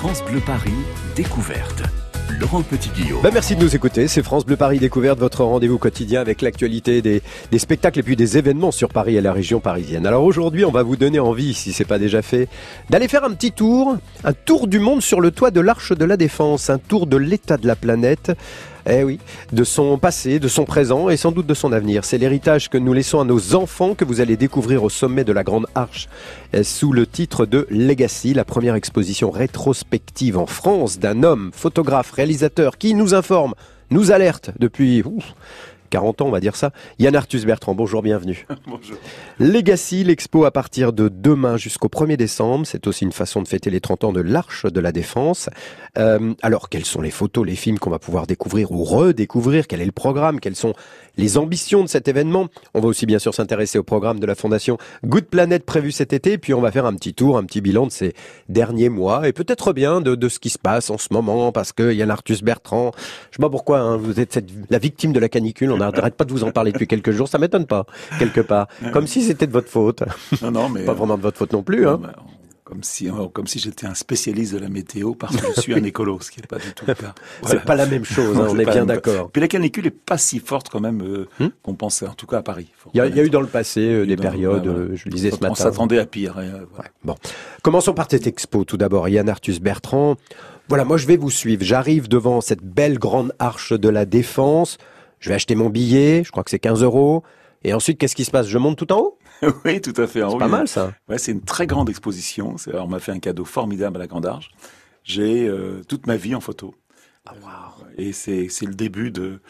France 0.00 0.22
Bleu 0.24 0.38
Paris, 0.38 0.70
découverte. 1.16 1.82
Laurent 2.38 2.62
Petit-Guillaume. 2.62 3.20
Bah 3.20 3.30
merci 3.34 3.56
de 3.56 3.60
nous 3.64 3.74
écouter, 3.74 4.06
c'est 4.06 4.22
France 4.22 4.46
Bleu 4.46 4.54
Paris 4.54 4.78
Découverte, 4.78 5.18
votre 5.18 5.42
rendez-vous 5.42 5.76
quotidien 5.76 6.20
avec 6.20 6.40
l'actualité 6.40 7.02
des, 7.02 7.20
spectacles 7.58 7.98
et 7.98 8.02
puis 8.04 8.14
des 8.14 8.38
événements 8.38 8.70
sur 8.70 8.90
Paris 8.90 9.16
et 9.16 9.20
la 9.20 9.32
région 9.32 9.58
parisienne. 9.58 10.06
Alors 10.06 10.22
aujourd'hui, 10.22 10.64
on 10.64 10.70
va 10.70 10.84
vous 10.84 10.94
donner 10.94 11.18
envie, 11.18 11.52
si 11.52 11.72
c'est 11.72 11.84
pas 11.84 11.98
déjà 11.98 12.22
fait, 12.22 12.48
d'aller 12.90 13.08
faire 13.08 13.24
un 13.24 13.32
petit 13.32 13.50
tour, 13.50 13.96
un 14.22 14.32
tour 14.34 14.68
du 14.68 14.78
monde 14.78 15.02
sur 15.02 15.20
le 15.20 15.32
toit 15.32 15.50
de 15.50 15.60
l'Arche 15.60 15.90
de 15.90 16.04
la 16.04 16.16
Défense, 16.16 16.70
un 16.70 16.78
tour 16.78 17.08
de 17.08 17.16
l'état 17.16 17.56
de 17.56 17.66
la 17.66 17.74
planète. 17.74 18.30
Eh 18.90 19.04
oui, 19.04 19.18
de 19.52 19.64
son 19.64 19.98
passé, 19.98 20.38
de 20.38 20.48
son 20.48 20.64
présent 20.64 21.10
et 21.10 21.18
sans 21.18 21.30
doute 21.30 21.46
de 21.46 21.52
son 21.52 21.72
avenir. 21.72 22.06
C'est 22.06 22.16
l'héritage 22.16 22.70
que 22.70 22.78
nous 22.78 22.94
laissons 22.94 23.20
à 23.20 23.24
nos 23.24 23.54
enfants 23.54 23.94
que 23.94 24.06
vous 24.06 24.22
allez 24.22 24.38
découvrir 24.38 24.82
au 24.82 24.88
sommet 24.88 25.24
de 25.24 25.32
la 25.32 25.44
Grande 25.44 25.66
Arche 25.74 26.08
eh, 26.54 26.62
sous 26.62 26.94
le 26.94 27.06
titre 27.06 27.44
de 27.44 27.66
Legacy, 27.68 28.32
la 28.32 28.46
première 28.46 28.76
exposition 28.76 29.30
rétrospective 29.30 30.38
en 30.38 30.46
France 30.46 30.98
d'un 30.98 31.22
homme, 31.22 31.50
photographe, 31.52 32.12
réalisateur 32.12 32.78
qui 32.78 32.94
nous 32.94 33.12
informe, 33.12 33.52
nous 33.90 34.10
alerte 34.10 34.52
depuis 34.58 35.02
40 35.88 36.22
ans, 36.22 36.26
on 36.26 36.30
va 36.30 36.40
dire 36.40 36.56
ça. 36.56 36.72
Yann 36.98 37.14
Arthus 37.16 37.44
Bertrand, 37.44 37.74
bonjour, 37.74 38.02
bienvenue. 38.02 38.46
bonjour. 38.66 38.96
Legacy, 39.38 40.04
l'expo 40.04 40.44
à 40.44 40.50
partir 40.50 40.92
de 40.92 41.08
demain 41.08 41.56
jusqu'au 41.56 41.88
1er 41.88 42.16
décembre. 42.16 42.66
C'est 42.66 42.86
aussi 42.86 43.04
une 43.04 43.12
façon 43.12 43.42
de 43.42 43.48
fêter 43.48 43.70
les 43.70 43.80
30 43.80 44.04
ans 44.04 44.12
de 44.12 44.20
l'Arche 44.20 44.66
de 44.66 44.80
la 44.80 44.92
Défense. 44.92 45.50
Euh, 45.98 46.34
alors, 46.42 46.68
quelles 46.68 46.84
sont 46.84 47.00
les 47.00 47.10
photos, 47.10 47.46
les 47.46 47.56
films 47.56 47.78
qu'on 47.78 47.90
va 47.90 47.98
pouvoir 47.98 48.26
découvrir 48.26 48.72
ou 48.72 48.84
redécouvrir? 48.84 49.66
Quel 49.66 49.80
est 49.80 49.86
le 49.86 49.92
programme? 49.92 50.40
Quelles 50.40 50.56
sont 50.56 50.74
les 51.16 51.38
ambitions 51.38 51.82
de 51.82 51.88
cet 51.88 52.08
événement? 52.08 52.48
On 52.74 52.80
va 52.80 52.88
aussi 52.88 53.06
bien 53.06 53.18
sûr 53.18 53.34
s'intéresser 53.34 53.78
au 53.78 53.82
programme 53.82 54.20
de 54.20 54.26
la 54.26 54.34
Fondation 54.34 54.78
Good 55.04 55.26
Planet 55.26 55.64
prévu 55.64 55.92
cet 55.92 56.12
été. 56.12 56.38
Puis 56.38 56.54
on 56.54 56.60
va 56.60 56.70
faire 56.70 56.86
un 56.86 56.94
petit 56.94 57.14
tour, 57.14 57.38
un 57.38 57.44
petit 57.44 57.60
bilan 57.60 57.86
de 57.86 57.92
ces 57.92 58.14
derniers 58.48 58.88
mois 58.88 59.28
et 59.28 59.32
peut-être 59.32 59.72
bien 59.72 60.00
de, 60.00 60.14
de, 60.14 60.28
ce 60.28 60.38
qui 60.38 60.50
se 60.50 60.58
passe 60.58 60.90
en 60.90 60.98
ce 60.98 61.08
moment 61.10 61.52
parce 61.52 61.72
que 61.72 61.92
Yann 61.92 62.10
Arthus 62.10 62.42
Bertrand, 62.42 62.92
je 63.30 63.36
sais 63.36 63.42
pas 63.42 63.50
pourquoi, 63.50 63.80
hein, 63.80 63.96
vous 63.96 64.20
êtes 64.20 64.32
cette, 64.32 64.50
la 64.70 64.78
victime 64.78 65.12
de 65.12 65.20
la 65.20 65.28
canicule. 65.28 65.70
On 65.86 65.90
n'arrête 65.90 66.16
pas 66.16 66.24
de 66.24 66.32
vous 66.32 66.44
en 66.44 66.50
parler 66.50 66.72
depuis 66.72 66.86
quelques 66.86 67.12
jours. 67.12 67.28
Ça 67.28 67.38
m'étonne 67.38 67.66
pas, 67.66 67.86
quelque 68.18 68.40
part. 68.40 68.68
Comme 68.92 69.06
si 69.06 69.22
c'était 69.22 69.46
de 69.46 69.52
votre 69.52 69.68
faute. 69.68 70.02
Non, 70.42 70.50
non, 70.50 70.68
mais 70.68 70.84
pas 70.84 70.94
vraiment 70.94 71.16
de 71.16 71.22
votre 71.22 71.38
faute 71.38 71.52
non 71.52 71.62
plus. 71.62 71.86
Hein. 71.86 72.00
Non, 72.02 72.08
comme 72.68 72.82
si, 72.82 73.08
comme 73.32 73.46
si 73.46 73.58
j'étais 73.58 73.86
un 73.86 73.94
spécialiste 73.94 74.52
de 74.52 74.58
la 74.58 74.68
météo 74.68 75.14
parce 75.14 75.34
que 75.34 75.46
je 75.56 75.60
suis 75.62 75.72
un 75.72 75.82
écolo, 75.82 76.18
ce 76.20 76.30
qui 76.30 76.40
n'est 76.40 76.46
pas 76.46 76.58
du 76.58 76.74
tout 76.74 76.84
le 76.86 76.92
cas. 76.92 77.14
Voilà. 77.40 77.60
C'est 77.60 77.64
pas 77.64 77.76
la 77.76 77.86
même 77.86 78.04
chose, 78.04 78.36
hein, 78.36 78.46
on 78.50 78.58
est 78.58 78.66
bien 78.66 78.84
d'accord. 78.84 79.30
Puis 79.30 79.40
la 79.40 79.48
canicule 79.48 79.86
est 79.86 79.90
pas 79.90 80.18
si 80.18 80.38
forte 80.38 80.68
quand 80.68 80.80
même 80.80 81.00
euh, 81.00 81.28
hmm? 81.40 81.48
qu'on 81.62 81.74
pensait, 81.74 82.06
en 82.06 82.12
tout 82.12 82.26
cas 82.26 82.38
à 82.38 82.42
Paris. 82.42 82.68
Il 82.92 82.98
y, 82.98 83.00
a, 83.00 83.06
il 83.06 83.16
y, 83.16 83.20
a 83.20 83.24
eu 83.24 83.30
dans 83.30 83.40
le 83.40 83.46
passé 83.46 83.80
euh, 83.80 84.04
des 84.04 84.16
périodes, 84.16 84.92
je 84.94 85.04
le 85.06 85.10
disais 85.10 85.30
ce 85.30 85.36
matin. 85.36 85.48
On 85.52 85.54
s'attendait 85.54 85.98
à 85.98 86.04
pire. 86.04 86.36
Ouais. 86.36 86.84
Bon, 87.04 87.14
commençons 87.62 87.94
par 87.94 88.06
cette 88.10 88.26
expo 88.26 88.64
tout 88.64 88.76
d'abord. 88.76 89.08
Yann 89.08 89.30
Arthus 89.30 89.60
Bertrand. 89.60 90.16
Voilà, 90.68 90.84
moi 90.84 90.98
je 90.98 91.06
vais 91.06 91.16
vous 91.16 91.30
suivre. 91.30 91.64
J'arrive 91.64 92.06
devant 92.08 92.42
cette 92.42 92.62
belle 92.62 92.98
grande 92.98 93.32
arche 93.38 93.72
de 93.72 93.88
la 93.88 94.04
Défense. 94.04 94.76
Je 95.20 95.28
vais 95.28 95.34
acheter 95.34 95.54
mon 95.54 95.68
billet, 95.68 96.22
je 96.24 96.30
crois 96.30 96.44
que 96.44 96.50
c'est 96.50 96.58
15 96.58 96.82
euros. 96.82 97.22
Et 97.64 97.74
ensuite, 97.74 97.98
qu'est-ce 97.98 98.14
qui 98.14 98.24
se 98.24 98.30
passe? 98.30 98.46
Je 98.46 98.58
monte 98.58 98.78
tout 98.78 98.92
en 98.92 98.98
haut? 98.98 99.18
Oui, 99.64 99.80
tout 99.80 99.94
à 99.96 100.06
fait. 100.06 100.22
C'est 100.28 100.38
pas 100.38 100.48
mal 100.48 100.66
ça. 100.68 100.92
Ouais, 101.08 101.18
c'est 101.18 101.32
une 101.32 101.42
très 101.42 101.66
grande 101.66 101.88
exposition. 101.88 102.56
On 102.74 102.86
m'a 102.88 102.98
fait 102.98 103.12
un 103.12 103.20
cadeau 103.20 103.44
formidable 103.44 103.96
à 103.96 104.00
la 104.00 104.06
Grande 104.06 104.26
Arche. 104.26 104.50
J'ai 105.04 105.46
euh, 105.46 105.82
toute 105.86 106.06
ma 106.06 106.16
vie 106.16 106.34
en 106.34 106.40
photo. 106.40 106.74
Ah, 107.24 107.34
wow. 107.42 107.86
Et 107.96 108.12
c'est 108.12 108.48
le 108.62 108.74
début 108.74 109.10
de, 109.10 109.40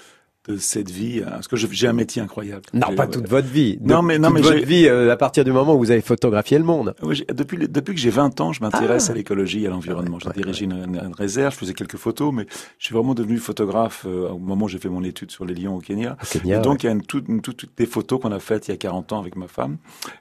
de 0.48 0.56
cette 0.56 0.90
vie 0.90 1.20
parce 1.20 1.46
que 1.46 1.56
j'ai 1.56 1.86
un 1.86 1.92
métier 1.92 2.22
incroyable. 2.22 2.62
Non, 2.72 2.94
pas 2.94 3.06
toute 3.06 3.28
votre 3.28 3.48
vie. 3.48 3.78
Non, 3.82 4.02
mais 4.02 4.18
non, 4.18 4.28
toute 4.28 4.36
mais 4.36 4.42
votre 4.42 4.66
vie 4.66 4.86
euh, 4.88 5.12
à 5.12 5.16
partir 5.16 5.44
du 5.44 5.52
moment 5.52 5.74
où 5.74 5.78
vous 5.78 5.90
avez 5.90 6.00
photographié 6.00 6.58
le 6.58 6.64
monde. 6.64 6.94
Oui, 7.02 7.24
depuis 7.32 7.68
depuis 7.68 7.94
que 7.94 8.00
j'ai 8.00 8.10
20 8.10 8.40
ans, 8.40 8.52
je 8.52 8.60
m'intéresse 8.62 9.06
Ah. 9.08 9.12
à 9.12 9.14
l'écologie, 9.14 9.66
à 9.66 9.70
l'environnement. 9.70 10.18
J'ai 10.18 10.28
Ouais, 10.28 10.34
dirigé 10.34 10.64
une, 10.64 10.72
une 10.72 11.12
réserve, 11.16 11.52
je 11.54 11.58
faisais 11.58 11.74
quelques 11.74 11.96
photos, 11.96 12.32
mais 12.32 12.46
je 12.78 12.86
suis 12.86 12.94
vraiment 12.94 13.14
devenu 13.14 13.38
photographe 13.38 14.04
euh, 14.08 14.28
au 14.30 14.38
moment 14.38 14.64
où 14.64 14.68
j'ai 14.68 14.78
fait 14.78 14.88
mon 14.88 15.04
étude 15.04 15.30
sur 15.30 15.44
les 15.44 15.54
lions 15.54 15.76
au 15.76 15.80
Kenya. 15.80 16.16
Au 16.22 16.26
Kenya, 16.38 16.58
Et 16.58 16.60
donc 16.62 16.82
il 16.82 16.86
y 16.86 16.88
a 16.88 16.92
une, 16.92 17.02
toute, 17.02 17.28
une, 17.28 17.40
toute, 17.42 17.56
toutes 17.58 17.76
des 17.76 17.86
photos 17.86 18.20
qu'on 18.20 18.32
a 18.32 18.38
faites 18.40 18.68
il 18.68 18.70
y 18.70 18.74
a 18.74 18.78
40 18.78 19.12
ans 19.12 19.20
avec 19.20 19.36
ma 19.36 19.48
femme, 19.48 19.76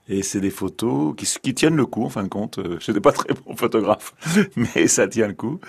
et 0.10 0.24
c'est 0.24 0.42
des 0.42 0.50
photos 0.52 1.14
qui, 1.16 1.26
qui 1.42 1.54
tiennent 1.54 1.76
le 1.78 1.86
coup 1.86 2.04
en 2.04 2.10
fin 2.10 2.24
de 2.24 2.28
compte. 2.28 2.60
Euh, 2.60 2.78
Je 2.80 2.92
n'étais 2.92 3.02
pas 3.02 3.12
très 3.12 3.34
bon 3.46 3.56
photographe, 3.56 4.14
mais 4.56 4.88
ça 4.88 5.08
tient 5.08 5.28
le 5.28 5.34
coup. 5.34 5.60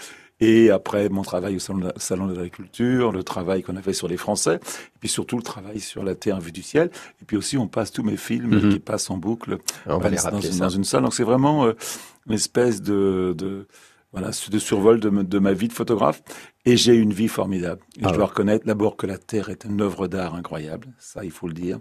Et 0.40 0.70
après, 0.70 1.08
mon 1.08 1.22
travail 1.22 1.56
au 1.56 1.58
salon 1.58 1.78
de, 1.80 1.86
la, 1.86 1.92
salon 1.96 2.26
de 2.28 2.32
l'agriculture, 2.34 3.10
le 3.12 3.24
travail 3.24 3.62
qu'on 3.62 3.76
a 3.76 3.82
fait 3.82 3.92
sur 3.92 4.06
les 4.08 4.16
Français, 4.16 4.56
et 4.56 4.98
puis 5.00 5.08
surtout 5.08 5.36
le 5.36 5.42
travail 5.42 5.80
sur 5.80 6.04
la 6.04 6.14
Terre 6.14 6.40
vue 6.40 6.52
du 6.52 6.62
ciel. 6.62 6.90
Et 7.20 7.24
puis 7.24 7.36
aussi, 7.36 7.58
on 7.58 7.66
passe 7.66 7.90
tous 7.90 8.04
mes 8.04 8.16
films 8.16 8.54
Mhm. 8.60 8.72
qui 8.72 8.78
passent 8.78 9.10
en 9.10 9.16
boucle 9.16 9.58
On 9.86 9.98
va 9.98 10.04
dans, 10.04 10.08
les 10.10 10.16
dans 10.16 10.22
rappeler 10.22 10.46
une, 10.46 10.52
ça. 10.52 10.64
dans 10.64 10.68
une 10.70 10.84
salle. 10.84 11.02
Donc 11.02 11.14
c'est 11.14 11.24
vraiment 11.24 11.66
euh, 11.66 11.72
une 12.28 12.34
espèce 12.34 12.80
de, 12.82 13.34
de 13.36 13.66
voilà 14.12 14.28
de 14.50 14.58
survol 14.58 15.00
de, 15.00 15.38
ma 15.38 15.52
vie 15.52 15.68
de 15.68 15.72
photographe. 15.72 16.22
Et 16.64 16.76
j'ai 16.76 16.94
une 16.94 17.12
vie 17.12 17.28
formidable. 17.28 17.80
Et 17.96 18.02
Ah 18.04 18.08
je 18.08 18.14
dois 18.14 18.24
ouais. 18.24 18.30
reconnaître 18.30 18.64
d'abord 18.66 18.96
que 18.96 19.06
la 19.06 19.18
Terre 19.18 19.48
est 19.50 19.64
une 19.64 19.80
œuvre 19.80 20.06
d'art 20.06 20.34
incroyable. 20.34 20.88
Ça, 20.98 21.24
il 21.24 21.30
faut 21.30 21.48
le 21.48 21.54
dire. 21.54 21.78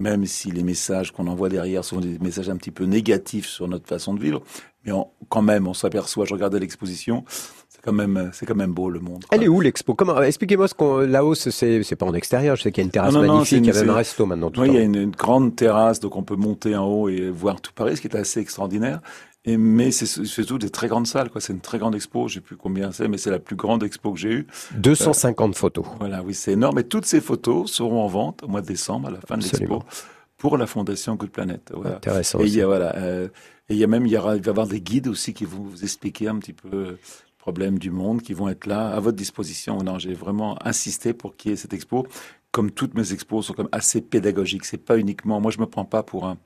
Même 0.00 0.24
si 0.26 0.50
les 0.50 0.62
messages 0.62 1.12
qu'on 1.12 1.26
envoie 1.28 1.48
derrière 1.48 1.84
sont 1.84 2.00
des 2.00 2.18
messages 2.18 2.48
un 2.50 2.56
petit 2.56 2.70
peu 2.70 2.84
négatifs 2.84 3.46
sur 3.46 3.68
notre 3.68 3.86
façon 3.86 4.14
de 4.14 4.20
vivre, 4.20 4.42
mais 4.84 4.92
on- 4.92 5.08
quand 5.28 5.42
même, 5.42 5.68
on 5.68 5.74
s'aperçoit. 5.74 6.24
Je 6.24 6.32
regardais 6.32 6.58
l'exposition, 6.58 7.22
c'est 7.68 7.82
quand 7.82 7.92
même, 7.92 8.30
c'est 8.32 8.46
quand 8.46 8.54
même 8.54 8.72
beau 8.72 8.88
le 8.88 8.98
monde. 8.98 9.24
Elle 9.30 9.42
est 9.42 9.48
où 9.48 9.60
l'expo? 9.60 9.94
Comment 9.94 10.20
Expliquez-moi 10.22 10.68
ce 10.68 10.74
qu'on 10.74 10.98
là-haut 11.00 11.34
c'est 11.34 11.50
c'est 11.82 11.96
pas 11.96 12.06
en 12.06 12.14
extérieur. 12.14 12.56
Je 12.56 12.62
sais 12.62 12.72
qu'il 12.72 12.82
y 12.82 12.84
a 12.84 12.86
une 12.86 12.90
terrasse 12.90 13.12
Non, 13.12 13.20
non, 13.20 13.26
non, 13.26 13.32
magnifique, 13.34 13.58
il 13.58 13.66
y 13.66 13.70
a 13.76 13.80
même 13.80 13.90
un 13.90 13.94
resto 13.94 14.24
maintenant. 14.24 14.50
Tout 14.50 14.62
Oui, 14.62 14.68
il 14.68 14.74
y 14.74 14.78
a 14.78 14.80
une 14.82 15.10
grande 15.10 15.54
terrasse, 15.54 16.00
donc 16.00 16.16
on 16.16 16.22
peut 16.22 16.36
monter 16.36 16.74
en 16.76 16.86
haut 16.86 17.08
et 17.10 17.28
voir 17.30 17.60
tout 17.60 17.72
Paris, 17.74 17.96
ce 17.96 18.00
qui 18.00 18.08
est 18.08 18.16
assez 18.16 18.40
extraordinaire. 18.40 19.00
Et, 19.46 19.56
mais 19.56 19.90
c'est 19.90 20.06
surtout 20.06 20.58
des 20.58 20.68
très 20.68 20.88
grandes 20.88 21.06
salles, 21.06 21.30
quoi. 21.30 21.40
C'est 21.40 21.54
une 21.54 21.60
très 21.60 21.78
grande 21.78 21.94
expo. 21.94 22.28
Je 22.28 22.34
sais 22.34 22.40
plus 22.40 22.56
combien 22.56 22.92
c'est, 22.92 23.08
mais 23.08 23.16
c'est 23.16 23.30
la 23.30 23.38
plus 23.38 23.56
grande 23.56 23.82
expo 23.82 24.12
que 24.12 24.18
j'ai 24.18 24.32
eue. 24.32 24.46
250 24.76 25.56
photos. 25.56 25.86
Voilà, 25.98 26.22
oui, 26.22 26.34
c'est 26.34 26.52
énorme. 26.52 26.78
Et 26.78 26.84
toutes 26.84 27.06
ces 27.06 27.20
photos 27.20 27.70
seront 27.70 28.02
en 28.02 28.06
vente 28.06 28.42
au 28.42 28.48
mois 28.48 28.60
de 28.60 28.66
décembre, 28.66 29.08
à 29.08 29.10
la 29.10 29.20
fin 29.20 29.38
de 29.38 29.42
l'expo, 29.42 29.82
pour 30.36 30.58
la 30.58 30.66
fondation 30.66 31.14
Good 31.14 31.30
Planet. 31.30 31.72
Voilà. 31.74 31.96
Intéressant. 31.96 32.40
Et 32.40 32.44
il 32.44 32.54
y 32.54 32.60
a 32.60 32.66
voilà, 32.66 32.94
euh, 32.96 33.28
et 33.70 33.74
il 33.74 33.78
y 33.78 33.84
a 33.84 33.86
même 33.86 34.06
il 34.06 34.12
y 34.12 34.16
aura 34.18 34.36
il 34.36 34.42
va 34.42 34.48
y 34.48 34.50
avoir 34.50 34.66
des 34.66 34.80
guides 34.80 35.08
aussi 35.08 35.32
qui 35.32 35.46
vont 35.46 35.62
vous 35.62 35.84
expliquer 35.84 36.28
un 36.28 36.38
petit 36.38 36.52
peu 36.52 36.68
le 36.70 36.98
problème 37.38 37.78
du 37.78 37.90
monde, 37.90 38.20
qui 38.20 38.34
vont 38.34 38.48
être 38.50 38.66
là 38.66 38.90
à 38.90 39.00
votre 39.00 39.16
disposition. 39.16 39.78
Non, 39.82 39.98
j'ai 39.98 40.12
vraiment 40.12 40.58
insisté 40.66 41.14
pour 41.14 41.36
qu'il 41.36 41.52
y 41.52 41.54
ait 41.54 41.56
cette 41.56 41.72
expo. 41.72 42.06
Comme 42.52 42.70
toutes 42.72 42.94
mes 42.94 43.12
expos 43.12 43.46
sont 43.46 43.54
comme 43.54 43.68
assez 43.72 44.02
pédagogiques. 44.02 44.64
C'est 44.66 44.84
pas 44.84 44.98
uniquement, 44.98 45.40
moi 45.40 45.50
je 45.50 45.60
me 45.60 45.66
prends 45.66 45.86
pas 45.86 46.02
pour 46.02 46.26
un 46.26 46.36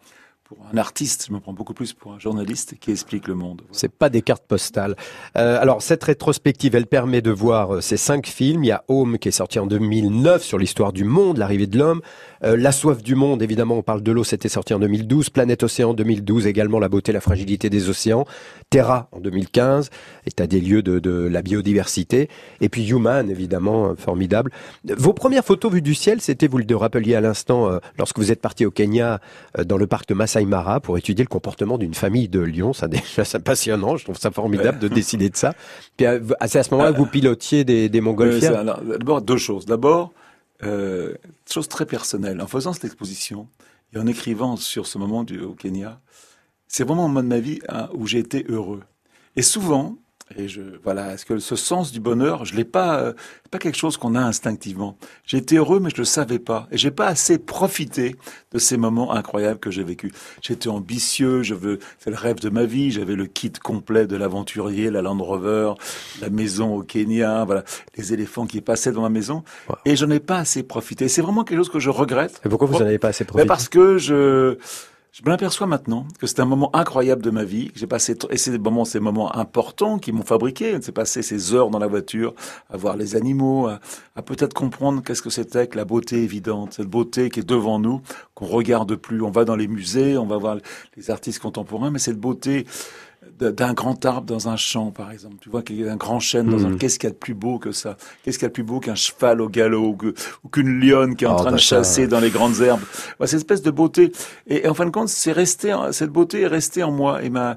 pour 0.44 0.58
un 0.70 0.76
artiste, 0.76 1.24
je 1.26 1.32
me 1.32 1.40
prends 1.40 1.54
beaucoup 1.54 1.72
plus 1.72 1.94
pour 1.94 2.12
un 2.12 2.18
journaliste 2.18 2.74
qui 2.78 2.90
explique 2.90 3.28
le 3.28 3.34
monde. 3.34 3.62
Voilà. 3.62 3.72
C'est 3.72 3.90
pas 3.90 4.10
des 4.10 4.20
cartes 4.20 4.44
postales. 4.46 4.94
Euh, 5.38 5.58
alors 5.58 5.80
cette 5.80 6.04
rétrospective, 6.04 6.74
elle 6.74 6.86
permet 6.86 7.22
de 7.22 7.30
voir 7.30 7.76
euh, 7.76 7.80
ces 7.80 7.96
cinq 7.96 8.26
films. 8.26 8.62
Il 8.62 8.66
y 8.66 8.70
a 8.70 8.84
Home 8.88 9.18
qui 9.18 9.28
est 9.28 9.32
sorti 9.32 9.58
en 9.58 9.66
2009 9.66 10.42
sur 10.42 10.58
l'histoire 10.58 10.92
du 10.92 11.04
monde, 11.04 11.38
l'arrivée 11.38 11.66
de 11.66 11.78
l'homme. 11.78 12.02
Euh, 12.42 12.58
la 12.58 12.72
soif 12.72 13.02
du 13.02 13.14
monde, 13.14 13.42
évidemment, 13.42 13.76
on 13.76 13.82
parle 13.82 14.02
de 14.02 14.12
l'eau, 14.12 14.22
c'était 14.22 14.50
sorti 14.50 14.74
en 14.74 14.80
2012. 14.80 15.30
Planète 15.30 15.62
Océan 15.62 15.90
en 15.90 15.94
2012, 15.94 16.46
également 16.46 16.78
la 16.78 16.90
beauté, 16.90 17.12
la 17.12 17.22
fragilité 17.22 17.70
des 17.70 17.88
océans. 17.88 18.26
Terra 18.68 19.08
en 19.12 19.20
2015, 19.20 19.88
état 20.26 20.46
des 20.46 20.60
lieux 20.60 20.82
de, 20.82 21.10
la 21.10 21.40
biodiversité. 21.40 22.28
Et 22.60 22.68
puis 22.68 22.86
Human, 22.86 23.30
évidemment, 23.30 23.96
formidable. 23.96 24.50
Vos 24.84 25.14
premières 25.14 25.44
photos 25.44 25.72
vues 25.72 25.80
du 25.80 25.94
ciel, 25.94 26.20
c'était, 26.20 26.48
vous 26.48 26.58
le 26.58 26.76
rappeliez 26.76 27.14
à 27.14 27.22
l'instant, 27.22 27.70
lorsque 27.98 28.18
vous 28.18 28.30
êtes 28.30 28.40
parti 28.40 28.66
au 28.66 28.70
Kenya, 28.70 29.20
dans 29.64 29.76
le 29.76 29.86
parc 29.86 30.08
de 30.08 30.14
Masai 30.14 30.33
Mara, 30.42 30.80
pour 30.80 30.98
étudier 30.98 31.24
le 31.24 31.28
comportement 31.28 31.78
d'une 31.78 31.94
famille 31.94 32.28
de 32.28 32.40
lions. 32.40 32.72
Ça, 32.72 32.88
déjà, 32.88 33.24
c'est 33.24 33.42
passionnant. 33.42 33.96
Je 33.96 34.04
trouve 34.04 34.18
ça 34.18 34.30
formidable 34.30 34.78
de 34.78 34.88
décider 34.88 35.30
de 35.30 35.36
ça. 35.36 35.54
Puis, 35.96 36.06
euh, 36.06 36.20
c'est 36.46 36.58
à 36.58 36.62
ce 36.62 36.70
moment-là 36.72 36.92
que 36.92 36.98
vous 36.98 37.06
pilotiez 37.06 37.64
des, 37.64 37.88
des 37.88 37.98
Euh, 37.98 38.02
montgolfières. 38.02 38.64
D'abord, 38.64 39.22
deux 39.22 39.36
choses. 39.36 39.66
D'abord, 39.66 40.12
euh, 40.62 41.14
chose 41.50 41.68
très 41.68 41.86
personnelle. 41.86 42.40
En 42.40 42.46
faisant 42.46 42.72
cette 42.72 42.84
exposition 42.84 43.48
et 43.94 43.98
en 43.98 44.06
écrivant 44.06 44.56
sur 44.56 44.86
ce 44.86 44.98
moment 44.98 45.24
du, 45.24 45.40
au 45.40 45.54
Kenya, 45.54 46.00
c'est 46.66 46.84
vraiment 46.84 47.04
un 47.04 47.08
moment 47.08 47.22
de 47.22 47.28
ma 47.28 47.40
vie 47.40 47.60
hein, 47.68 47.88
où 47.94 48.06
j'ai 48.06 48.18
été 48.18 48.44
heureux. 48.48 48.82
Et 49.36 49.42
souvent, 49.42 49.96
et 50.36 50.48
je 50.48 50.62
voilà, 50.82 51.12
est-ce 51.14 51.24
que 51.24 51.38
ce 51.38 51.56
sens 51.56 51.92
du 51.92 52.00
bonheur, 52.00 52.44
je 52.44 52.54
l'ai 52.56 52.64
pas, 52.64 52.98
euh, 53.00 53.12
pas 53.50 53.58
quelque 53.58 53.76
chose 53.76 53.96
qu'on 53.96 54.14
a 54.14 54.20
instinctivement. 54.20 54.96
J'ai 55.26 55.38
été 55.38 55.56
heureux, 55.56 55.80
mais 55.80 55.90
je 55.90 55.96
le 55.98 56.04
savais 56.04 56.38
pas, 56.38 56.66
et 56.70 56.76
j'ai 56.78 56.90
pas 56.90 57.06
assez 57.06 57.38
profité 57.38 58.16
de 58.52 58.58
ces 58.58 58.76
moments 58.76 59.12
incroyables 59.12 59.60
que 59.60 59.70
j'ai 59.70 59.84
vécus. 59.84 60.12
J'étais 60.42 60.68
ambitieux, 60.68 61.42
je 61.42 61.54
veux, 61.54 61.78
c'est 61.98 62.10
le 62.10 62.16
rêve 62.16 62.40
de 62.40 62.48
ma 62.50 62.64
vie. 62.64 62.90
J'avais 62.90 63.14
le 63.16 63.26
kit 63.26 63.52
complet 63.52 64.06
de 64.06 64.16
l'aventurier, 64.16 64.90
la 64.90 65.02
Land 65.02 65.18
Rover, 65.22 65.72
la 66.20 66.30
maison 66.30 66.74
au 66.76 66.82
Kenya, 66.82 67.44
voilà, 67.44 67.64
les 67.96 68.12
éléphants 68.12 68.46
qui 68.46 68.60
passaient 68.60 68.90
devant 68.90 69.02
ma 69.02 69.08
maison, 69.08 69.42
Wow. 69.68 69.76
et 69.84 69.96
je 69.96 70.04
n'ai 70.06 70.20
pas 70.20 70.38
assez 70.38 70.62
profité. 70.62 71.08
C'est 71.08 71.22
vraiment 71.22 71.44
quelque 71.44 71.58
chose 71.58 71.70
que 71.70 71.78
je 71.80 71.90
regrette. 71.90 72.40
Et 72.44 72.48
pourquoi 72.48 72.66
vous 72.68 72.74
n'en 72.74 72.80
avez 72.86 72.98
pas 72.98 73.08
assez 73.08 73.24
profité? 73.24 73.46
parce 73.46 73.68
que 73.68 73.98
je, 73.98 74.56
je 75.14 75.22
me 75.22 75.28
l'aperçois 75.28 75.68
maintenant 75.68 76.08
que 76.18 76.26
c'est 76.26 76.40
un 76.40 76.44
moment 76.44 76.74
incroyable 76.74 77.22
de 77.22 77.30
ma 77.30 77.44
vie. 77.44 77.70
J'ai 77.76 77.86
passé 77.86 78.16
et 78.30 78.36
c'est 78.36 78.58
moments, 78.58 78.84
ces 78.84 78.98
moments 78.98 79.36
importants 79.36 80.00
qui 80.00 80.10
m'ont 80.10 80.24
fabriqué. 80.24 80.76
C'est 80.82 80.90
passé 80.90 81.22
ces 81.22 81.54
heures 81.54 81.70
dans 81.70 81.78
la 81.78 81.86
voiture 81.86 82.34
à 82.68 82.76
voir 82.76 82.96
les 82.96 83.14
animaux, 83.14 83.68
à, 83.68 83.78
à 84.16 84.22
peut-être 84.22 84.54
comprendre 84.54 85.04
qu'est-ce 85.04 85.22
que 85.22 85.30
c'était 85.30 85.68
que 85.68 85.76
la 85.76 85.84
beauté 85.84 86.24
évidente, 86.24 86.72
cette 86.72 86.88
beauté 86.88 87.30
qui 87.30 87.38
est 87.38 87.48
devant 87.48 87.78
nous, 87.78 88.02
qu'on 88.34 88.46
regarde 88.46 88.96
plus. 88.96 89.22
On 89.22 89.30
va 89.30 89.44
dans 89.44 89.54
les 89.54 89.68
musées, 89.68 90.18
on 90.18 90.26
va 90.26 90.36
voir 90.36 90.56
les 90.96 91.10
artistes 91.12 91.38
contemporains, 91.38 91.92
mais 91.92 92.00
cette 92.00 92.18
beauté 92.18 92.66
d'un 93.38 93.72
grand 93.74 94.04
arbre 94.04 94.26
dans 94.26 94.48
un 94.48 94.56
champ, 94.56 94.90
par 94.90 95.10
exemple. 95.10 95.36
Tu 95.40 95.50
vois 95.50 95.62
qu'il 95.62 95.80
y 95.80 95.88
a 95.88 95.92
un 95.92 95.96
grand 95.96 96.20
chêne 96.20 96.48
dans 96.48 96.64
un... 96.64 96.70
Mhm. 96.70 96.78
Qu'est-ce 96.78 96.98
qu'il 96.98 97.08
y 97.08 97.10
a 97.10 97.14
de 97.14 97.18
plus 97.18 97.34
beau 97.34 97.58
que 97.58 97.72
ça? 97.72 97.96
Qu'est-ce 98.22 98.38
qu'il 98.38 98.44
y 98.44 98.46
a 98.46 98.48
de 98.48 98.54
plus 98.54 98.62
beau 98.62 98.80
qu'un 98.80 98.94
cheval 98.94 99.40
au 99.40 99.48
galop 99.48 99.96
ou 100.44 100.48
qu'une 100.48 100.80
lionne 100.80 101.16
qui 101.16 101.24
est 101.24 101.28
en 101.28 101.34
Oh, 101.34 101.38
train 101.38 101.50
bah 101.50 101.56
de 101.56 101.60
ça- 101.60 101.76
chasser 101.78 102.06
dans 102.06 102.20
les 102.20 102.30
grandes 102.30 102.60
herbes? 102.60 102.80
Voilà, 103.18 103.28
Cette 103.28 103.38
espèce 103.40 103.62
de 103.62 103.70
beauté. 103.70 104.12
Et, 104.46 104.64
et 104.64 104.68
en 104.68 104.74
fin 104.74 104.86
de 104.86 104.90
compte, 104.90 105.08
c'est 105.08 105.32
resté, 105.32 105.74
cette 105.92 106.10
beauté 106.10 106.42
est 106.42 106.46
restée 106.46 106.82
en 106.82 106.92
moi 106.92 107.22
et 107.22 107.30
m'a 107.30 107.56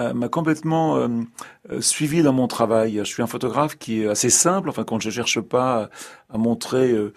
euh, 0.00 0.14
m'a 0.14 0.28
complètement 0.28 0.96
euh, 0.96 1.08
euh, 1.72 1.80
suivi 1.80 2.22
dans 2.22 2.32
mon 2.32 2.46
travail. 2.46 2.98
Je 2.98 3.02
suis 3.02 3.20
un 3.22 3.26
photographe 3.26 3.76
qui 3.76 4.02
est 4.02 4.06
assez 4.06 4.30
simple. 4.30 4.68
Enfin, 4.68 4.84
quand 4.84 5.00
je 5.00 5.10
cherche 5.10 5.40
pas 5.40 5.90
à, 6.30 6.34
à 6.34 6.38
montrer 6.38 6.92
euh, 6.92 7.12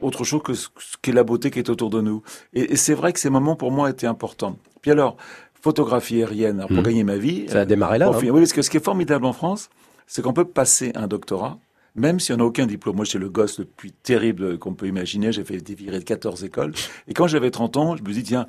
autre 0.00 0.24
chose 0.24 0.42
que 0.42 0.54
ce 0.54 0.68
ce 0.78 0.96
qu'est 1.02 1.12
la 1.12 1.24
beauté 1.24 1.50
qui 1.50 1.58
est 1.58 1.68
autour 1.70 1.90
de 1.90 2.00
nous. 2.00 2.22
Et, 2.54 2.72
et 2.72 2.76
c'est 2.76 2.94
vrai 2.94 3.12
que 3.12 3.20
ces 3.20 3.30
moments 3.30 3.56
pour 3.56 3.70
moi 3.72 3.90
étaient 3.90 4.06
importants. 4.06 4.56
Puis 4.80 4.90
alors, 4.90 5.16
photographie 5.62 6.16
aérienne, 6.22 6.58
alors, 6.58 6.68
pour 6.68 6.78
Mhm. 6.78 6.82
gagner 6.84 7.04
ma 7.04 7.16
vie. 7.16 7.46
Ça 7.48 7.60
a 7.60 7.64
démarré 7.64 7.98
là. 7.98 8.08
hein. 8.08 8.18
oui, 8.20 8.30
parce 8.30 8.52
que 8.52 8.62
ce 8.62 8.68
qui 8.70 8.76
est 8.76 8.84
formidable 8.84 9.24
en 9.24 9.32
France, 9.32 9.70
c'est 10.06 10.20
qu'on 10.20 10.32
peut 10.32 10.44
passer 10.44 10.92
un 10.94 11.06
doctorat, 11.06 11.58
même 11.94 12.20
si 12.20 12.32
on 12.32 12.36
n'a 12.36 12.44
aucun 12.44 12.66
diplôme. 12.66 12.96
Moi, 12.96 13.04
j'étais 13.04 13.18
le 13.18 13.28
gosse 13.30 13.58
le 13.60 13.64
plus 13.64 13.92
terrible 13.92 14.58
qu'on 14.58 14.74
peut 14.74 14.86
imaginer. 14.86 15.32
J'ai 15.32 15.44
fait 15.44 15.58
des 15.58 15.74
virées 15.74 16.00
de 16.00 16.04
14 16.04 16.42
écoles. 16.44 16.72
Et 17.08 17.14
quand 17.14 17.26
j'avais 17.28 17.50
30 17.50 17.76
ans, 17.76 17.96
je 17.96 18.02
me 18.02 18.12
dis, 18.12 18.22
tiens, 18.22 18.46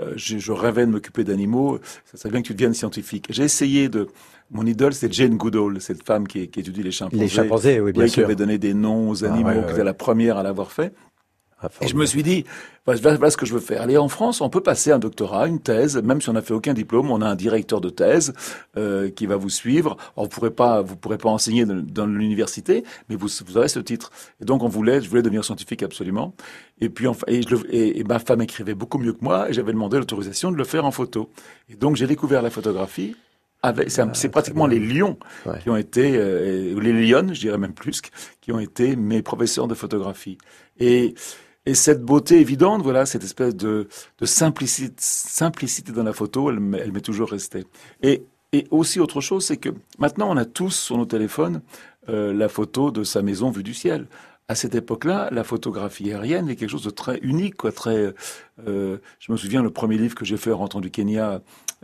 euh, 0.00 0.12
je, 0.16 0.38
je 0.38 0.52
rêvais 0.52 0.86
de 0.86 0.90
m'occuper 0.90 1.22
d'animaux. 1.22 1.78
Ça 2.04 2.16
serait 2.16 2.30
bien 2.30 2.40
que 2.42 2.46
tu 2.48 2.54
deviennes 2.54 2.74
scientifique. 2.74 3.26
J'ai 3.30 3.44
essayé 3.44 3.88
de... 3.88 4.08
Mon 4.50 4.66
idole, 4.66 4.92
c'est 4.92 5.10
Jane 5.12 5.36
Goodall, 5.36 5.80
cette 5.80 6.04
femme 6.06 6.28
qui, 6.28 6.48
qui 6.48 6.60
étudie 6.60 6.82
les 6.82 6.90
chimpanzés. 6.90 7.22
Les 7.22 7.28
chimpanzés, 7.28 7.80
oui, 7.80 7.92
bien 7.92 8.02
Oui, 8.02 8.08
qui 8.08 8.14
sûr. 8.14 8.24
avait 8.24 8.36
donné 8.36 8.58
des 8.58 8.74
noms 8.74 9.08
aux 9.10 9.24
Ah, 9.24 9.28
animaux, 9.32 9.48
ouais, 9.48 9.54
ouais, 9.56 9.60
qui 9.62 9.66
ouais. 9.68 9.72
était 9.72 9.84
la 9.84 9.94
première 9.94 10.36
à 10.36 10.42
l'avoir 10.42 10.70
fait. 10.70 10.92
Ah, 11.64 11.84
Et 11.84 11.88
je 11.88 11.94
me 11.96 12.04
suis 12.06 12.22
dit, 12.22 12.44
voilà, 12.86 13.30
ce 13.30 13.36
que 13.36 13.46
je 13.46 13.54
veux 13.54 13.60
faire. 13.60 13.80
Allez, 13.82 13.96
en 13.96 14.08
France, 14.08 14.40
on 14.40 14.50
peut 14.50 14.60
passer 14.60 14.92
un 14.92 14.98
doctorat, 14.98 15.48
une 15.48 15.60
thèse, 15.60 15.96
même 16.02 16.20
si 16.20 16.28
on 16.28 16.34
n'a 16.34 16.42
fait 16.42 16.52
aucun 16.54 16.74
diplôme, 16.74 17.10
on 17.10 17.20
a 17.22 17.26
un 17.26 17.34
directeur 17.34 17.80
de 17.80 17.88
thèse 17.90 18.32
euh, 18.76 19.10
qui 19.10 19.26
va 19.26 19.36
vous 19.36 19.48
suivre. 19.48 19.96
Alors, 20.16 20.24
vous 20.24 20.28
pourrez 20.30 20.50
pas, 20.50 20.82
vous 20.82 20.96
pourrez 20.96 21.18
pas 21.18 21.28
enseigner 21.30 21.64
dans, 21.64 21.74
dans 21.82 22.06
l'université, 22.06 22.84
mais 23.08 23.16
vous, 23.16 23.28
vous 23.46 23.56
aurez 23.56 23.68
ce 23.68 23.80
titre. 23.80 24.10
Et 24.40 24.44
donc, 24.44 24.62
on 24.62 24.68
voulait, 24.68 25.00
je 25.00 25.08
voulais 25.08 25.22
devenir 25.22 25.44
scientifique 25.44 25.82
absolument. 25.82 26.34
Et 26.80 26.88
puis, 26.88 27.06
enfin, 27.06 27.24
et, 27.28 27.42
je 27.42 27.48
le- 27.54 27.74
et- 27.74 27.98
et 28.00 28.04
ma 28.04 28.18
femme 28.18 28.42
écrivait 28.42 28.74
beaucoup 28.74 28.98
mieux 28.98 29.12
que 29.12 29.22
moi, 29.24 29.48
et 29.48 29.52
j'avais 29.52 29.72
demandé 29.72 29.96
l'autorisation 29.98 30.52
de 30.52 30.56
le 30.56 30.64
faire 30.64 30.84
en 30.84 30.90
photo. 30.90 31.30
Et 31.70 31.76
donc, 31.76 31.96
j'ai 31.96 32.06
découvert 32.06 32.42
la 32.42 32.50
photographie. 32.50 33.16
C'est, 33.88 34.14
c'est 34.14 34.28
pratiquement 34.28 34.66
les 34.66 34.78
lions 34.78 35.16
Ouais. 35.46 35.58
qui 35.62 35.70
ont 35.70 35.76
été, 35.76 36.16
euh, 36.18 36.74
ou 36.74 36.80
les 36.80 36.92
lionnes, 36.92 37.32
je 37.34 37.40
dirais 37.40 37.56
même 37.56 37.72
plus, 37.72 38.02
qui 38.42 38.52
ont 38.52 38.58
été 38.58 38.94
mes 38.94 39.22
professeurs 39.22 39.68
de 39.68 39.74
photographie. 39.74 40.36
Et, 40.78 41.14
et 41.66 41.74
cette 41.74 42.02
beauté 42.02 42.40
évidente, 42.40 42.82
voilà, 42.82 43.06
cette 43.06 43.24
espèce 43.24 43.54
de, 43.56 43.88
de 44.18 44.26
simplicité, 44.26 44.94
simplicité 44.98 45.92
dans 45.92 46.02
la 46.02 46.12
photo, 46.12 46.50
elle, 46.50 46.60
m'est- 46.60 47.00
toujours 47.00 47.30
restée. 47.30 47.64
Et, 48.02 48.24
et 48.52 48.66
aussi 48.70 49.00
autre 49.00 49.20
chose, 49.20 49.44
c'est 49.46 49.56
que 49.56 49.70
maintenant 49.98 50.30
on 50.30 50.36
a 50.36 50.44
tous 50.44 50.70
sur 50.74 50.96
nos 50.98 51.06
téléphones 51.06 51.62
euh, 52.08 52.32
la 52.34 52.48
photo 52.48 52.90
de 52.90 53.02
sa 53.04 53.22
maison 53.22 53.50
vue 53.50 53.62
du 53.62 53.74
ciel. 53.74 54.06
À 54.46 54.54
cette 54.54 54.74
époque-là, 54.74 55.30
la 55.32 55.42
photographie 55.42 56.12
aérienne 56.12 56.50
est 56.50 56.56
quelque 56.56 56.68
chose 56.70 56.84
de 56.84 56.90
très 56.90 57.18
unique, 57.20 57.56
quoi, 57.56 57.72
très. 57.72 58.12
euh, 58.68 58.98
je 59.18 59.32
me 59.32 59.38
souviens 59.38 59.62
le 59.62 59.70
premier 59.70 59.96
livre 59.96 60.14
que 60.14 60.26
j'ai 60.26 60.36
fait 60.36 60.52
en 60.52 60.58
rentrant 60.58 60.80
du 60.80 60.90
Kenya 60.90 61.40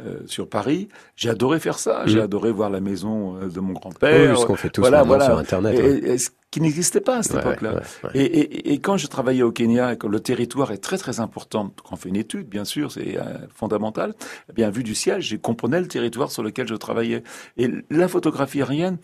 euh, 0.06 0.20
sur 0.26 0.49
Paris. 0.49 0.88
J'ai 1.17 1.31
adoré 1.31 1.61
faire 1.61 1.79
ça. 1.79 2.02
J'ai 2.06 2.19
Mhm. 2.19 2.25
adoré 2.25 2.52
voir 2.52 2.70
la 2.70 2.81
maison 2.81 3.37
euh, 3.37 3.49
de 3.49 3.61
mon 3.61 3.75
Oui, 3.75 3.81
grand-père. 3.81 4.38
ce 4.38 4.47
qu'on 4.47 4.56
fait 4.56 4.70
tous 4.70 4.81
voilà, 4.81 5.05
sur 5.05 5.38
Internet. 5.38 5.79
Et- 5.79 5.82
ouais. 5.82 5.99
et- 5.99 6.11
et 6.12 6.19
ce 6.19 6.31
qui 6.50 6.61
n'existait 6.61 7.00
pas 7.00 7.19
à 7.19 7.23
cette 7.23 7.37
Ouais, 7.37 7.41
époque-là. 7.43 7.75
ouais. 8.05 8.11
Et, 8.14 8.25
et- 8.25 8.73
et 8.73 8.79
quand 8.81 8.97
je 8.97 9.06
travaillais 9.06 9.43
au 9.43 9.52
Kenya, 9.52 9.94
que 9.97 10.06
le 10.08 10.19
territoire 10.20 10.73
est 10.73 10.79
très 10.79 10.99
très 10.99 11.20
important, 11.20 11.70
quand 11.85 11.93
on 11.93 11.97
fait 11.97 12.08
une 12.08 12.17
étude, 12.17 12.49
bien 12.49 12.64
sûr, 12.64 12.91
c'est 12.91 13.19
euh, 13.19 13.23
fondamental, 13.55 14.14
eh 14.49 14.52
bien, 14.52 14.70
vu 14.70 14.82
du 14.82 14.94
ciel, 14.94 15.20
je 15.23 15.37
comprenais 15.37 15.81
le 15.81 15.87
territoire 15.88 16.31
sur 16.32 16.43
lequel 16.43 16.67
je 16.67 16.75
travaillais. 16.75 17.23
Et 17.56 17.69
la 17.91 18.08
photographie 18.08 18.62
aérienne 18.62 18.99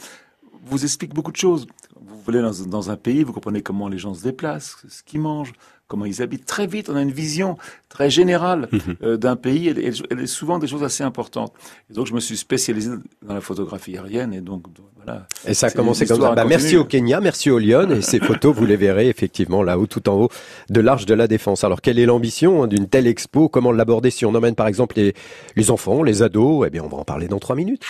vous 0.66 0.84
explique 0.84 1.14
beaucoup 1.14 1.32
de 1.32 1.36
choses. 1.36 1.66
Vous 2.00 2.18
voulez 2.24 2.40
dans, 2.42 2.52
dans 2.66 2.90
un 2.90 2.96
pays, 2.96 3.22
vous 3.22 3.32
comprenez 3.32 3.62
comment 3.62 3.88
les 3.88 3.98
gens 3.98 4.14
se 4.14 4.22
déplacent, 4.22 4.76
ce 4.88 5.02
qu'ils 5.02 5.20
mangent, 5.20 5.52
comment 5.88 6.04
ils 6.04 6.20
habitent. 6.22 6.44
Très 6.44 6.66
vite, 6.66 6.88
on 6.90 6.96
a 6.96 7.02
une 7.02 7.12
vision 7.12 7.56
très 7.88 8.10
générale 8.10 8.68
Mhm. 8.72 8.80
euh, 9.02 9.16
d'un 9.16 9.36
pays. 9.36 9.68
Elle 9.68 10.20
est 10.20 10.26
souvent 10.26 10.58
des 10.58 10.66
choses 10.66 10.82
assez 10.82 11.04
importantes. 11.04 11.52
Et 11.90 11.94
donc, 11.94 12.06
je 12.06 12.14
me 12.14 12.20
suis 12.20 12.36
spécialisé 12.36 12.90
dans 13.22 13.34
la 13.34 13.40
photographie 13.40 13.96
aérienne. 13.96 14.32
Et 14.34 14.40
donc, 14.40 14.64
voilà. 14.96 15.26
Et 15.46 15.54
ça 15.54 15.68
a 15.68 15.70
commencé 15.70 16.04
comme 16.06 16.20
ça. 16.20 16.32
Bah, 16.34 16.44
merci 16.44 16.76
au 16.76 16.84
Kenya, 16.84 17.20
merci 17.20 17.48
au 17.50 17.58
Lyon. 17.60 17.88
Et 17.92 18.02
ces 18.02 18.18
photos, 18.18 18.54
vous 18.56 18.66
les 18.66 18.76
verrez 18.76 19.08
effectivement 19.08 19.62
là-haut, 19.62 19.86
tout 19.86 20.08
en 20.08 20.14
haut 20.14 20.28
de 20.68 20.80
l'Arche 20.80 21.06
de 21.06 21.14
la 21.14 21.28
Défense. 21.28 21.62
Alors, 21.62 21.80
quelle 21.80 22.00
est 22.00 22.06
l'ambition 22.06 22.64
hein, 22.64 22.66
d'une 22.66 22.88
telle 22.88 23.06
expo? 23.06 23.48
Comment 23.48 23.70
l'aborder 23.70 24.10
si 24.10 24.24
on 24.26 24.34
emmène 24.34 24.56
par 24.56 24.66
exemple 24.66 24.96
les, 24.96 25.14
les 25.54 25.70
enfants, 25.70 26.02
les 26.02 26.22
ados? 26.22 26.64
Eh 26.66 26.70
bien, 26.70 26.82
on 26.82 26.88
va 26.88 26.96
en 26.98 27.04
parler 27.04 27.28
dans 27.28 27.38
trois 27.38 27.54
minutes. 27.54 27.84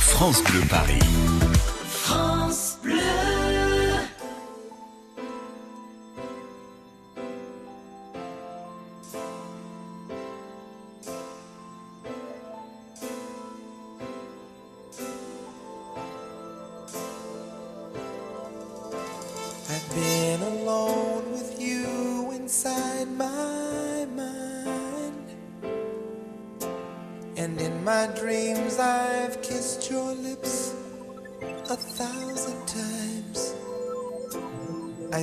France 0.00 0.42
Bleu 0.44 0.60
Paris. 0.68 0.98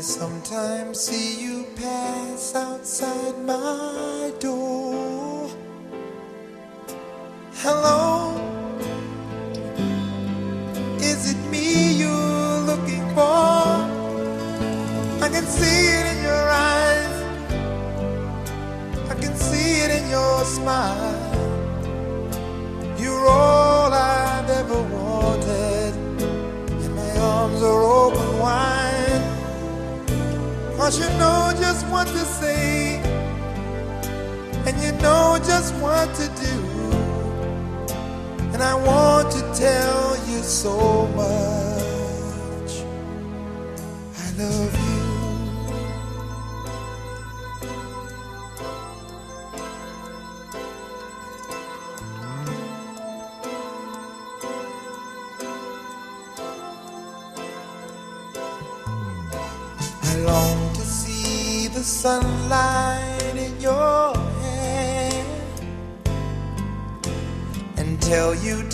Sometimes 0.03 0.99
see 0.99 1.41
you 1.41 1.65
pass 1.77 2.55
outside 2.55 3.37
my 3.45 4.33
door. 4.37 5.49
Hello, 7.53 8.02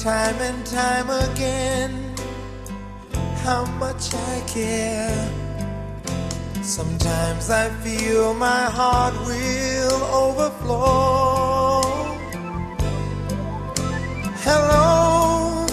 time 0.09 0.41
and 0.41 0.65
time 0.65 1.09
again 1.29 1.91
how 3.45 3.63
much 3.83 4.03
I 4.31 4.35
care. 4.47 5.21
Sometimes 6.63 7.51
I 7.51 7.69
feel 7.83 8.33
my 8.33 8.63
heart 8.77 9.13
will 9.29 10.01
overflow. 10.23 11.81
Hello, 14.45 15.67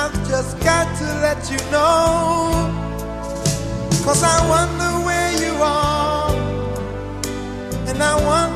I've 0.00 0.16
just 0.32 0.52
got 0.60 0.86
to 1.00 1.06
let 1.26 1.40
you 1.52 1.60
know. 1.74 2.24
Cause 4.06 4.22
I 4.36 4.38
wonder 4.54 4.90
where 5.06 5.32
you 5.44 5.54
are, 5.60 6.32
and 7.88 7.98
I 8.02 8.14
wonder 8.32 8.55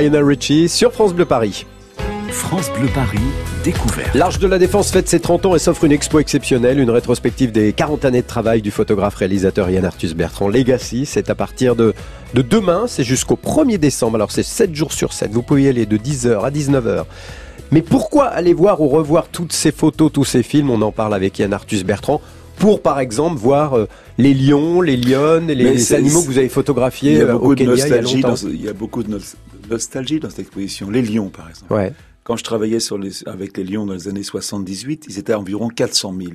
Lionel 0.00 0.24
Richie 0.24 0.70
sur 0.70 0.90
France 0.90 1.12
Bleu 1.12 1.26
Paris. 1.26 1.66
France 2.30 2.70
Bleu 2.78 2.88
Paris, 2.94 3.18
découverte. 3.62 4.14
L'Arche 4.14 4.38
de 4.38 4.46
la 4.46 4.58
Défense 4.58 4.90
fête 4.90 5.06
ses 5.06 5.20
30 5.20 5.44
ans 5.44 5.54
et 5.54 5.58
s'offre 5.58 5.84
une 5.84 5.92
expo 5.92 6.18
exceptionnelle, 6.18 6.80
une 6.80 6.88
rétrospective 6.88 7.52
des 7.52 7.74
40 7.74 8.06
années 8.06 8.22
de 8.22 8.26
travail 8.26 8.62
du 8.62 8.70
photographe-réalisateur 8.70 9.68
Yann 9.68 9.84
Arthus 9.84 10.14
Bertrand 10.14 10.48
Legacy. 10.48 11.04
C'est 11.04 11.28
à 11.28 11.34
partir 11.34 11.76
de, 11.76 11.92
de 12.32 12.40
demain, 12.40 12.86
c'est 12.86 13.04
jusqu'au 13.04 13.36
1er 13.36 13.76
décembre. 13.76 14.14
Alors 14.14 14.32
c'est 14.32 14.42
7 14.42 14.74
jours 14.74 14.94
sur 14.94 15.12
7. 15.12 15.30
Vous 15.30 15.42
pouvez 15.42 15.64
y 15.64 15.68
aller 15.68 15.84
de 15.84 15.98
10h 15.98 16.42
à 16.42 16.50
19h. 16.50 17.04
Mais 17.70 17.82
pourquoi 17.82 18.28
aller 18.28 18.54
voir 18.54 18.80
ou 18.80 18.88
revoir 18.88 19.28
toutes 19.28 19.52
ces 19.52 19.72
photos, 19.72 20.10
tous 20.10 20.24
ces 20.24 20.42
films? 20.42 20.70
On 20.70 20.80
en 20.80 20.90
parle 20.90 21.12
avec 21.12 21.38
Yann 21.38 21.52
Arthus 21.52 21.84
Bertrand. 21.84 22.22
Pour 22.58 22.80
par 22.82 23.00
exemple 23.00 23.38
voir 23.38 23.74
euh, 23.76 23.88
les 24.18 24.34
lions, 24.34 24.80
les 24.80 24.96
lionnes, 24.96 25.48
les, 25.48 25.92
animaux 25.94 26.22
que 26.22 26.26
vous 26.26 26.38
avez 26.38 26.48
photographiés 26.48 27.12
Il 27.12 27.18
y 27.18 27.20
a 27.22 27.24
euh, 27.28 27.34
au 27.34 27.54
Kenya 27.54 27.72
il 27.74 27.78
y 27.78 27.82
a 27.82 27.86
nostalgie 27.88 28.20
dans, 28.20 28.28
longtemps. 28.28 28.36
ce- 28.36 28.46
il 28.48 28.62
y 28.62 28.68
a 28.68 28.72
beaucoup 28.72 29.02
de 29.02 29.10
nos- 29.10 29.18
nostalgie 29.70 30.20
dans 30.20 30.30
cette 30.30 30.40
exposition. 30.40 30.90
Les 30.90 31.02
lions, 31.02 31.28
par 31.28 31.48
exemple. 31.48 31.72
Ouais. 31.72 31.92
Quand 32.24 32.36
je 32.36 32.44
travaillais 32.44 32.78
sur 32.78 32.98
les, 32.98 33.26
avec 33.26 33.56
les 33.56 33.64
lions 33.64 33.84
dans 33.86 33.94
les 33.94 34.06
années 34.06 34.22
78, 34.22 35.06
ils 35.08 35.18
étaient 35.18 35.34
environ 35.34 35.68
400 35.68 36.14
000. 36.16 36.30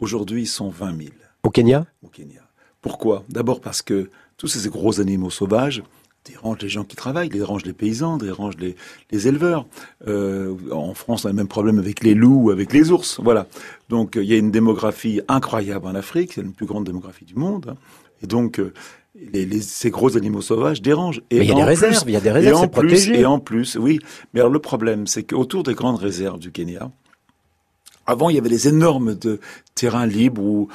Aujourd'hui, 0.00 0.42
ils 0.42 0.46
sont 0.46 0.70
20 0.70 0.96
000 0.96 1.10
Au 1.44 1.50
Kenya? 1.50 1.86
Au 2.04 2.08
Kenya. 2.08 2.40
Pourquoi? 2.82 3.24
D'abord 3.28 3.60
parce 3.60 3.80
que 3.80 4.10
tous 4.36 4.48
ces 4.48 4.68
gros 4.68 5.00
animaux 5.00 5.30
sauvages 5.30 5.82
dérangent 6.26 6.62
les 6.62 6.68
gens 6.68 6.84
qui 6.84 6.96
travaillent, 6.96 7.28
dérangent 7.28 7.64
les 7.66 7.72
paysans, 7.72 8.16
dérangent 8.16 8.56
les, 8.58 8.76
les 9.10 9.28
éleveurs. 9.28 9.66
Euh, 10.08 10.54
en 10.72 10.94
France, 10.94 11.24
on 11.24 11.28
a 11.28 11.30
le 11.32 11.36
même 11.36 11.48
problème 11.48 11.78
avec 11.78 12.02
les 12.02 12.14
loups, 12.14 12.50
avec 12.50 12.72
les 12.72 12.90
ours. 12.90 13.20
Voilà. 13.22 13.46
Donc, 13.88 14.16
euh, 14.16 14.22
il 14.22 14.30
y 14.30 14.34
a 14.34 14.38
une 14.38 14.50
démographie 14.50 15.20
incroyable 15.28 15.86
en 15.86 15.94
Afrique, 15.94 16.32
c'est 16.32 16.42
la 16.42 16.48
plus 16.50 16.66
grande 16.66 16.84
démographie 16.86 17.24
du 17.24 17.34
monde. 17.34 17.66
hein. 17.70 17.76
Et 18.22 18.26
donc, 18.26 18.58
euh, 18.58 18.72
les, 19.32 19.44
les- 19.44 19.60
ces 19.60 19.90
gros 19.90 20.16
animaux 20.16 20.40
sauvages 20.40 20.80
dérangent. 20.80 21.20
Et 21.30 21.38
Mais 21.40 21.44
il 21.44 21.48
y 21.48 21.52
a 21.52 21.54
des 21.56 21.62
en 21.62 21.66
réserves, 21.66 22.04
il 22.06 22.12
y 22.12 22.16
a 22.16 22.20
des 22.20 22.28
et 22.28 22.32
réserves, 22.32 22.56
en 22.56 22.60
c'est 22.62 22.68
plus, 22.68 22.88
protégé. 22.88 23.20
Et 23.20 23.26
en 23.26 23.38
plus, 23.38 23.76
oui. 23.76 23.98
Mais 24.32 24.40
alors 24.40 24.52
le 24.52 24.58
problème, 24.60 25.06
c'est 25.06 25.24
qu'autour 25.24 25.62
des 25.62 25.74
grandes 25.74 25.98
réserves 25.98 26.38
du 26.38 26.50
Kenya, 26.50 26.90
avant, 28.06 28.28
il 28.30 28.36
y 28.36 28.38
avait 28.38 28.48
les 28.48 28.68
énormes 28.68 29.14
de 29.14 29.40
terrains 29.74 30.06
libres 30.06 30.42
où 30.42 30.68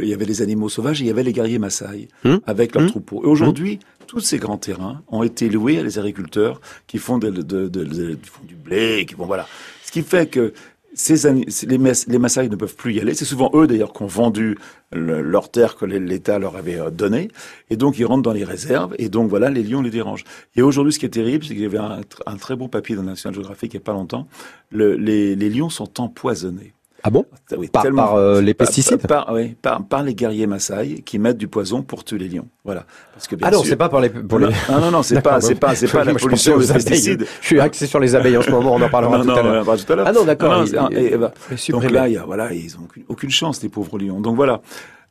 il 0.00 0.08
y 0.08 0.14
avait 0.14 0.24
les 0.24 0.42
animaux 0.42 0.68
sauvages 0.68 1.00
et 1.00 1.04
il 1.04 1.08
y 1.08 1.10
avait 1.10 1.22
les 1.22 1.32
guerriers 1.32 1.58
Maasai 1.58 2.08
Hum, 2.24 2.40
avec 2.46 2.74
leurs 2.74 2.84
hum, 2.84 2.90
troupeaux. 2.90 3.22
Et 3.24 3.26
aujourd'hui, 3.26 3.78
tous 4.06 4.20
ces 4.20 4.38
grands 4.38 4.58
terrains 4.58 5.02
ont 5.08 5.22
été 5.22 5.48
loués 5.48 5.78
à 5.78 5.82
des 5.82 5.98
agriculteurs 5.98 6.60
qui 6.86 6.98
font, 6.98 7.18
de, 7.18 7.30
de- 7.30 7.42
de- 7.42 7.68
de- 7.68 8.14
qui 8.14 8.28
font 8.28 8.44
du 8.44 8.54
blé, 8.54 9.06
qui 9.08 9.14
vont 9.14 9.26
voilà. 9.26 9.46
Ce 9.84 9.90
qui 9.92 10.02
fait 10.02 10.26
que 10.28 10.52
les, 10.94 11.92
les 12.08 12.18
Maasai 12.18 12.48
ne 12.48 12.56
peuvent 12.56 12.76
plus 12.76 12.94
y 12.94 13.00
aller. 13.00 13.14
C'est 13.14 13.24
souvent 13.24 13.50
eux 13.54 13.66
d'ailleurs 13.66 13.92
qui 13.92 14.02
ont 14.02 14.06
vendu 14.06 14.56
le- 14.92 15.22
leurs 15.22 15.50
terres 15.50 15.76
que 15.76 15.84
l'État 15.84 16.38
leur 16.38 16.56
avait 16.56 16.78
euh, 16.78 16.90
données. 16.90 17.28
Et 17.70 17.76
donc 17.76 17.98
ils 17.98 18.04
rentrent 18.04 18.22
dans 18.22 18.32
les 18.32 18.44
réserves. 18.44 18.94
Et 18.98 19.08
donc 19.08 19.28
voilà, 19.28 19.50
les 19.50 19.62
lions 19.62 19.82
les 19.82 19.90
dérangent. 19.90 20.24
Et 20.56 20.62
aujourd'hui, 20.62 20.92
ce 20.92 20.98
qui 20.98 21.06
est 21.06 21.10
terrible, 21.10 21.44
c'est 21.44 21.54
qu'il 21.54 21.62
y 21.62 21.66
avait 21.66 21.78
un, 21.78 22.00
tr- 22.00 22.22
un 22.26 22.36
très 22.36 22.56
bon 22.56 22.68
papier 22.68 22.96
dans 22.96 23.02
National 23.02 23.34
Geographic 23.34 23.72
il 23.74 23.76
n'y 23.78 23.82
a 23.82 23.84
pas 23.84 23.92
longtemps. 23.92 24.26
Le- 24.70 24.94
les, 24.96 25.34
les 25.36 25.50
lions 25.50 25.70
sont 25.70 26.00
empoisonnés. 26.00 26.72
Ah 27.06 27.10
bon 27.10 27.26
Ah 27.30 27.56
oui, 27.58 27.68
Par, 27.68 27.84
par, 27.94 28.14
euh, 28.14 28.40
les 28.40 28.54
par- 28.54 28.66
pesticides 28.66 29.06
par, 29.06 29.30
oui, 29.30 29.54
par, 29.60 29.84
par 29.86 30.02
les 30.02 30.14
guerriers 30.14 30.46
Maasai 30.46 31.02
qui 31.04 31.18
mettent 31.18 31.36
du 31.36 31.48
poison 31.48 31.82
pour 31.82 32.02
tuer 32.02 32.16
les 32.16 32.30
lions. 32.30 32.48
Voilà. 32.64 32.86
Parce 33.12 33.28
que 33.28 33.36
bien 33.36 33.46
Ah 33.46 33.50
non, 33.50 33.62
c'est 33.62 33.76
pas 33.76 33.90
pour 33.90 34.00
les... 34.00 34.08
Pour 34.08 34.38
les... 34.38 34.46
non, 34.70 34.80
non, 34.80 34.90
non, 34.90 35.02
c'est 35.02 35.20
pas, 35.20 35.38
c'est 35.42 35.54
pas, 35.54 35.74
c'est 35.74 35.86
pas 35.86 36.02
la 36.02 36.14
pollution 36.14 36.56
des 36.56 36.66
pesticides. 36.66 37.26
Je 37.42 37.46
suis 37.46 37.60
axé 37.60 37.86
sur 37.86 38.00
les 38.00 38.14
abeilles 38.14 38.38
en 38.38 38.42
ce 38.42 38.50
moment, 38.50 38.74
on 38.74 38.80
en 38.80 38.88
parlera 38.88 39.18
non, 39.18 39.22
tout 39.22 39.28
non, 39.28 39.36
à 39.36 39.60
on 39.60 39.76
tout 39.76 39.92
à 39.92 39.96
l'heure. 39.96 40.06
Ah 40.08 40.12
non, 40.12 40.24
d'accord. 40.24 40.64
Bah, 40.64 41.32
donc 41.68 41.90
là, 41.90 42.08
il 42.08 42.14
y 42.14 42.16
a, 42.16 42.24
voilà, 42.24 42.54
ils 42.54 42.74
ont 42.78 42.84
aucune, 42.84 43.04
aucune 43.08 43.30
chance, 43.30 43.62
les 43.62 43.68
pauvres 43.68 43.98
lions. 43.98 44.22
Donc 44.22 44.36
voilà, 44.36 44.62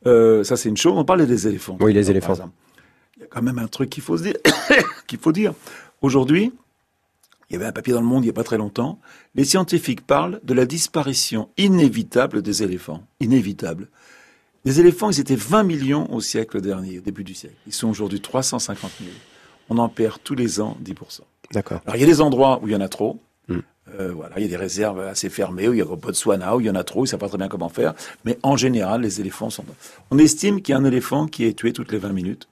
euh, 0.08 0.42
ça 0.42 0.56
c'est 0.56 0.68
une 0.68 0.76
chose. 0.76 0.94
On 0.96 1.04
parlait 1.04 1.26
des 1.26 1.46
éléphants. 1.46 1.78
Oui, 1.80 1.92
les 1.94 2.02
Par 2.02 2.10
éléphants. 2.10 2.50
Il 3.16 3.20
y 3.20 3.24
a 3.24 3.28
quand 3.28 3.42
même 3.42 3.60
un 3.60 3.68
truc 3.68 3.90
qu'il 3.90 4.02
faut 4.02 4.16
se 4.16 4.24
dire, 4.24 4.34
qu'il 5.06 5.20
faut 5.20 5.30
dire. 5.30 5.52
Aujourd'hui, 6.02 6.52
il 7.54 7.58
y 7.58 7.60
avait 7.60 7.68
un 7.68 7.72
papier 7.72 7.92
dans 7.92 8.00
le 8.00 8.06
Monde 8.06 8.24
il 8.24 8.26
n'y 8.26 8.30
a 8.30 8.34
pas 8.34 8.42
très 8.42 8.58
longtemps. 8.58 8.98
Les 9.36 9.44
scientifiques 9.44 10.04
parlent 10.04 10.40
de 10.42 10.54
la 10.54 10.66
disparition 10.66 11.48
inévitable 11.56 12.42
des 12.42 12.64
éléphants. 12.64 13.04
Inévitable. 13.20 13.88
Les 14.64 14.80
éléphants, 14.80 15.10
ils 15.10 15.20
étaient 15.20 15.36
20 15.36 15.62
millions 15.62 16.12
au 16.12 16.20
siècle 16.20 16.60
dernier, 16.60 16.98
au 16.98 17.00
début 17.00 17.22
du 17.22 17.34
siècle. 17.34 17.54
Ils 17.68 17.72
sont 17.72 17.88
aujourd'hui 17.88 18.20
350 18.20 18.90
000. 18.98 19.12
On 19.70 19.78
en 19.78 19.88
perd 19.88 20.18
tous 20.24 20.34
les 20.34 20.60
ans 20.60 20.76
10%. 20.82 21.20
D'accord. 21.52 21.80
Alors 21.84 21.94
il 21.94 22.00
y 22.00 22.04
a 22.04 22.06
des 22.06 22.20
endroits 22.20 22.58
où 22.60 22.66
il 22.66 22.72
y 22.72 22.76
en 22.76 22.80
a 22.80 22.88
trop. 22.88 23.20
Hmm. 23.46 23.60
Euh, 24.00 24.12
voilà, 24.12 24.34
il 24.38 24.42
y 24.42 24.46
a 24.46 24.48
des 24.48 24.56
réserves 24.56 24.98
assez 24.98 25.30
fermées, 25.30 25.68
où 25.68 25.74
il 25.74 25.78
y 25.78 25.82
a 25.82 25.86
au 25.86 25.96
Botswana, 25.96 26.56
où 26.56 26.60
il 26.60 26.66
y 26.66 26.70
en 26.70 26.74
a 26.74 26.82
trop, 26.82 27.00
ils 27.00 27.02
ne 27.04 27.10
savent 27.10 27.20
pas 27.20 27.28
très 27.28 27.38
bien 27.38 27.48
comment 27.48 27.68
faire. 27.68 27.94
Mais 28.24 28.36
en 28.42 28.56
général, 28.56 29.02
les 29.02 29.20
éléphants 29.20 29.50
sont... 29.50 29.64
On 30.10 30.18
estime 30.18 30.60
qu'il 30.60 30.72
y 30.72 30.76
a 30.76 30.80
un 30.80 30.84
éléphant 30.84 31.28
qui 31.28 31.44
est 31.44 31.52
tué 31.52 31.72
toutes 31.72 31.92
les 31.92 31.98
20 31.98 32.08
minutes. 32.08 32.48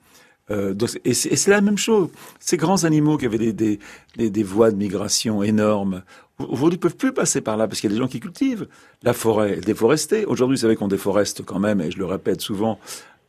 Euh, 0.52 0.74
donc, 0.74 0.90
et 1.04 1.14
c'est 1.14 1.50
la 1.50 1.60
même 1.68 1.78
chose. 1.78 2.08
Ces 2.38 2.56
grands 2.56 2.84
animaux 2.84 3.16
qui 3.18 3.26
avaient 3.26 3.38
des, 3.38 3.52
des, 3.52 3.78
des, 4.18 4.30
des 4.30 4.42
voies 4.42 4.70
de 4.70 4.76
migration 4.76 5.42
énormes, 5.42 6.02
aujourd'hui 6.38 6.78
ne 6.78 6.82
peuvent 6.82 6.96
plus 6.96 7.12
passer 7.12 7.40
par 7.40 7.56
là 7.56 7.66
parce 7.66 7.80
qu'il 7.80 7.90
y 7.90 7.92
a 7.92 7.96
des 7.96 8.02
gens 8.02 8.08
qui 8.08 8.20
cultivent 8.20 8.66
la 9.02 9.14
forêt, 9.14 9.56
déforester. 9.56 10.26
Aujourd'hui, 10.26 10.56
vous 10.56 10.62
savez 10.66 10.76
qu'on 10.76 10.88
déforeste 10.88 11.42
quand 11.44 11.58
même, 11.58 11.80
et 11.80 11.90
je 11.90 11.98
le 11.98 12.04
répète 12.04 12.40
souvent, 12.40 12.78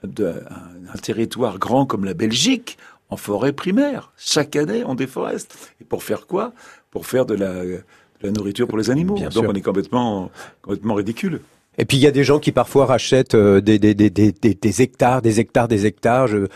de, 0.03 0.25
un, 0.27 0.93
un 0.93 0.97
territoire 0.97 1.59
grand 1.59 1.85
comme 1.85 2.03
la 2.03 2.13
Belgique 2.13 2.77
en 3.09 3.17
forêt 3.17 3.53
primaire. 3.53 4.11
Chaque 4.17 4.55
année, 4.55 4.83
on 4.85 4.95
déforeste. 4.95 5.49
Et 5.81 5.85
pour 5.85 6.03
faire 6.03 6.27
quoi? 6.27 6.51
Pour 6.91 7.05
faire 7.05 7.25
de 7.25 7.35
la, 7.35 7.63
de 7.63 7.83
la 8.21 8.31
nourriture 8.31 8.67
pour 8.67 8.77
les 8.77 8.89
animaux. 8.89 9.15
Bien 9.15 9.29
Donc 9.29 9.43
sûr. 9.43 9.51
on 9.51 9.53
est 9.53 9.61
complètement, 9.61 10.31
complètement 10.61 10.95
ridicule. 10.95 11.39
Et 11.77 11.85
puis 11.85 11.97
il 11.97 12.01
y 12.01 12.07
a 12.07 12.11
des 12.11 12.23
gens 12.23 12.39
qui 12.39 12.51
parfois 12.51 12.85
rachètent 12.85 13.35
euh, 13.35 13.59
des, 13.61 13.79
des, 13.79 13.93
des, 13.95 14.09
des, 14.09 14.31
des- 14.31 14.81
hectares, 14.81 15.21
des 15.21 15.39
hectares, 15.39 15.67
des 15.67 15.85
hectares. 15.87 16.27
Je, 16.27 16.37
euh, 16.37 16.47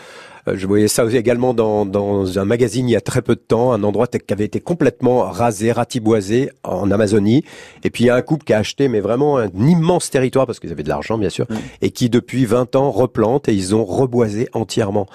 je 0.54 0.66
voyais 0.66 0.86
ça 0.88 1.04
aussi 1.04 1.16
également 1.16 1.54
dans, 1.54 1.84
dans 1.84 2.38
un 2.38 2.44
magazine 2.44 2.88
il 2.88 2.92
y 2.92 2.96
a 2.96 3.00
très 3.00 3.20
peu 3.20 3.34
de 3.34 3.40
temps, 3.40 3.72
un 3.72 3.82
endroit 3.82 4.06
qui 4.06 4.32
avait 4.32 4.44
été 4.44 4.60
complètement 4.60 5.22
rasé, 5.22 5.72
ratiboisé 5.72 6.50
en 6.62 6.90
Amazonie. 6.90 7.44
Et 7.82 7.90
puis 7.90 8.04
il 8.04 8.06
y 8.06 8.10
a 8.10 8.14
un 8.14 8.22
couple 8.22 8.44
qui 8.44 8.52
a 8.52 8.58
acheté, 8.58 8.86
mais 8.88 9.00
vraiment 9.00 9.38
un 9.38 9.48
immense 9.58 10.08
territoire, 10.10 10.46
parce 10.46 10.60
qu'ils 10.60 10.70
avaient 10.70 10.84
de 10.84 10.88
l'argent 10.88 11.18
bien 11.18 11.30
sûr, 11.30 11.46
et 11.82 11.90
qui 11.90 12.08
depuis 12.10 12.44
20 12.46 12.76
ans 12.76 12.90
replante 12.92 13.48
et 13.48 13.54
ils 13.54 13.74
ont 13.74 13.84
reboisé 13.84 14.48
entièrement. 14.52 15.06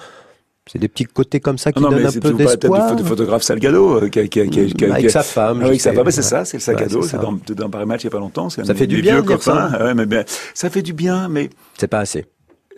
C'est 0.70 0.78
des 0.78 0.88
petits 0.88 1.04
côtés 1.04 1.40
comme 1.40 1.58
ça 1.58 1.72
qui 1.72 1.80
Non, 1.80 1.90
non, 1.90 1.96
donnent 1.96 2.02
mais 2.04 2.16
un 2.16 2.20
peu 2.20 2.32
d'espoir. 2.32 2.88
du, 2.88 2.94
pho- 2.94 3.02
du 3.02 3.08
photographe 3.08 3.42
Salgado 3.42 4.08
qui 4.08 4.18
Avec 4.18 5.10
sa 5.10 5.22
femme. 5.22 5.60
Ah 5.62 5.66
sais. 5.78 5.92
va, 5.92 6.04
mais 6.04 6.10
c'est 6.10 6.22
ça, 6.22 6.44
c'est 6.46 6.56
le 6.56 6.60
Ouais, 6.60 6.64
Salgado, 6.64 7.02
c'est 7.02 7.08
c'est 7.10 7.18
dans, 7.18 7.32
dans 7.54 7.68
Paris 7.70 7.84
Match 7.84 8.02
il 8.02 8.06
n'y 8.06 8.08
a 8.08 8.12
pas 8.12 8.18
longtemps. 8.18 8.46
un 8.46 8.50
Ça 8.50 8.62
de 8.72 8.78
fait 8.78 8.86
du 8.86 9.02
bien 9.02 9.20
de 9.20 9.26
dire 9.26 9.42
ça. 9.42 9.70
Ouais, 9.84 9.94
mais 9.94 10.06
ça 10.54 10.70
fait 10.70 10.80
du 10.82 10.94
bien, 10.94 11.28
mais 11.28 11.50
C'est 11.78 11.86
pas 11.88 11.98
assez. 12.00 12.24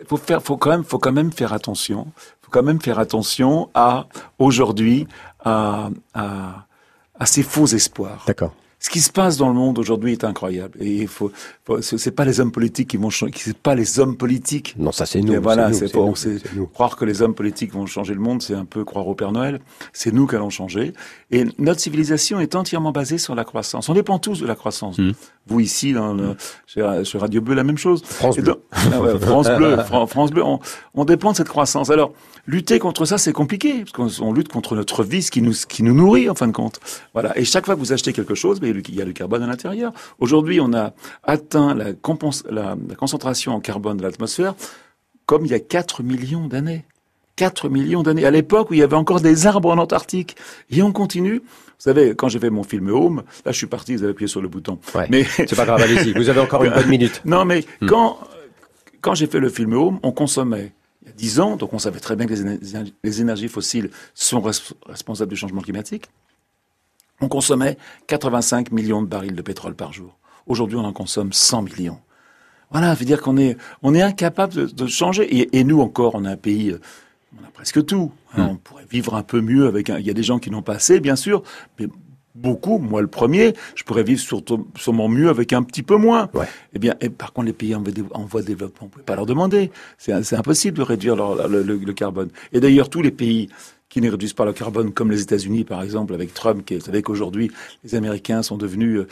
faut 0.05 0.17
faire, 0.17 0.41
faut 0.43 0.57
quand 0.57 0.71
même, 0.71 0.83
faut 0.83 0.99
quand 0.99 1.13
même 1.13 1.31
faire 1.31 1.53
attention. 1.53 2.07
Faut 2.41 2.51
quand 2.51 2.63
même 2.63 2.81
faire 2.81 2.99
attention 2.99 3.69
à 3.73 4.07
aujourd'hui 4.37 5.07
à, 5.43 5.89
à, 6.13 6.65
à 7.19 7.25
ces 7.25 7.43
faux 7.43 7.67
espoirs. 7.67 8.23
D'accord. 8.27 8.53
Ce 8.79 8.91
qui 8.91 8.99
se 9.01 9.11
passe 9.11 9.37
dans 9.37 9.47
le 9.47 9.55
monde 9.55 9.79
aujourd'hui 9.79 10.11
est 10.11 10.23
incroyable. 10.23 10.77
Et 10.79 10.97
il 10.97 11.07
faut, 11.07 11.31
faut- 11.65 11.81
c'est 11.81 12.11
pas 12.11 12.25
les 12.25 12.39
hommes 12.39 12.51
politiques 12.51 12.89
qui 12.89 12.97
vont 12.97 13.09
changer, 13.09 13.33
c'est 13.35 13.57
pas 13.57 13.73
les 13.73 13.99
hommes 13.99 14.15
politiques 14.17 14.75
Non, 14.77 14.91
ça 14.91 15.07
c'est 15.07 15.19
nous. 15.21 15.33
et 15.33 15.37
voilà, 15.39 15.73
c'est 15.73 15.91
croire 16.73 16.95
que 16.95 17.03
les 17.03 17.23
hommes 17.23 17.33
politiques 17.33 17.73
vont 17.73 17.87
changer 17.87 18.13
le 18.13 18.19
monde, 18.19 18.41
c'est 18.43 18.53
un 18.53 18.65
peu 18.65 18.85
croire 18.85 19.07
au 19.07 19.15
Père 19.15 19.31
Noël. 19.31 19.61
C'est 19.93 20.13
nous 20.13 20.27
qui 20.27 20.35
allons 20.35 20.51
changer. 20.51 20.93
Et 21.31 21.45
notre 21.57 21.79
civilisation 21.79 22.39
est 22.39 22.53
entièrement 22.55 22.91
basée 22.91 23.17
sur 23.17 23.33
la 23.33 23.43
croissance. 23.45 23.89
On 23.89 23.93
dépend 23.95 24.19
tous 24.19 24.39
de 24.41 24.45
la 24.45 24.55
croissance. 24.55 24.99
Hmm. 24.99 25.11
Vous 25.47 25.59
ici, 25.61 25.93
dans 25.93 26.13
le, 26.13 26.35
chez, 26.67 26.85
chez 27.05 27.17
Radio 27.17 27.41
Bleu, 27.41 27.55
la 27.55 27.63
même 27.63 27.77
chose. 27.77 28.03
France 28.03 28.35
Bleu. 28.35 28.43
donc- 28.43 28.59
Ah 28.73 29.01
ouais, 29.01 29.17
France 29.17 29.47
Bleu, 29.57 29.77
Fran- 29.77 30.05
France 30.05 30.31
Bleu, 30.31 30.43
on, 30.43 30.59
on 30.93 31.05
dépend 31.05 31.31
de 31.31 31.37
cette 31.37 31.47
croissance. 31.49 31.89
Alors, 31.89 32.11
lutter 32.47 32.79
contre 32.79 33.05
ça, 33.05 33.17
c'est 33.17 33.31
compliqué, 33.33 33.79
parce 33.85 33.91
qu'on 33.93 34.25
on 34.25 34.33
lutte 34.33 34.49
contre 34.49 34.75
notre 34.75 35.03
vie, 35.03 35.23
ce 35.23 35.31
qui 35.31 35.41
nous, 35.41 35.53
qui 35.67 35.83
nous 35.83 35.93
nourrit, 35.93 36.29
en 36.29 36.35
fin 36.35 36.47
de 36.47 36.51
compte. 36.51 36.79
Voilà. 37.13 37.37
Et 37.39 37.45
chaque 37.45 37.65
fois 37.65 37.75
que 37.75 37.79
vous 37.79 37.93
achetez 37.93 38.11
quelque 38.13 38.35
chose, 38.35 38.59
il 38.69 38.95
y 38.95 39.01
a 39.01 39.05
du 39.05 39.13
carbone 39.13 39.43
à 39.43 39.47
l'intérieur. 39.47 39.91
Aujourd'hui, 40.19 40.59
on 40.61 40.73
a 40.73 40.93
atteint 41.23 41.73
la, 41.75 41.93
compens- 41.93 42.43
la, 42.49 42.75
la 42.87 42.95
concentration 42.95 43.53
en 43.53 43.59
carbone 43.59 43.97
de 43.97 44.03
l'atmosphère 44.03 44.55
comme 45.25 45.45
il 45.45 45.51
y 45.51 45.55
a 45.55 45.59
4 45.59 46.03
millions 46.03 46.47
d'années. 46.47 46.85
4 47.35 47.69
millions 47.69 48.01
d'années. 48.01 48.25
À 48.25 48.31
l'époque 48.31 48.71
où 48.71 48.73
il 48.73 48.79
y 48.79 48.83
avait 48.83 48.95
encore 48.95 49.19
des 49.21 49.45
arbres 49.45 49.69
en 49.69 49.77
Antarctique. 49.77 50.35
Et 50.71 50.81
on 50.81 50.91
continue. 50.91 51.39
Vous 51.39 51.43
savez, 51.83 52.15
quand 52.15 52.29
j'ai 52.29 52.39
fait 52.39 52.49
mon 52.49 52.63
film 52.63 52.89
Home, 52.89 53.23
là 53.45 53.51
je 53.51 53.57
suis 53.57 53.67
parti, 53.67 53.95
vous 53.95 54.03
avez 54.03 54.11
appuyé 54.13 54.27
sur 54.27 54.41
le 54.41 54.47
bouton. 54.47 54.79
Ouais. 54.95 55.05
Mais 55.11 55.23
C'est 55.23 55.55
pas 55.55 55.65
grave, 55.65 55.81
allez-y. 55.81 56.13
Vous 56.13 56.29
avez 56.29 56.39
encore 56.39 56.63
une 56.63 56.73
bonne 56.73 56.87
minute. 56.87 57.21
non, 57.25 57.45
mais 57.45 57.63
Hmm. 57.81 57.85
quand, 57.87 58.17
quand 59.01 59.13
j'ai 59.13 59.27
fait 59.27 59.39
le 59.39 59.49
film 59.49 59.73
Home, 59.73 59.99
on 60.01 60.11
consommait 60.11 60.71
il 61.03 61.09
y 61.09 61.11
a 61.11 61.13
10 61.15 61.39
ans, 61.39 61.55
donc 61.57 61.73
on 61.73 61.79
savait 61.79 61.99
très 61.99 62.15
bien 62.15 62.25
que 62.25 62.33
les, 62.33 62.41
éner- 62.43 62.93
les 63.03 63.21
énergies 63.21 63.47
fossiles 63.49 63.91
sont 64.15 64.39
res- 64.41 64.73
responsables 64.87 65.29
du 65.29 65.35
changement 65.37 65.61
climatique. 65.61 66.05
On 67.21 67.27
consommait 67.27 67.77
85 68.07 68.71
millions 68.71 69.01
de 69.01 69.07
barils 69.07 69.33
de 69.35 69.41
pétrole 69.41 69.75
par 69.75 69.93
jour. 69.93 70.17
Aujourd'hui, 70.45 70.77
on 70.77 70.85
en 70.85 70.93
consomme 70.93 71.33
100 71.33 71.63
millions. 71.63 71.99
Voilà, 72.71 72.93
veut 72.93 73.05
dire 73.05 73.21
qu'on 73.21 73.37
est, 73.37 73.57
on 73.81 73.95
est 73.95 74.01
incapable 74.01 74.53
de, 74.53 74.65
de 74.65 74.87
changer. 74.87 75.23
Et, 75.35 75.57
et 75.57 75.63
nous 75.63 75.79
encore, 75.81 76.15
on 76.15 76.25
a 76.25 76.31
un 76.31 76.37
pays, 76.37 76.71
euh, 76.71 76.79
on 77.39 77.43
a 77.45 77.49
presque 77.49 77.85
tout. 77.85 78.11
Hmm. 78.35 78.41
hein. 78.41 78.47
On 78.51 78.55
pourrait 78.57 78.85
vivre 78.89 79.15
un 79.15 79.23
peu 79.23 79.41
mieux 79.41 79.67
avec 79.67 79.89
un, 79.89 79.97
il 79.99 80.05
y 80.05 80.09
a 80.09 80.13
des 80.13 80.23
gens 80.23 80.37
qui 80.39 80.51
n'ont 80.51 80.61
pas 80.61 80.73
assez, 80.75 80.99
bien 80.99 81.15
sûr, 81.15 81.43
mais 81.79 81.87
beaucoup, 82.35 82.77
moi 82.77 83.01
le 83.01 83.07
premier, 83.07 83.53
je 83.73 83.83
pourrais 83.83 84.03
vivre 84.03 84.19
surtout, 84.21 84.67
sûrement 84.77 85.07
mieux 85.07 85.29
avec 85.29 85.53
un 85.53 85.63
petit 85.63 85.81
peu 85.81 85.95
moins. 85.95 86.29
Ouais. 86.35 86.45
Eh 86.73 86.79
bien, 86.79 86.93
et 87.01 87.09
par 87.09 87.33
contre, 87.33 87.47
les 87.47 87.53
pays 87.53 87.73
en 87.73 87.81
voie 87.81 87.91
de, 87.91 88.03
en 88.11 88.25
voie 88.25 88.41
de 88.41 88.47
développement, 88.47 88.81
on 88.83 88.85
ne 88.85 88.91
pouvait 88.91 89.05
pas 89.05 89.15
leur 89.15 89.25
demander. 89.25 89.71
C'est 89.97 90.23
c'est 90.23 90.35
impossible 90.35 90.77
de 90.77 90.83
réduire 90.83 91.15
leur- 91.15 91.47
le, 91.47 91.63
le- 91.63 91.77
le 91.77 91.93
carbone. 91.93 92.29
Et 92.53 92.59
d'ailleurs, 92.59 92.89
tous 92.89 93.01
les 93.01 93.11
pays 93.11 93.49
qui 93.89 94.01
ne 94.01 94.09
réduisent 94.11 94.33
pas 94.33 94.45
le 94.45 94.53
carbone, 94.53 94.91
comme 94.91 95.11
les 95.11 95.21
États-Unis, 95.21 95.63
par 95.63 95.81
exemple, 95.81 96.13
avec 96.13 96.33
Trump, 96.33 96.65
qui 96.65 96.75
vous 96.75 96.81
savez 96.85 97.01
qu'aujourd'hui, 97.01 97.51
les 97.83 97.95
Américains 97.95 98.41
sont 98.43 98.57
devenus 98.57 98.99
euh, 98.99 99.07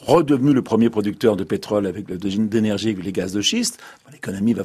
redevenu 0.00 0.52
le 0.52 0.62
premier 0.62 0.90
producteur 0.90 1.36
de 1.36 1.44
pétrole 1.44 1.86
avec 1.86 2.06
d'énergie 2.06 2.90
avec 2.90 3.04
les 3.04 3.12
gaz 3.12 3.32
de 3.32 3.40
schiste, 3.40 3.80
l'économie 4.12 4.52
va 4.54 4.62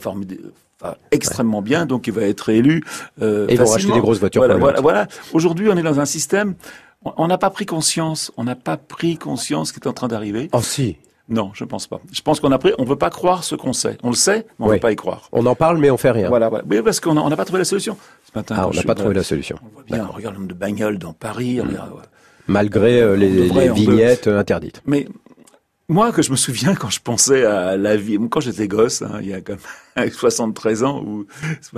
va 0.81 0.97
extrêmement 1.11 1.61
bien, 1.61 1.85
donc 1.85 2.07
il 2.07 2.13
va 2.13 2.21
être 2.23 2.49
élu. 2.49 2.83
Euh, 3.21 3.47
Et 3.49 3.53
ils 3.53 3.59
vont 3.59 3.65
racheter 3.65 3.91
des 3.91 3.99
grosses 3.99 4.19
voitures 4.19 4.41
Voilà, 4.41 4.55
voilà, 4.57 4.81
voilà. 4.81 5.07
Aujourd'hui, 5.33 5.67
on 5.69 5.75
est 5.77 5.83
dans 5.83 5.99
un 5.99 6.05
système. 6.05 6.55
on- 7.03 7.13
On 7.17 7.27
n'a 7.27 7.37
pas 7.37 7.49
pris 7.49 7.65
conscience. 7.65 8.31
On 8.37 8.43
n'a 8.45 8.55
pas 8.55 8.77
pris 8.77 9.17
conscience 9.17 9.69
ce 9.69 9.73
qui 9.73 9.79
est 9.79 9.87
en 9.87 9.93
train 9.93 10.07
d'arriver. 10.07 10.49
Oh 10.53 10.61
si. 10.61 10.95
Non, 11.29 11.51
je 11.53 11.63
pense 11.63 11.85
pas. 11.87 11.99
Je 12.11 12.21
pense 12.21 12.39
qu'on 12.39 12.51
a 12.51 12.57
pris. 12.57 12.73
On 12.79 12.83
veut 12.83 12.95
pas 12.95 13.09
croire 13.11 13.43
ce 13.43 13.55
qu'on 13.55 13.71
sait. 13.73 13.97
On 14.03 14.09
le 14.09 14.15
sait, 14.15 14.45
mais 14.47 14.53
on 14.59 14.65
ne 14.65 14.69
Oui. 14.71 14.75
veut 14.77 14.81
pas 14.81 14.91
y 14.91 14.95
croire. 14.95 15.29
On 15.31 15.45
en 15.45 15.55
parle, 15.55 15.77
mais 15.77 15.91
on 15.91 15.97
fait 15.97 16.11
rien. 16.11 16.27
Voilà, 16.27 16.49
voilà. 16.49 16.63
Oui, 16.69 16.81
parce 16.83 16.99
qu'on 16.99 17.13
n'a 17.13 17.35
pas 17.37 17.45
trouvé 17.45 17.59
la 17.59 17.65
solution. 17.65 17.97
Ce 18.25 18.37
matin, 18.37 18.55
Ah, 18.57 18.67
on 18.67 18.73
n'a 18.73 18.83
pas 18.83 18.95
trouvé 18.95 19.13
la 19.13 19.23
solution. 19.23 19.57
On 19.63 19.73
voit 19.73 19.83
bien. 19.83 20.07
On 20.09 20.15
regarde 20.15 20.33
le 20.35 20.39
nombre 20.41 20.53
de 20.53 20.57
bagnoles 20.59 20.97
dans 20.97 21.13
Paris. 21.13 21.61
regarde, 21.61 21.91
ouais. 21.91 22.03
Malgré 22.47 22.99
euh, 22.99 23.15
les, 23.15 23.29
devrait, 23.47 23.69
vignettes 23.71 24.27
euh, 24.27 24.39
interdites. 24.39 24.81
Mais 24.87 25.07
moi, 25.89 26.11
que 26.11 26.21
je 26.21 26.29
me 26.31 26.35
souviens 26.35 26.75
quand 26.75 26.89
je 26.89 26.99
pensais 27.01 27.43
à 27.45 27.75
la 27.75 27.97
vie, 27.97 28.17
quand 28.29 28.39
j'étais 28.39 28.67
gosse, 28.67 29.01
hein, 29.01 29.19
il 29.21 29.27
y 29.29 29.33
a 29.33 29.41
comme 29.41 29.57
73 30.11 30.83
ans, 30.83 31.03
ou 31.03 31.25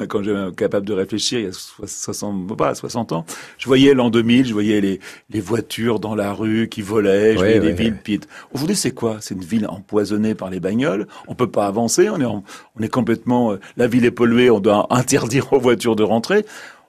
quand 0.10 0.22
j'étais 0.22 0.52
capable 0.56 0.86
de 0.86 0.94
réfléchir, 0.94 1.40
il 1.40 1.46
y 1.46 1.48
a 1.48 1.54
so- 1.54 1.88
60, 1.88 2.56
pas 2.58 2.76
60 2.76 3.14
ans, 3.14 3.26
je 3.58 3.66
voyais 3.68 3.94
l'an 3.94 4.10
2000, 4.10 4.46
je 4.48 4.54
voyais 4.54 4.82
les, 4.82 5.00
les 5.30 5.40
voitures 5.42 6.00
dans 6.00 6.14
la 6.14 6.34
rue 6.34 6.68
qui 6.70 6.82
volaient, 6.82 7.34
je 7.34 7.40
Ouais, 7.40 7.58
voyais 7.58 7.60
ouais, 7.60 7.66
les 7.68 7.74
villes 7.74 7.98
pides. 7.98 8.26
Aujourd'hui, 8.54 8.76
c'est 8.76 8.92
quoi? 8.92 9.18
C'est 9.22 9.34
une 9.34 9.44
ville 9.46 9.66
empoisonnée 9.68 10.36
par 10.36 10.50
les 10.50 10.60
bagnoles. 10.60 11.08
On 11.28 11.34
peut 11.36 11.50
pas 11.50 11.66
avancer. 11.66 12.10
On 12.10 12.20
est, 12.20 12.26
en- 12.26 12.44
on 12.78 12.84
est 12.84 12.90
complètement. 12.90 13.54
euh, 13.54 13.60
La 13.78 13.88
ville 13.88 14.06
est 14.06 14.12
polluée. 14.12 14.50
On 14.52 14.60
doit 14.60 14.88
interdire 14.90 15.52
aux 15.54 15.60
voitures 15.60 15.96
de 15.96 16.04
rentrer. 16.04 16.46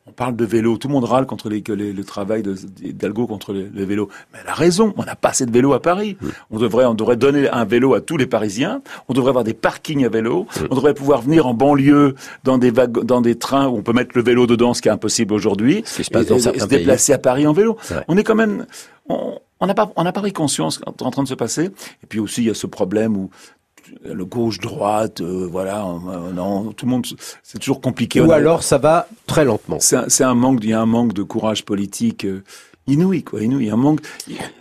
On 0.06 0.10
parle 0.10 0.34
de 0.34 0.44
vélo, 0.44 0.76
tout 0.78 0.88
le 0.88 0.94
monde 0.94 1.04
râle 1.04 1.26
contre 1.26 1.48
les, 1.48 1.62
les- 1.76 1.92
le 1.92 2.04
travail 2.04 2.42
de- 2.42 2.54
d'Hidalgo 2.54 3.28
contre 3.28 3.52
les, 3.52 3.68
les 3.72 3.84
vélos. 3.84 4.08
Mais 4.32 4.40
elle 4.42 4.48
a 4.50 4.54
raison, 4.54 4.92
on 4.96 5.04
n'a 5.04 5.14
pas 5.14 5.28
assez 5.28 5.46
de 5.46 5.52
vélos 5.52 5.72
à 5.74 5.80
Paris. 5.80 6.16
On 6.50 6.58
devrait, 6.58 6.84
on 6.86 6.94
devrait 6.94 7.16
donner 7.16 7.48
un 7.48 7.64
vélo 7.64 7.94
à 7.94 8.00
tous 8.00 8.16
les 8.16 8.26
Parisiens. 8.26 8.82
On 9.08 9.12
devrait 9.12 9.28
avoir 9.30 9.44
des 9.44 9.54
parkings 9.54 10.04
à 10.04 10.08
vélo. 10.08 10.46
On 10.70 10.74
devrait 10.74 10.94
pouvoir 10.94 11.22
venir 11.22 11.46
en 11.46 11.54
banlieue 11.54 12.16
dans 12.42 12.58
des 12.58 12.72
dans 12.72 13.20
des 13.20 13.36
trains 13.38 13.68
où 13.68 13.76
on 13.76 13.82
peut 13.82 13.92
mettre 13.92 14.10
le 14.16 14.22
vélo 14.22 14.46
dedans, 14.48 14.74
ce 14.74 14.82
qui 14.82 14.88
est 14.88 14.92
impossible 14.92 15.32
aujourd'hui. 15.34 15.84
Et, 16.22 16.24
et- 16.34 16.40
et 16.56 16.58
se 16.60 16.66
pays. 16.66 16.78
déplacer 16.78 17.12
à 17.12 17.18
Paris 17.18 17.46
en 17.46 17.52
vélo. 17.52 17.76
On 18.08 18.16
est 18.16 18.24
quand 18.24 18.34
même, 18.34 18.66
on 19.08 19.38
on 19.60 19.66
n'a 19.68 19.74
pas, 19.74 19.92
on 19.94 20.02
n'a 20.02 20.10
pas 20.12 20.20
pris 20.22 20.32
conscience 20.32 20.80
en 20.84 21.06
en 21.06 21.10
train 21.12 21.22
de 21.22 21.28
se 21.28 21.34
passer. 21.34 21.66
Et 22.02 22.06
puis 22.08 22.18
aussi, 22.18 22.42
il 22.42 22.48
y 22.48 22.50
a 22.50 22.54
ce 22.54 22.66
problème 22.66 23.16
où 23.16 23.30
le 24.04 24.24
gauche-droite, 24.24 25.20
euh, 25.20 25.48
voilà, 25.50 25.84
euh, 25.84 26.32
non, 26.32 26.72
tout 26.72 26.86
le 26.86 26.90
monde, 26.90 27.06
c'est 27.42 27.58
toujours 27.58 27.80
compliqué. 27.80 28.20
Ou 28.20 28.32
alors 28.32 28.62
ça 28.62 28.78
va 28.78 29.06
très 29.26 29.44
lentement. 29.44 29.78
c'est 29.80 29.96
un, 29.96 30.04
c'est 30.08 30.24
un 30.24 30.34
manque, 30.34 30.60
il 30.62 30.70
y 30.70 30.72
a 30.72 30.80
un 30.80 30.86
manque 30.86 31.12
de 31.12 31.22
courage 31.22 31.64
politique 31.64 32.24
euh, 32.24 32.42
inouï, 32.86 33.22
quoi, 33.22 33.42
inouï. 33.42 33.70
Un 33.70 33.76
manque. 33.76 34.00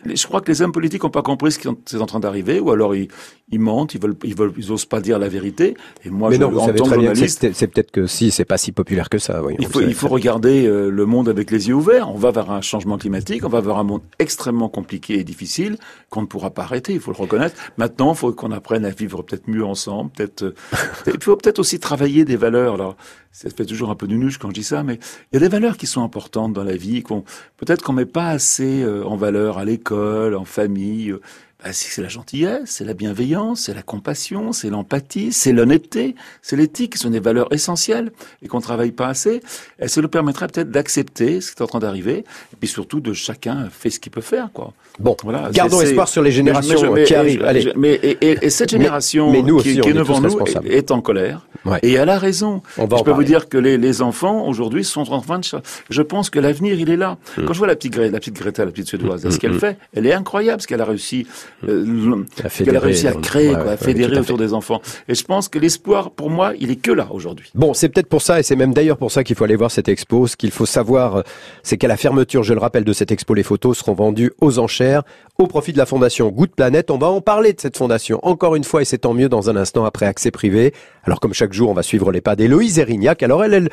Je 0.06 0.28
crois 0.28 0.42
que 0.42 0.52
les 0.52 0.62
hommes 0.62 0.72
politiques 0.72 1.04
n'ont 1.04 1.10
pas 1.10 1.22
compris 1.22 1.52
ce 1.52 1.60
qui 1.60 1.68
est 1.68 2.02
en 2.02 2.06
train 2.06 2.20
d'arriver, 2.20 2.60
ou 2.60 2.72
alors 2.72 2.96
ils, 2.96 3.10
ils 3.52 3.60
mentent, 3.60 3.94
ils 3.94 4.02
veulent, 4.02 4.16
ils 4.24 4.36
veulent, 4.36 4.54
ils 4.58 4.72
osent 4.72 4.86
pas 4.86 5.02
dire 5.02 5.20
la 5.20 5.28
vérité. 5.28 5.76
Et 6.06 6.10
moi, 6.10 6.30
mais 6.30 6.36
je, 6.36 6.42
non, 6.42 6.50
vous 6.50 6.60
en 6.60 6.66
savez 6.68 6.80
tant 6.80 6.86
très 6.86 6.96
journaliste, 6.96 7.54
c'est 7.54 7.68
peut-être 7.68 7.92
que 7.92 8.08
si, 8.08 8.32
c'est 8.32 8.46
pas 8.46 8.58
si 8.58 8.72
populaire 8.72 9.10
que 9.10 9.18
ça. 9.18 9.44
oui, 9.44 9.56
il 9.60 9.68
faut, 9.68 9.82
il 9.82 9.94
faut 9.94 10.08
regarder 10.08 10.66
euh, 10.66 10.90
le 10.90 11.06
monde 11.06 11.30
avec 11.30 11.52
les 11.52 11.68
yeux 11.68 11.76
ouverts. 11.76 12.10
On 12.10 12.18
va 12.18 12.32
vers 12.32 12.50
un 12.52 12.62
changement 12.62 12.98
climatique, 12.98 13.46
on 13.46 13.50
va 13.50 13.62
vers 13.62 13.78
un 13.78 13.84
monde 13.84 14.02
extrêmement 14.20 14.70
compliqué 14.70 15.20
et 15.20 15.24
difficile 15.24 15.78
qu'on 16.10 16.22
ne 16.22 16.28
pourra 16.28 16.52
pas 16.52 16.64
arrêter. 16.64 16.94
Il 16.94 17.00
faut 17.00 17.12
le 17.12 17.18
reconnaître. 17.18 17.56
Maintenant, 17.78 18.14
il 18.14 18.18
faut 18.18 18.32
qu'on 18.32 18.52
apprenne 18.52 18.86
à 18.86 18.92
vivre 18.92 19.22
peut-être 19.22 19.48
mieux 19.48 19.66
ensemble. 19.66 20.12
Peut-être, 20.12 20.44
euh, 20.44 20.56
il 21.08 21.22
faut 21.22 21.36
peut-être 21.36 21.60
aussi 21.60 21.80
travailler 21.80 22.26
des 22.26 22.38
valeurs. 22.38 22.76
Alors, 22.76 22.96
ça 23.32 23.50
fait 23.50 23.66
toujours 23.66 23.90
un 23.90 23.96
peu 23.96 24.08
de 24.08 24.16
nuche 24.16 24.38
quand 24.38 24.50
je 24.50 24.54
dis 24.54 24.64
ça, 24.64 24.84
mais 24.84 25.00
il 25.32 25.36
y 25.36 25.38
a 25.38 25.40
des 25.40 25.50
valeurs 25.50 25.78
qui 25.78 25.88
sont 25.88 26.04
importantes 26.04 26.54
dans 26.54 26.64
la 26.64 26.76
vie. 26.76 27.04
Qu'on 27.04 27.24
peut-être 27.58 27.82
qu'on 27.82 27.94
met 27.94 28.06
pas 28.06 28.30
assez 28.30 28.82
euh, 28.82 29.04
en 29.06 29.16
valeur 29.16 29.58
à 29.58 29.66
l'école, 29.66 30.36
en 30.36 30.46
famille. 30.46 31.16
Bah, 31.64 31.70
c'est 31.74 32.02
la 32.02 32.08
gentillesse, 32.08 32.62
c'est 32.66 32.84
la 32.86 32.94
bienveillance, 32.94 33.62
c'est 33.62 33.74
la 33.74 33.82
compassion, 33.84 34.52
c'est 34.52 34.70
l'empathie, 34.70 35.32
c'est 35.32 35.52
l'honnêteté, 35.52 36.16
c'est 36.42 36.56
l'éthique, 36.56 36.96
ce 36.96 37.04
sont 37.04 37.10
des 37.10 37.20
valeurs 37.20 37.48
essentielles 37.54 38.12
et 38.42 38.48
qu'on 38.48 38.62
travaille 38.62 38.92
pas 38.92 39.08
assez. 39.08 39.42
Et 39.80 39.88
ça 39.88 40.02
nous 40.02 40.08
permettrait 40.10 40.48
peut-être 40.48 40.72
d'accepter 40.72 41.42
ce 41.42 41.52
qui 41.52 41.60
est 41.60 41.62
en 41.64 41.68
train 41.68 41.80
d'arriver 41.80 42.20
et 42.54 42.56
puis 42.60 42.68
surtout 42.68 43.00
de 43.00 43.14
chacun 43.14 43.70
fait 43.72 43.90
ce 43.90 44.00
qu'il 44.00 44.12
peut 44.12 44.22
faire, 44.22 44.50
quoi. 44.54 44.74
Bon, 45.00 45.16
Voilà. 45.24 45.50
gardons 45.52 45.82
espoir 45.82 46.08
sur 46.08 46.22
les 46.22 46.32
générations 46.32 46.82
mais 46.82 46.88
je- 46.88 46.94
mais- 46.94 47.04
qui 47.04 47.16
arrivent. 47.16 47.44
Allez. 47.46 47.62
je- 47.62 47.70
mais 47.76 47.94
et, 47.94 48.18
et- 48.22 48.38
et 48.46 48.50
cette 48.50 48.70
génération 48.70 49.32
mais 49.32 49.42
nous 49.42 49.58
qui, 49.60 49.72
aussi, 49.72 49.82
qui 49.82 49.90
est 49.90 49.94
devant 49.94 50.20
nous 50.20 50.40
est, 50.46 50.66
est 50.68 50.92
en 50.92 51.02
colère. 51.02 51.48
Ouais. 51.66 51.80
Et 51.84 51.94
elle 51.94 52.10
a 52.10 52.18
raison. 52.18 52.62
On 52.78 52.86
va 52.86 52.98
je 52.98 53.04
peux 53.04 53.12
vous 53.12 53.24
dire 53.24 53.48
que 53.48 53.58
les, 53.58 53.78
les 53.78 54.02
enfants 54.02 54.48
aujourd'hui 54.48 54.84
sont 54.84 55.12
en 55.12 55.22
train 55.22 55.40
de. 55.40 55.46
Je 55.90 56.02
pense 56.02 56.30
que 56.30 56.40
l'avenir 56.40 56.80
il 56.80 56.90
est 56.90 56.98
là. 56.98 57.18
Hmm. 57.38 57.46
Quand 57.46 57.54
je 57.54 57.60
vois 57.60 57.68
la 57.68 57.76
petite, 57.76 57.96
la 57.98 58.10
petite 58.20 58.36
Greta, 58.36 58.66
la 58.66 58.72
petite 58.72 58.88
suédoise, 58.88 59.30
ce 59.30 59.38
qu'elle 59.38 59.60
fait, 59.60 59.78
elle 59.94 60.06
est 60.08 60.14
incroyable, 60.14 60.62
ce 60.62 60.68
qu'elle 60.68 60.82
a 60.82 60.86
réussi, 60.86 61.28
euh, 61.68 62.24
qu'elle 62.58 62.76
a 62.76 62.80
réussi 62.80 63.08
à 63.08 63.14
créer, 63.14 63.50
ouais, 63.50 63.56
quoi, 63.56 63.64
ouais, 63.66 63.72
à 63.72 63.78
fédérer 63.78 64.18
à 64.18 64.22
autour 64.22 64.38
des 64.38 64.54
enfants. 64.54 64.82
Et 65.08 65.16
je 65.16 65.24
pense 65.24 65.48
que 65.48 65.60
l'espoir, 65.60 66.12
pour 66.12 66.30
moi, 66.30 66.54
il 66.60 66.72
est 66.72 66.76
que 66.76 66.92
là 66.92 67.08
aujourd'hui. 67.12 67.52
Bon, 67.56 67.74
c'est 67.74 67.90
peut-être 67.90 68.10
pour 68.10 68.22
ça, 68.22 68.40
et 68.40 68.44
c'est 68.44 68.56
même 68.56 68.74
d'ailleurs 68.74 68.98
pour 68.98 69.12
ça 69.12 69.24
qu'il 69.24 69.36
faut 69.36 69.44
aller 69.44 69.56
voir 69.56 69.72
cette 69.72 69.90
expo. 69.90 70.28
Ce 70.28 70.36
qu'il 70.36 70.52
faut 70.52 70.66
savoir, 70.66 71.24
c'est 71.64 71.78
qu'à 71.78 71.88
la 71.88 71.98
fermeture, 71.98 72.44
je 72.44 72.54
le 72.54 72.60
rappelle, 72.60 72.84
de 72.84 72.94
cette 72.94 73.12
expo, 73.12 73.34
les 73.34 73.44
photos 73.44 73.78
seront 73.78 73.94
vendues 73.94 74.32
aux 74.42 74.60
enchères 74.60 75.04
au 75.38 75.48
profit 75.48 75.74
de 75.74 75.78
la 75.78 75.86
fondation 75.86 76.30
Good 76.30 76.52
Planet. 76.56 76.92
On 76.92 76.98
va 76.98 77.08
en 77.08 77.22
parler 77.22 77.54
de 77.54 77.60
cette 77.60 77.78
fondation 77.78 78.20
encore 78.24 78.56
une 78.56 78.64
fois, 78.64 78.82
et 78.82 78.86
c'est 78.86 79.00
tant 79.00 79.14
mieux 79.14 79.30
dans 79.30 79.50
un 79.50 79.56
instant 79.56 79.86
après 79.86 80.06
accès 80.06 80.32
privé. 80.32 80.74
Alors 81.04 81.20
comme 81.20 81.34
chaque 81.34 81.54
jour, 81.54 81.70
on 81.70 81.74
va 81.74 81.84
suivre 81.84 82.12
les 82.12 82.22
pas 82.22 82.36
d'Héloïse 82.36 82.80
Erignac. 82.80 83.24
Alors 83.24 83.44
elle, 83.44 83.54
elle, 83.54 83.70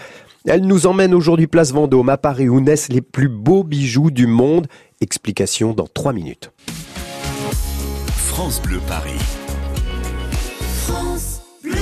elle 0.46 0.66
nous 0.66 0.86
emmène 0.86 1.14
aujourd'hui 1.14 1.46
place 1.46 1.72
Vendôme, 1.72 2.08
à 2.08 2.16
Paris, 2.16 2.48
où 2.48 2.60
naissent 2.60 2.90
les 2.90 3.02
plus 3.02 3.28
beaux 3.28 3.64
bijoux 3.64 4.10
du 4.10 4.26
monde. 4.26 4.66
Explication 5.00 5.74
dans 5.74 5.86
trois 5.86 6.12
minutes. 6.12 6.50
France 8.38 8.62
Bleu 8.62 8.78
Paris. 8.86 9.18
France 10.86 11.40
Bleu. 11.60 11.72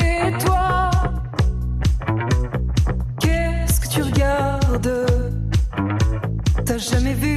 Et 0.00 0.44
toi, 0.44 0.90
qu'est-ce 3.20 3.80
que 3.80 3.88
tu 3.88 4.02
regardes? 4.02 5.06
T'as 6.64 6.78
jamais 6.78 7.14
vu 7.14 7.35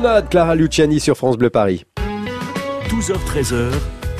grenade, 0.00 0.28
Clara 0.28 0.54
Luciani 0.54 1.00
sur 1.00 1.16
France 1.16 1.38
Bleu 1.38 1.48
Paris. 1.48 1.86
12h-13h, 2.90 3.70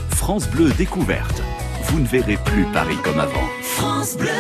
France 0.09 0.49
Bleu 0.49 0.71
découverte. 0.71 1.43
Vous 1.83 2.01
ne 2.01 2.07
verrez 2.07 2.39
plus 2.47 2.65
Paris 2.73 2.97
comme 3.05 3.21
avant. 3.21 3.47
France 3.61 4.17
Bleu. 4.17 4.31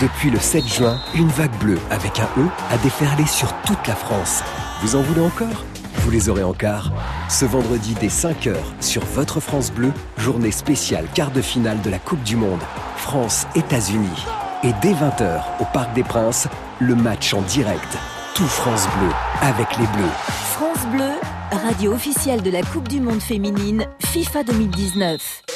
Depuis 0.00 0.30
le 0.30 0.38
7 0.38 0.64
juin, 0.64 1.00
une 1.16 1.26
vague 1.26 1.58
bleue 1.58 1.80
avec 1.90 2.20
un 2.20 2.28
E 2.38 2.46
a 2.70 2.78
déferlé 2.78 3.26
sur 3.26 3.52
toute 3.66 3.84
la 3.88 3.96
France. 3.96 4.44
Vous 4.82 4.94
en 4.94 5.02
voulez 5.02 5.22
encore? 5.22 5.64
Vous 5.96 6.10
les 6.12 6.28
aurez 6.28 6.44
encore. 6.44 6.92
Ce 7.28 7.44
vendredi 7.44 7.96
dès 8.00 8.06
5h 8.06 8.54
sur 8.80 9.02
votre 9.02 9.40
France 9.40 9.72
Bleu, 9.72 9.90
journée 10.18 10.52
spéciale 10.52 11.06
quart 11.14 11.32
de 11.32 11.42
finale 11.42 11.80
de 11.82 11.90
la 11.90 11.98
Coupe 11.98 12.22
du 12.22 12.36
Monde. 12.36 12.62
France-États-Unis. 12.98 14.24
Et 14.62 14.70
dès 14.82 14.92
20h 14.92 15.40
au 15.58 15.64
Parc 15.72 15.92
des 15.94 16.04
Princes, 16.04 16.46
le 16.78 16.94
match 16.94 17.34
en 17.34 17.42
direct. 17.42 17.98
Tout 18.34 18.48
France 18.48 18.88
Bleu 18.98 19.10
avec 19.42 19.68
les 19.78 19.86
Bleus. 19.86 20.10
France 20.26 20.84
Bleu, 20.90 21.12
radio 21.52 21.92
officielle 21.92 22.42
de 22.42 22.50
la 22.50 22.62
Coupe 22.62 22.88
du 22.88 23.00
Monde 23.00 23.20
féminine 23.22 23.86
FIFA 24.00 24.42
2019. 24.42 25.53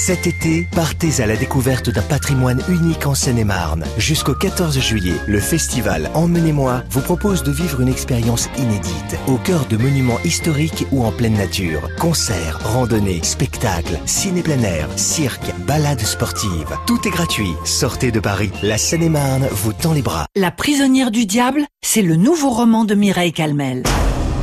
Cet 0.00 0.26
été, 0.26 0.66
partez 0.74 1.20
à 1.20 1.26
la 1.26 1.36
découverte 1.36 1.90
d'un 1.90 2.00
patrimoine 2.00 2.62
unique 2.70 3.06
en 3.06 3.14
Seine-et-Marne. 3.14 3.84
Jusqu'au 3.98 4.34
14 4.34 4.80
juillet, 4.80 5.16
le 5.26 5.40
festival 5.40 6.10
Emmenez-moi 6.14 6.84
vous 6.88 7.02
propose 7.02 7.42
de 7.42 7.52
vivre 7.52 7.82
une 7.82 7.88
expérience 7.88 8.48
inédite, 8.56 9.18
au 9.26 9.36
cœur 9.36 9.66
de 9.66 9.76
monuments 9.76 10.18
historiques 10.24 10.86
ou 10.90 11.04
en 11.04 11.12
pleine 11.12 11.34
nature. 11.34 11.82
Concerts, 11.98 12.60
randonnées, 12.64 13.20
spectacles, 13.22 13.98
ciné 14.06 14.42
plein 14.42 14.62
air, 14.62 14.88
cirque, 14.96 15.52
balades 15.66 16.00
sportives. 16.00 16.74
Tout 16.86 17.06
est 17.06 17.10
gratuit. 17.10 17.52
Sortez 17.66 18.10
de 18.10 18.20
Paris. 18.20 18.52
La 18.62 18.78
Seine-et-Marne 18.78 19.48
vous 19.52 19.74
tend 19.74 19.92
les 19.92 20.00
bras. 20.00 20.24
La 20.34 20.50
prisonnière 20.50 21.10
du 21.10 21.26
diable, 21.26 21.66
c'est 21.82 22.00
le 22.00 22.16
nouveau 22.16 22.48
roman 22.48 22.86
de 22.86 22.94
Mireille 22.94 23.34
Calmel. 23.34 23.82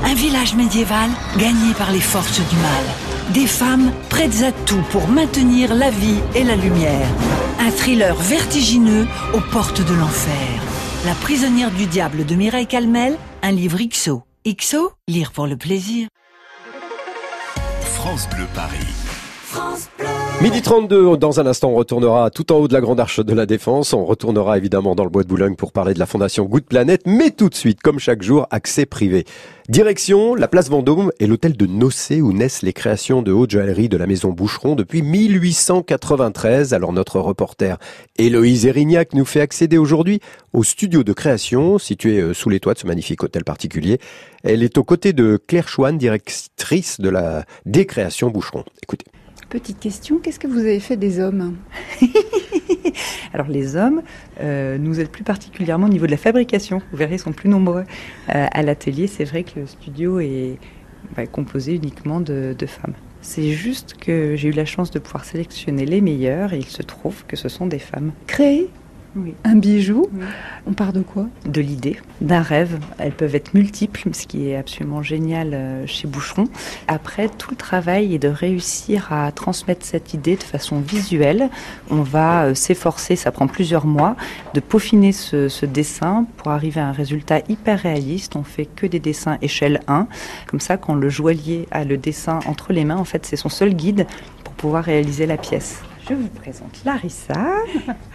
Un 0.06 0.14
village 0.14 0.54
médiéval 0.54 1.10
gagné 1.36 1.74
par 1.76 1.92
les 1.92 2.00
forces 2.00 2.48
du 2.48 2.56
mal. 2.58 3.07
Des 3.34 3.48
femmes 3.48 3.92
prêtes 4.10 4.42
à 4.42 4.52
tout 4.52 4.82
pour 4.90 5.10
maintenir 5.10 5.76
la 5.76 5.90
vie 5.90 6.20
et 6.34 6.44
la 6.44 6.56
lumière. 6.56 7.08
Un 7.60 7.72
thriller 7.72 8.16
vertigineux 8.16 9.06
aux 9.34 9.42
portes 9.52 9.82
de 9.86 9.94
l'enfer. 9.94 10.62
La 11.06 11.14
prisonnière 11.14 11.72
du 11.72 11.88
diable 11.88 12.26
de 12.26 12.36
Mireille 12.36 12.68
Calmel, 12.68 13.18
un 13.42 13.52
livre 13.52 13.80
XO. 13.80 14.24
XO, 14.48 14.94
lire 15.10 15.34
pour 15.34 15.46
le 15.46 15.58
plaisir. 15.58 16.08
France 17.96 18.30
Bleu 18.30 18.46
Paris. 18.56 18.88
France 19.44 19.90
Bleu. 19.98 20.17
Midi 20.40 20.62
32, 20.62 21.18
dans 21.18 21.40
un 21.40 21.48
instant, 21.48 21.72
on 21.72 21.76
retournera 21.76 22.30
tout 22.30 22.52
en 22.52 22.58
haut 22.58 22.68
de 22.68 22.74
la 22.74 22.80
Grande 22.80 23.00
Arche 23.00 23.20
de 23.20 23.34
la 23.34 23.48
Défense. 23.48 23.92
On 23.94 24.06
retournera 24.06 24.56
évidemment 24.56 24.94
dans 24.94 25.04
le 25.04 25.10
Bois 25.10 25.24
de 25.24 25.28
Boulogne 25.28 25.56
pour 25.56 25.72
parler 25.72 25.96
de 25.96 26.00
la 26.00 26.06
Fondation 26.06 26.46
Good 26.46 26.66
Planet, 26.66 27.02
mais 27.08 27.32
tout 27.32 27.50
de 27.50 27.56
suite, 27.56 27.82
comme 27.82 27.98
chaque 27.98 28.22
jour, 28.22 28.46
accès 28.52 28.86
privé. 28.86 29.26
Direction, 29.68 30.36
la 30.36 30.48
place 30.48 30.70
Vendôme 30.70 31.12
et 31.20 31.26
l'hôtel 31.26 31.58
de 31.58 31.66
Nocé 31.66 32.22
où 32.22 32.34
naissent 32.34 32.62
les 32.62 32.72
créations 32.72 33.24
de 33.24 33.32
haute 33.32 33.50
joaillerie 33.50 33.90
de 33.90 33.98
la 33.98 34.06
maison 34.06 34.30
Boucheron 34.30 34.76
depuis 34.76 35.02
1893. 35.02 36.76
Alors 36.76 36.94
notre 36.94 37.20
reporter 37.20 37.80
Héloïse 38.20 38.68
Erignac 38.68 39.16
nous 39.16 39.26
fait 39.26 39.42
accéder 39.42 39.80
aujourd'hui 39.80 40.20
au 40.54 40.64
studio 40.64 41.04
de 41.04 41.14
création 41.14 41.80
situé 41.80 42.20
euh, 42.20 42.36
sous 42.36 42.50
les 42.50 42.60
toits 42.60 42.76
de 42.76 42.80
ce 42.80 42.86
magnifique 42.86 43.24
hôtel 43.24 43.44
particulier. 43.44 43.98
Elle 44.44 44.62
est 44.62 44.78
aux 44.78 44.84
côtés 44.84 45.14
de 45.14 45.42
Claire 45.48 45.68
Chouane, 45.68 45.98
directrice 45.98 47.02
de 47.02 47.10
la 47.10 47.44
décréation 47.66 48.30
Boucheron. 48.30 48.64
Écoutez. 48.84 49.06
Petite 49.50 49.80
question, 49.80 50.20
qu'est-ce 50.20 50.40
que 50.40 50.48
vous 50.48 50.60
avez 50.60 50.82
fait 50.82 50.98
des 50.98 51.22
hommes 51.22 51.56
Alors 53.34 53.48
les 53.48 53.78
hommes 53.78 54.02
euh, 54.42 54.78
nous 54.78 55.00
aident 55.00 55.10
plus 55.10 55.24
particulièrement 55.24 55.86
au 55.86 55.90
niveau 55.90 56.06
de 56.06 56.12
la 56.12 56.18
fabrication. 56.18 56.82
Vous 56.92 56.98
verrez, 56.98 57.16
ils 57.16 57.20
sont 57.20 57.32
plus 57.32 57.48
nombreux 57.48 57.86
euh, 58.36 58.46
à 58.52 58.62
l'atelier. 58.62 59.08
C'est 59.08 59.24
vrai 59.24 59.44
que 59.44 59.62
le 59.62 59.66
studio 59.66 60.20
est 60.20 60.58
bah, 61.16 61.26
composé 61.28 61.76
uniquement 61.76 62.20
de, 62.20 62.56
de 62.58 62.66
femmes. 62.66 62.94
C'est 63.22 63.52
juste 63.52 63.96
que 63.98 64.36
j'ai 64.36 64.50
eu 64.50 64.52
la 64.52 64.66
chance 64.66 64.92
de 64.92 65.00
pouvoir 65.00 65.24
sélectionner 65.24 65.86
les 65.86 66.02
meilleurs 66.02 66.52
et 66.52 66.58
il 66.58 66.66
se 66.66 66.82
trouve 66.82 67.26
que 67.26 67.38
ce 67.38 67.48
sont 67.48 67.68
des 67.68 67.80
femmes. 67.80 68.12
Créer 68.28 68.70
Oui. 69.16 69.34
un 69.44 69.56
bijou. 69.56 70.08
On 70.68 70.74
part 70.74 70.94
de 70.94 71.02
quoi? 71.02 71.28
De 71.46 71.62
l'idée, 71.62 71.98
d'un 72.22 72.42
rêve. 72.42 72.80
Elles 72.98 73.14
peuvent 73.14 73.36
être 73.36 73.54
multiples, 73.54 74.10
ce 74.14 74.28
qui 74.28 74.50
est 74.50 74.56
absolument 74.56 75.02
génial 75.02 75.54
euh, 75.54 75.88
chez 75.88 76.08
Boucheron. 76.08 76.46
Après, 76.88 77.30
tout 77.30 77.52
le 77.52 77.56
travail 77.56 78.14
est 78.14 78.20
de 78.20 78.28
réussir 78.28 79.12
à 79.12 79.32
transmettre 79.32 79.86
cette 79.86 80.14
idée 80.14 80.36
de 80.36 80.44
façon 80.44 80.80
visuelle. 80.80 81.50
On 81.90 82.02
va 82.02 82.44
euh, 82.44 82.54
s'efforcer, 82.54 83.16
ça 83.16 83.32
prend 83.32 83.48
plusieurs 83.48 83.86
mois, 83.86 84.16
de 84.54 84.60
peaufiner 84.60 85.12
ce, 85.12 85.50
ce 85.50 85.66
dessin 85.66 86.26
pour 86.38 86.52
arriver 86.52 86.82
à 86.82 86.88
un 86.88 86.92
résultat 86.92 87.40
hyper 87.50 87.80
réaliste. 87.80 88.36
On 88.36 88.44
fait 88.44 88.66
que 88.66 88.86
des 88.86 89.00
dessins 89.00 89.38
échelle 89.42 89.80
1. 89.88 90.08
Comme 90.48 90.60
ça, 90.60 90.78
quand 90.78 90.96
le 90.96 91.10
joaillier 91.10 91.68
a 91.72 91.86
le 91.86 91.98
dessin 91.98 92.40
entre 92.46 92.74
les 92.74 92.86
mains, 92.86 92.98
en 92.98 93.06
fait, 93.06 93.26
c'est 93.26 93.36
son 93.36 93.50
seul 93.50 93.74
guide 93.74 94.06
pour 94.44 94.54
pouvoir 94.54 94.84
réaliser 94.84 95.26
la 95.26 95.38
pièce. 95.38 95.82
Je 96.10 96.14
vous 96.16 96.30
présente 96.30 96.84
Larissa. 96.86 97.34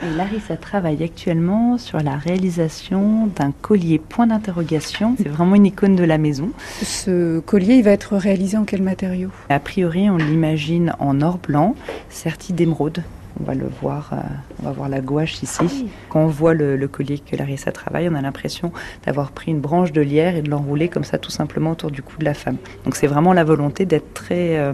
Et 0.03 0.17
Larissa 0.17 0.57
travaille 0.57 1.05
actuellement 1.05 1.77
sur 1.77 2.01
la 2.01 2.17
réalisation 2.17 3.27
d'un 3.37 3.53
collier 3.53 3.99
point 3.99 4.27
d'interrogation. 4.27 5.15
C'est 5.19 5.29
vraiment 5.29 5.57
une 5.57 5.67
icône 5.67 5.95
de 5.95 6.05
la 6.05 6.17
maison. 6.17 6.53
Ce 6.83 7.41
collier, 7.41 7.75
il 7.75 7.85
va 7.85 7.91
être 7.91 8.17
réalisé 8.17 8.57
en 8.57 8.65
quel 8.65 8.81
matériau? 8.81 9.29
A 9.51 9.61
priori, 9.61 10.09
on 10.09 10.17
l'imagine 10.17 10.95
en 11.01 11.21
or 11.21 11.37
blanc, 11.37 11.75
serti 12.09 12.55
d'émeraude. 12.55 13.03
On 13.39 13.45
va 13.45 13.55
le 13.55 13.69
voir, 13.83 14.11
euh, 14.15 14.17
on 14.61 14.65
va 14.65 14.73
voir 14.73 14.89
la 14.89 15.03
gouache 15.03 15.43
ici. 15.43 15.87
Quand 16.09 16.21
on 16.21 16.29
voit 16.29 16.55
le, 16.55 16.77
le 16.77 16.89
collier 16.89 17.19
que 17.19 17.37
Larissa 17.37 17.73
travaille, 17.73 18.09
on 18.09 18.15
a 18.15 18.23
l'impression 18.23 18.73
d'avoir 19.05 19.33
pris 19.33 19.51
une 19.51 19.61
branche 19.61 19.93
de 19.93 20.01
lierre 20.01 20.35
et 20.35 20.41
de 20.41 20.49
l'enrouler 20.49 20.89
comme 20.89 21.05
ça 21.05 21.19
tout 21.19 21.31
simplement 21.31 21.73
autour 21.73 21.91
du 21.91 22.03
cou 22.03 22.15
de 22.19 22.25
la 22.25 22.35
femme. 22.35 22.57
Donc 22.87 22.97
c'est 22.97 23.07
vraiment 23.07 23.35
la 23.35 23.45
volonté 23.45 23.85
d'être 23.85 24.15
très 24.15 24.57
euh, 24.57 24.73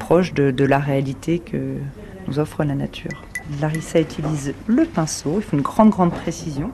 proche 0.00 0.34
de, 0.34 0.50
de 0.50 0.64
la 0.64 0.78
réalité 0.78 1.38
que 1.38 1.76
nous 2.26 2.38
offre 2.38 2.64
la 2.64 2.74
nature. 2.74 3.22
Larissa 3.60 4.00
utilise 4.00 4.54
le 4.66 4.84
pinceau, 4.84 5.34
il 5.36 5.42
faut 5.42 5.56
une 5.56 5.62
grande 5.62 5.90
grande 5.90 6.12
précision. 6.12 6.72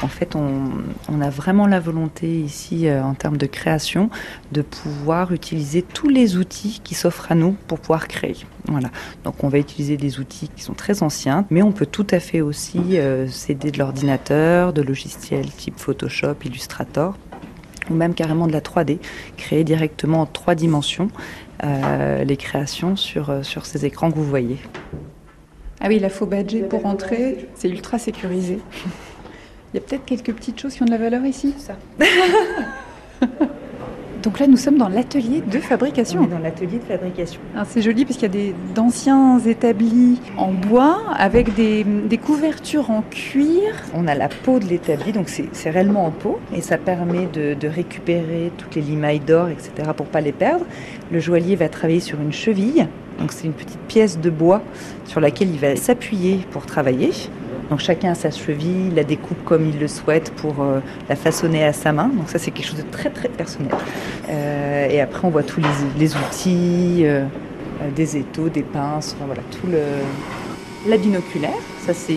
En 0.00 0.06
fait, 0.06 0.36
on, 0.36 1.20
a 1.20 1.28
vraiment 1.28 1.66
la 1.66 1.80
volonté 1.80 2.28
ici, 2.28 2.86
euh, 2.86 3.02
en 3.02 3.14
termes 3.14 3.36
de 3.36 3.46
création, 3.46 4.10
de 4.52 4.62
pouvoir 4.62 5.32
utiliser 5.32 5.82
tous 5.82 6.08
les 6.08 6.36
outils 6.36 6.80
qui 6.84 6.94
s'offrent 6.94 7.32
à 7.32 7.34
nous 7.34 7.56
pour 7.66 7.80
pouvoir 7.80 8.06
créer. 8.06 8.36
Voilà. 8.66 8.90
Donc, 9.24 9.42
on 9.42 9.48
va 9.48 9.58
utiliser 9.58 9.96
des 9.96 10.20
outils 10.20 10.48
qui 10.54 10.62
sont 10.62 10.74
très 10.74 11.02
anciens, 11.02 11.46
mais 11.50 11.62
on 11.62 11.72
peut 11.72 11.86
tout 11.86 12.06
à 12.12 12.20
fait 12.20 12.40
aussi 12.40 12.78
euh, 12.92 13.26
s'aider 13.26 13.72
de 13.72 13.78
l'ordinateur, 13.78 14.72
de 14.72 14.82
logiciels 14.82 15.50
type 15.50 15.76
Photoshop, 15.76 16.36
Illustrator, 16.44 17.16
ou 17.90 17.94
même 17.94 18.14
carrément 18.14 18.46
de 18.46 18.52
la 18.52 18.60
3D, 18.60 18.98
créer 19.36 19.64
directement 19.64 20.20
en 20.20 20.26
trois 20.26 20.54
dimensions 20.54 21.08
les 21.62 22.36
créations 22.36 22.96
sur, 22.96 23.30
euh, 23.30 23.42
sur 23.42 23.66
ces 23.66 23.84
écrans 23.84 24.10
que 24.10 24.16
vous 24.16 24.24
voyez. 24.24 24.58
Ah 25.80 25.88
oui, 25.88 25.98
il 26.00 26.10
faut 26.10 26.26
badger 26.26 26.62
pour 26.62 26.86
entrer. 26.86 27.48
C'est 27.54 27.68
ultra 27.68 27.98
sécurisé. 27.98 28.58
Il 29.74 29.76
y 29.76 29.78
a 29.78 29.82
peut-être 29.82 30.06
quelques 30.06 30.32
petites 30.32 30.58
choses 30.58 30.74
qui 30.74 30.82
ont 30.82 30.86
de 30.86 30.90
la 30.90 30.98
valeur 30.98 31.24
ici? 31.26 31.54
Ça. 31.58 31.76
Donc 34.22 34.40
là, 34.40 34.46
nous 34.48 34.56
sommes 34.56 34.78
dans 34.78 34.88
l'atelier 34.88 35.42
de 35.46 35.58
On 35.58 35.60
fabrication. 35.60 36.24
est 36.24 36.26
dans 36.26 36.38
l'atelier 36.40 36.78
de 36.78 36.84
fabrication. 36.92 37.40
Alors, 37.54 37.66
C'est 37.68 37.82
joli 37.82 38.04
parce 38.04 38.16
qu'il 38.18 38.28
y 38.28 38.30
a 38.30 38.34
des- 38.46 38.54
d'anciens 38.74 39.38
établis 39.38 40.20
en 40.36 40.52
bois 40.52 40.98
avec 41.16 41.54
des, 41.54 41.84
des 41.84 42.18
couvertures 42.18 42.90
en 42.90 43.02
cuir. 43.10 43.62
On 43.94 44.08
a 44.08 44.14
la 44.16 44.28
peau 44.28 44.58
de 44.58 44.64
l'établi, 44.66 45.12
donc 45.12 45.28
c'est 45.28 45.46
c'est 45.52 45.70
réellement 45.70 46.04
en 46.06 46.10
peau, 46.10 46.38
et 46.54 46.60
ça 46.62 46.78
permet 46.78 47.26
de, 47.32 47.54
de 47.54 47.68
récupérer 47.68 48.50
toutes 48.58 48.74
les 48.74 48.82
limailles 48.82 49.20
d'or, 49.20 49.48
etc., 49.48 49.70
pour 49.96 50.06
pas 50.06 50.20
les 50.20 50.32
perdre. 50.32 50.64
Le 51.12 51.20
joaillier 51.20 51.54
va 51.56 51.68
travailler 51.68 52.00
sur 52.00 52.20
une 52.20 52.32
cheville, 52.32 52.86
donc 53.20 53.32
c'est 53.32 53.46
une 53.46 53.52
petite 53.52 53.78
pièce 53.86 54.18
de 54.18 54.30
bois 54.30 54.62
sur 55.04 55.20
laquelle 55.20 55.48
il 55.50 55.58
va 55.58 55.76
s'appuyer 55.76 56.40
pour 56.50 56.66
travailler. 56.66 57.10
Donc 57.70 57.80
chacun 57.80 58.12
a 58.12 58.14
sa 58.14 58.30
cheville, 58.30 58.90
la 58.94 59.04
découpe 59.04 59.44
comme 59.44 59.68
il 59.68 59.78
le 59.78 59.88
souhaite 59.88 60.32
pour 60.36 60.62
euh, 60.62 60.80
la 61.08 61.16
façonner 61.16 61.64
à 61.64 61.72
sa 61.72 61.92
main. 61.92 62.08
Donc 62.08 62.28
ça 62.28 62.38
c'est 62.38 62.50
quelque 62.50 62.66
chose 62.66 62.78
de 62.78 62.90
très 62.90 63.10
très 63.10 63.28
personnel. 63.28 63.72
Euh, 64.30 64.88
et 64.88 65.00
après 65.00 65.26
on 65.26 65.30
voit 65.30 65.42
tous 65.42 65.60
les, 65.60 65.68
les 65.98 66.16
outils, 66.16 67.02
euh, 67.04 67.24
des 67.94 68.16
étaux, 68.16 68.48
des 68.48 68.62
pinces, 68.62 69.14
enfin, 69.16 69.26
voilà 69.26 69.42
tout 69.50 69.66
le 69.66 69.82
la 70.88 70.96
binoculaire. 70.96 71.60
Ça 71.84 71.92
c'est 71.92 72.16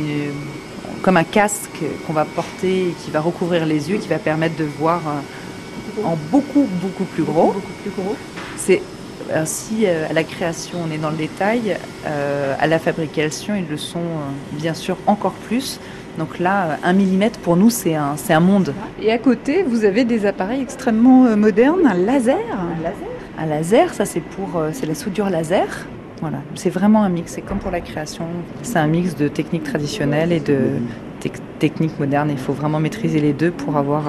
comme 1.02 1.18
un 1.18 1.24
casque 1.24 1.82
qu'on 2.06 2.14
va 2.14 2.26
porter 2.26 2.90
et 2.90 2.96
qui 3.04 3.12
va 3.12 3.20
recouvrir 3.20 3.66
les 3.66 3.90
yeux, 3.90 3.98
qui 3.98 4.08
va 4.08 4.20
permettre 4.20 4.56
de 4.56 4.64
voir 4.64 5.02
en 6.04 6.18
beaucoup 6.32 6.68
beaucoup 6.82 7.04
plus 7.04 7.24
gros. 7.24 7.54
C'est 8.56 8.82
ainsi 9.36 9.86
euh, 9.86 10.08
à 10.10 10.13
la 10.13 10.24
création, 10.24 10.80
on 10.88 10.91
est 10.91 10.98
dans 10.98 11.10
le 11.10 11.17
détail. 11.17 11.78
euh, 12.06 12.54
à 12.60 12.67
la 12.67 12.80
fabrication, 12.80 13.56
ils 13.56 13.67
le 13.70 13.78
sont 13.78 14.00
euh, 14.00 14.58
bien 14.60 14.74
sûr 14.74 14.98
encore 15.08 15.34
plus. 15.34 15.80
Donc 16.17 16.39
là, 16.39 16.78
un 16.84 16.94
millimètre 16.94 17.39
pour 17.39 17.56
nous, 17.56 17.70
c'est 17.70 17.96
un, 17.96 18.17
c'est 18.17 18.34
un 18.34 18.39
monde. 18.41 18.74
Et 19.02 19.12
à 19.12 19.17
côté, 19.17 19.63
vous 19.63 19.86
avez 19.86 20.04
des 20.04 20.26
appareils 20.26 20.62
extrêmement 20.62 21.36
modernes, 21.38 21.86
un 21.86 21.94
laser. 21.94 22.36
Un 22.52 22.82
laser 22.84 23.08
Un 23.38 23.46
laser, 23.46 23.94
ça 23.94 24.06
c'est 24.06 24.20
pour 24.20 24.62
c'est 24.74 24.86
la 24.86 24.96
soudure 24.96 25.30
laser. 25.30 25.88
Voilà, 26.20 26.38
c'est 26.54 26.70
vraiment 26.70 27.04
un 27.04 27.10
mix. 27.10 27.32
C'est 27.34 27.41
comme 27.41 27.60
pour 27.60 27.72
la 27.72 27.80
création. 27.82 28.26
C'est 28.62 28.78
un 28.78 28.88
mix 28.88 29.15
de 29.15 29.28
techniques 29.30 29.63
traditionnelles 29.63 30.32
et 30.34 30.39
de 30.41 30.60
tec- 31.22 31.41
techniques 31.60 31.98
modernes. 31.98 32.30
Il 32.30 32.38
faut 32.38 32.54
vraiment 32.54 32.80
maîtriser 32.80 33.20
les 33.22 33.34
deux 33.34 33.50
pour 33.52 33.78
avoir 33.78 34.04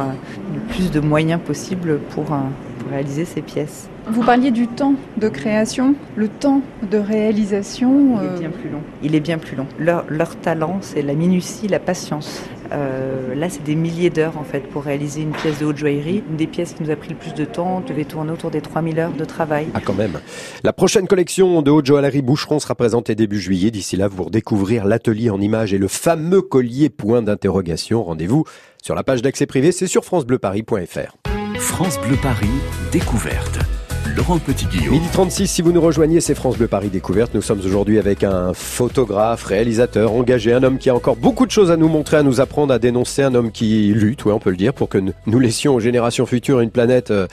le 0.53 0.61
plus 0.75 0.91
de 0.91 1.01
moyens 1.01 1.41
possible 1.41 2.01
pour, 2.11 2.25
pour 2.25 2.91
réaliser 2.91 3.25
ces 3.25 3.41
pièces. 3.43 3.89
Vous 4.09 4.23
parliez 4.23 4.51
du 4.51 4.67
temps 4.67 4.95
de 5.17 5.29
création, 5.29 5.95
le 6.17 6.29
temps 6.29 6.61
de 6.91 6.99
réalisation. 6.99 8.19
Il 8.21 8.27
euh, 8.27 8.37
est 8.37 8.41
bien 8.41 8.51
plus 8.51 8.69
long. 8.69 8.81
Il 9.03 9.15
est 9.15 9.21
bien 9.21 9.39
plus 9.39 9.57
long. 9.57 9.67
Leur, 9.79 10.05
leur 10.09 10.37
talent, 10.37 10.79
c'est 10.81 11.03
la 11.03 11.15
minutie, 11.15 11.69
la 11.69 11.79
patience. 11.79 12.43
Euh, 12.73 13.35
là, 13.35 13.49
c'est 13.49 13.63
des 13.63 13.75
milliers 13.75 14.11
d'heures 14.11 14.39
en 14.39 14.45
fait 14.45 14.61
pour 14.61 14.83
réaliser 14.83 15.23
une 15.23 15.33
pièce 15.33 15.61
de 15.61 15.67
haute 15.67 15.77
joaillerie. 15.77 16.25
Une 16.29 16.37
des 16.37 16.47
pièces 16.47 16.73
qui 16.73 16.83
nous 16.83 16.91
a 16.91 16.97
pris 16.97 17.11
le 17.11 17.15
plus 17.15 17.35
de 17.35 17.45
temps 17.45 17.83
devait 17.87 18.05
tourner 18.05 18.33
autour 18.33 18.51
des 18.51 18.61
3000 18.61 18.99
heures 18.99 19.13
de 19.13 19.25
travail. 19.25 19.69
Ah 19.75 19.81
quand 19.85 19.95
même. 19.95 20.19
La 20.65 20.73
prochaine 20.73 21.07
collection 21.07 21.63
de 21.63 21.71
haute 21.71 21.87
joaillerie 21.87 22.23
Boucheron 22.23 22.59
sera 22.59 22.75
présentée 22.75 23.15
début 23.15 23.41
juillet. 23.41 23.71
D'ici 23.71 23.97
là, 23.97 24.09
vous 24.09 24.25
redécouvrir 24.25 24.85
l'atelier 24.85 25.31
en 25.31 25.41
images 25.41 25.73
et 25.75 25.79
le 25.79 25.89
fameux 25.89 26.43
collier 26.43 26.89
point 26.89 27.23
d'interrogation. 27.23 28.03
Rendez-vous 28.03 28.45
sur 28.83 28.95
la 28.95 29.05
page 29.05 29.23
d'accès 29.23 29.47
privé, 29.47 29.71
c'est 29.71 29.87
sur 29.87 30.05
francebleuparis.fr. 30.05 31.17
France 31.59 32.01
Bleu 32.01 32.17
Paris, 32.21 32.49
découverte. 32.91 33.61
Laurent 34.17 34.39
Petit-Guillaume. 34.39 34.95
Midi 34.95 35.07
36, 35.13 35.47
si 35.49 35.63
vous 35.63 35.73
nous 35.73 35.81
rejoignez, 35.81 36.21
c'est 36.21 36.35
France 36.35 36.59
Bleu 36.59 36.67
Paris 36.69 36.89
Découverte. 36.89 37.33
Nous 37.35 37.41
sommes 37.43 37.61
aujourd'hui 37.61 37.99
avec 37.99 38.25
un 38.25 38.53
photographe, 38.53 39.45
réalisateur, 39.45 40.13
engagé, 40.13 40.53
un 40.53 40.63
homme 40.63 40.79
qui 40.79 40.91
a 40.91 40.95
encore 40.95 41.17
beaucoup 41.17 41.47
de 41.47 41.51
choses 41.51 41.71
à 41.71 41.77
nous 41.77 41.89
montrer, 41.89 42.19
à 42.19 42.23
nous 42.23 42.41
apprendre, 42.41 42.75
à 42.75 42.79
dénoncer, 42.79 43.23
un 43.23 43.35
homme 43.35 43.51
qui 43.51 43.93
lutte, 43.95 44.25
ouais, 44.27 44.33
on 44.33 44.39
peut 44.39 44.51
le 44.51 44.57
dire, 44.57 44.75
pour 44.75 44.89
que 44.89 44.99
nous- 44.99 45.39
laissions 45.39 45.75
aux 45.75 45.81
générations 45.81 46.27
futures 46.27 46.61
une 46.61 46.71
planète 46.71 47.11
euh, 47.11 47.27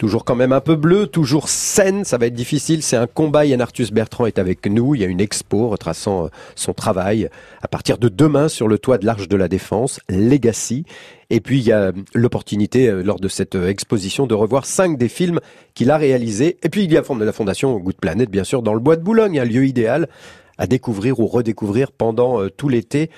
toujours 0.00 0.24
quand 0.24 0.34
même 0.34 0.52
un 0.52 0.62
peu 0.62 0.76
bleue, 0.76 1.06
toujours 1.06 1.50
saine. 1.50 2.06
Ça 2.06 2.16
va 2.16 2.26
être 2.26 2.34
difficile, 2.34 2.82
c'est 2.82 2.96
un 2.96 3.06
combat. 3.06 3.44
Yann 3.44 3.60
Arthus 3.60 3.88
Bertrand 3.92 4.24
est 4.24 4.38
avec 4.38 4.64
nous. 4.66 4.94
Il 4.94 5.02
y 5.02 5.04
a 5.04 5.06
une 5.06 5.20
expo 5.20 5.68
retraçant 5.68 6.24
euh, 6.24 6.28
son 6.54 6.72
travail 6.72 7.28
à 7.60 7.68
partir 7.68 7.98
de 7.98 8.08
demain 8.08 8.48
sur 8.48 8.66
le 8.66 8.78
toit 8.78 8.96
de 8.96 9.04
l'Arche 9.04 9.28
de 9.28 9.36
la 9.36 9.46
Défense, 9.46 10.00
Legacy. 10.08 10.86
Et 11.28 11.40
puis 11.40 11.58
il 11.58 11.66
y 11.66 11.72
a 11.72 11.92
l'opportunité 12.14 12.88
euh, 12.88 13.02
lors 13.02 13.20
de 13.20 13.28
cette 13.28 13.56
euh, 13.56 13.68
exposition 13.68 14.26
de 14.26 14.32
revoir 14.32 14.64
cinq 14.64 14.96
des 14.96 15.10
films 15.10 15.38
qu'il 15.74 15.90
a 15.90 15.98
réalisés. 15.98 16.56
Et 16.62 16.70
puis 16.70 16.84
il 16.84 16.92
y 16.92 16.96
a 16.96 17.02
la 17.02 17.32
fondation 17.32 17.78
Good 17.78 17.96
Planet, 18.00 18.30
bien 18.30 18.44
sûr, 18.44 18.62
dans 18.62 18.72
le 18.72 18.80
bois 18.80 18.96
de 18.96 19.02
Boulogne, 19.02 19.38
un 19.38 19.44
lieu 19.44 19.66
idéal 19.66 20.08
à 20.56 20.66
découvrir 20.66 21.20
ou 21.20 21.26
redécouvrir 21.26 21.92
pendant 21.92 22.40
euh, 22.40 22.48
tout 22.48 22.70
l'été. 22.70 23.10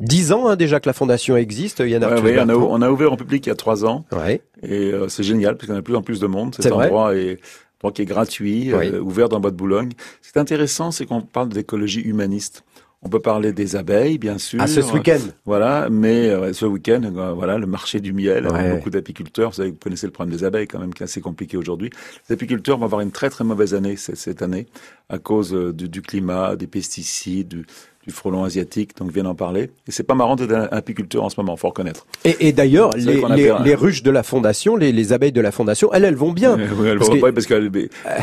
Dix 0.00 0.32
ans 0.32 0.48
hein, 0.48 0.56
déjà 0.56 0.80
que 0.80 0.88
la 0.88 0.92
fondation 0.92 1.36
existe, 1.36 1.80
Yann 1.80 2.02
Ouais, 2.04 2.20
ouais, 2.20 2.40
on, 2.40 2.48
a, 2.48 2.54
on 2.54 2.82
a 2.82 2.90
ouvert 2.90 3.12
en 3.12 3.16
public 3.16 3.46
il 3.46 3.50
y 3.50 3.52
a 3.52 3.56
trois 3.56 3.84
ans. 3.84 4.04
Ouais. 4.12 4.40
Et 4.62 4.92
euh, 4.92 5.08
c'est 5.08 5.22
génial, 5.22 5.56
parce 5.56 5.66
qu'on 5.68 5.74
a 5.74 5.80
de 5.80 5.82
plus 5.82 5.94
en 5.96 6.02
plus 6.02 6.20
de 6.20 6.26
monde. 6.26 6.54
C'est 6.56 6.62
Cet 6.62 6.72
endroit 6.72 7.14
est, 7.14 7.32
un 7.32 7.36
endroit 7.82 7.92
qui 7.94 8.02
est 8.02 8.06
gratuit, 8.06 8.74
Oui. 8.74 8.88
euh, 8.88 9.00
ouvert 9.00 9.28
dans 9.28 9.40
bois 9.40 9.50
de 9.50 9.56
Boulogne. 9.56 9.90
Ce 10.22 10.32
qui 10.32 10.38
est 10.38 10.40
intéressant, 10.40 10.90
c'est 10.90 11.04
qu'on 11.06 11.20
parle 11.20 11.50
d'écologie 11.50 12.00
humaniste. 12.00 12.64
On 13.02 13.08
peut 13.08 13.20
parler 13.20 13.54
des 13.54 13.76
abeilles, 13.76 14.18
bien 14.18 14.36
sûr. 14.36 14.58
Ah, 14.60 14.66
ce 14.66 14.80
week-end. 14.92 15.20
Voilà, 15.46 15.88
mais 15.90 16.28
euh, 16.28 16.52
ce 16.52 16.66
week-end, 16.66 17.00
euh, 17.04 17.32
voilà, 17.32 17.56
le 17.56 17.66
marché 17.66 17.98
du 18.00 18.12
miel, 18.12 18.46
Ouais. 18.46 18.58
avec 18.58 18.74
beaucoup 18.74 18.90
d'apiculteurs. 18.90 19.50
Vous 19.50 19.56
savez, 19.56 19.70
vous 19.70 19.76
connaissez 19.76 20.06
le 20.06 20.12
problème 20.12 20.36
des 20.36 20.44
abeilles 20.44 20.66
quand 20.66 20.78
même, 20.78 20.92
qui 20.92 21.02
est 21.02 21.04
assez 21.04 21.22
compliqué 21.22 21.56
aujourd'hui. 21.56 21.88
Les 22.28 22.34
apiculteurs 22.34 22.76
vont 22.76 22.84
avoir 22.84 23.00
une 23.00 23.10
très 23.10 23.30
très 23.30 23.42
mauvaise 23.42 23.72
année 23.74 23.96
cette, 23.96 24.16
cette 24.18 24.42
année 24.42 24.66
à 25.08 25.18
cause 25.18 25.54
euh, 25.54 25.72
du, 25.72 25.88
du 25.88 26.02
climat, 26.02 26.56
des 26.56 26.66
pesticides, 26.66 27.48
du, 27.48 27.66
du 28.10 28.16
frelon 28.16 28.44
asiatique. 28.44 28.96
Donc, 28.98 29.12
viennent 29.12 29.26
en 29.26 29.34
parler. 29.34 29.70
Et 29.88 29.92
c'est 29.92 30.02
pas 30.02 30.14
marrant 30.14 30.36
d'être 30.36 30.52
un 30.52 30.68
apiculteur 30.72 31.22
en 31.24 31.30
ce 31.30 31.36
moment, 31.38 31.56
faut 31.56 31.68
reconnaître. 31.68 32.06
Et, 32.24 32.48
et 32.48 32.52
d'ailleurs, 32.52 32.90
les, 32.96 33.22
un- 33.50 33.76
ruches 33.76 34.02
de 34.02 34.10
la 34.10 34.22
fondation, 34.22 34.76
les, 34.76 34.90
les 34.92 35.12
abeilles 35.12 35.32
de 35.32 35.40
la 35.40 35.52
fondation, 35.52 35.92
elles, 35.92 36.04
elles 36.04 36.14
vont 36.16 36.32
bien. 36.32 36.50
Euh, 36.60 36.66
oui, 36.78 36.88
elles 36.88 36.98
Parce 36.98 37.08
vont 37.10 37.16
que- 37.16 37.20
pas, 37.20 37.32
parce 37.32 37.46
qu'il 37.46 37.70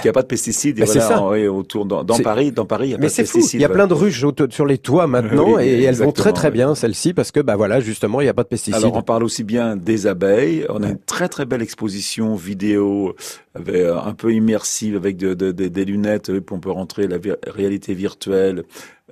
n'y 0.04 0.10
a 0.10 0.14
pas 0.14 0.22
de 0.22 0.28
pesticides. 0.28 0.78
voilà, 0.84 1.02
ça. 1.02 1.22
en- 1.22 1.32
oui, 1.32 1.48
autour 1.48 1.86
dans, 1.86 2.04
Paris, 2.20 2.52
dans 2.52 2.66
Paris, 2.66 2.88
il 2.90 2.92
y 2.92 2.94
a 2.94 2.98
Mais 2.98 3.08
pas 3.08 3.22
de 3.22 3.28
fou. 3.28 3.38
pesticides. 3.38 3.60
Il 3.60 3.62
y 3.62 3.66
a 3.66 3.70
plein 3.70 3.88
de 3.88 3.94
ruches 3.94 4.24
sur 4.50 4.66
les 4.66 4.78
toits 4.78 5.08
maintenant 5.08 5.54
Oui, 5.56 5.64
et, 5.64 5.84
elles 5.84 5.96
vont 5.96 6.12
très 6.12 6.34
très 6.34 6.52
bien 6.52 6.76
celles-ci 6.76 7.14
parce 7.14 7.32
que 7.32 7.40
bah 7.40 7.56
voilà 7.56 7.80
justement 7.80 8.20
il 8.22 8.26
n'y 8.26 8.30
a 8.30 8.34
pas 8.34 8.44
de 8.44 8.48
pesticides. 8.50 8.76
Alors, 8.84 8.96
on 8.98 9.02
parle 9.02 9.24
aussi 9.24 9.44
bien 9.44 9.76
des 9.76 10.06
abeilles. 10.08 10.66
On 10.70 10.84
a 10.84 10.90
une 10.90 11.00
très 11.00 11.30
très 11.30 11.46
belle 11.46 11.62
exposition 11.62 12.36
vidéo 12.36 13.16
avec, 13.56 13.76
euh, 13.76 13.98
un 13.98 14.14
peu 14.14 14.34
immersive 14.34 14.96
avec 14.96 15.18
de- 15.18 15.34
de- 15.34 15.52
de- 15.52 15.68
des 15.68 15.86
lunettes, 15.86 16.32
puis 16.32 16.42
on 16.56 16.60
peut 16.60 16.72
rentrer 16.72 17.08
la 17.08 17.18
vi- 17.18 17.32
réalité 17.48 17.94
virtuelle 17.94 18.64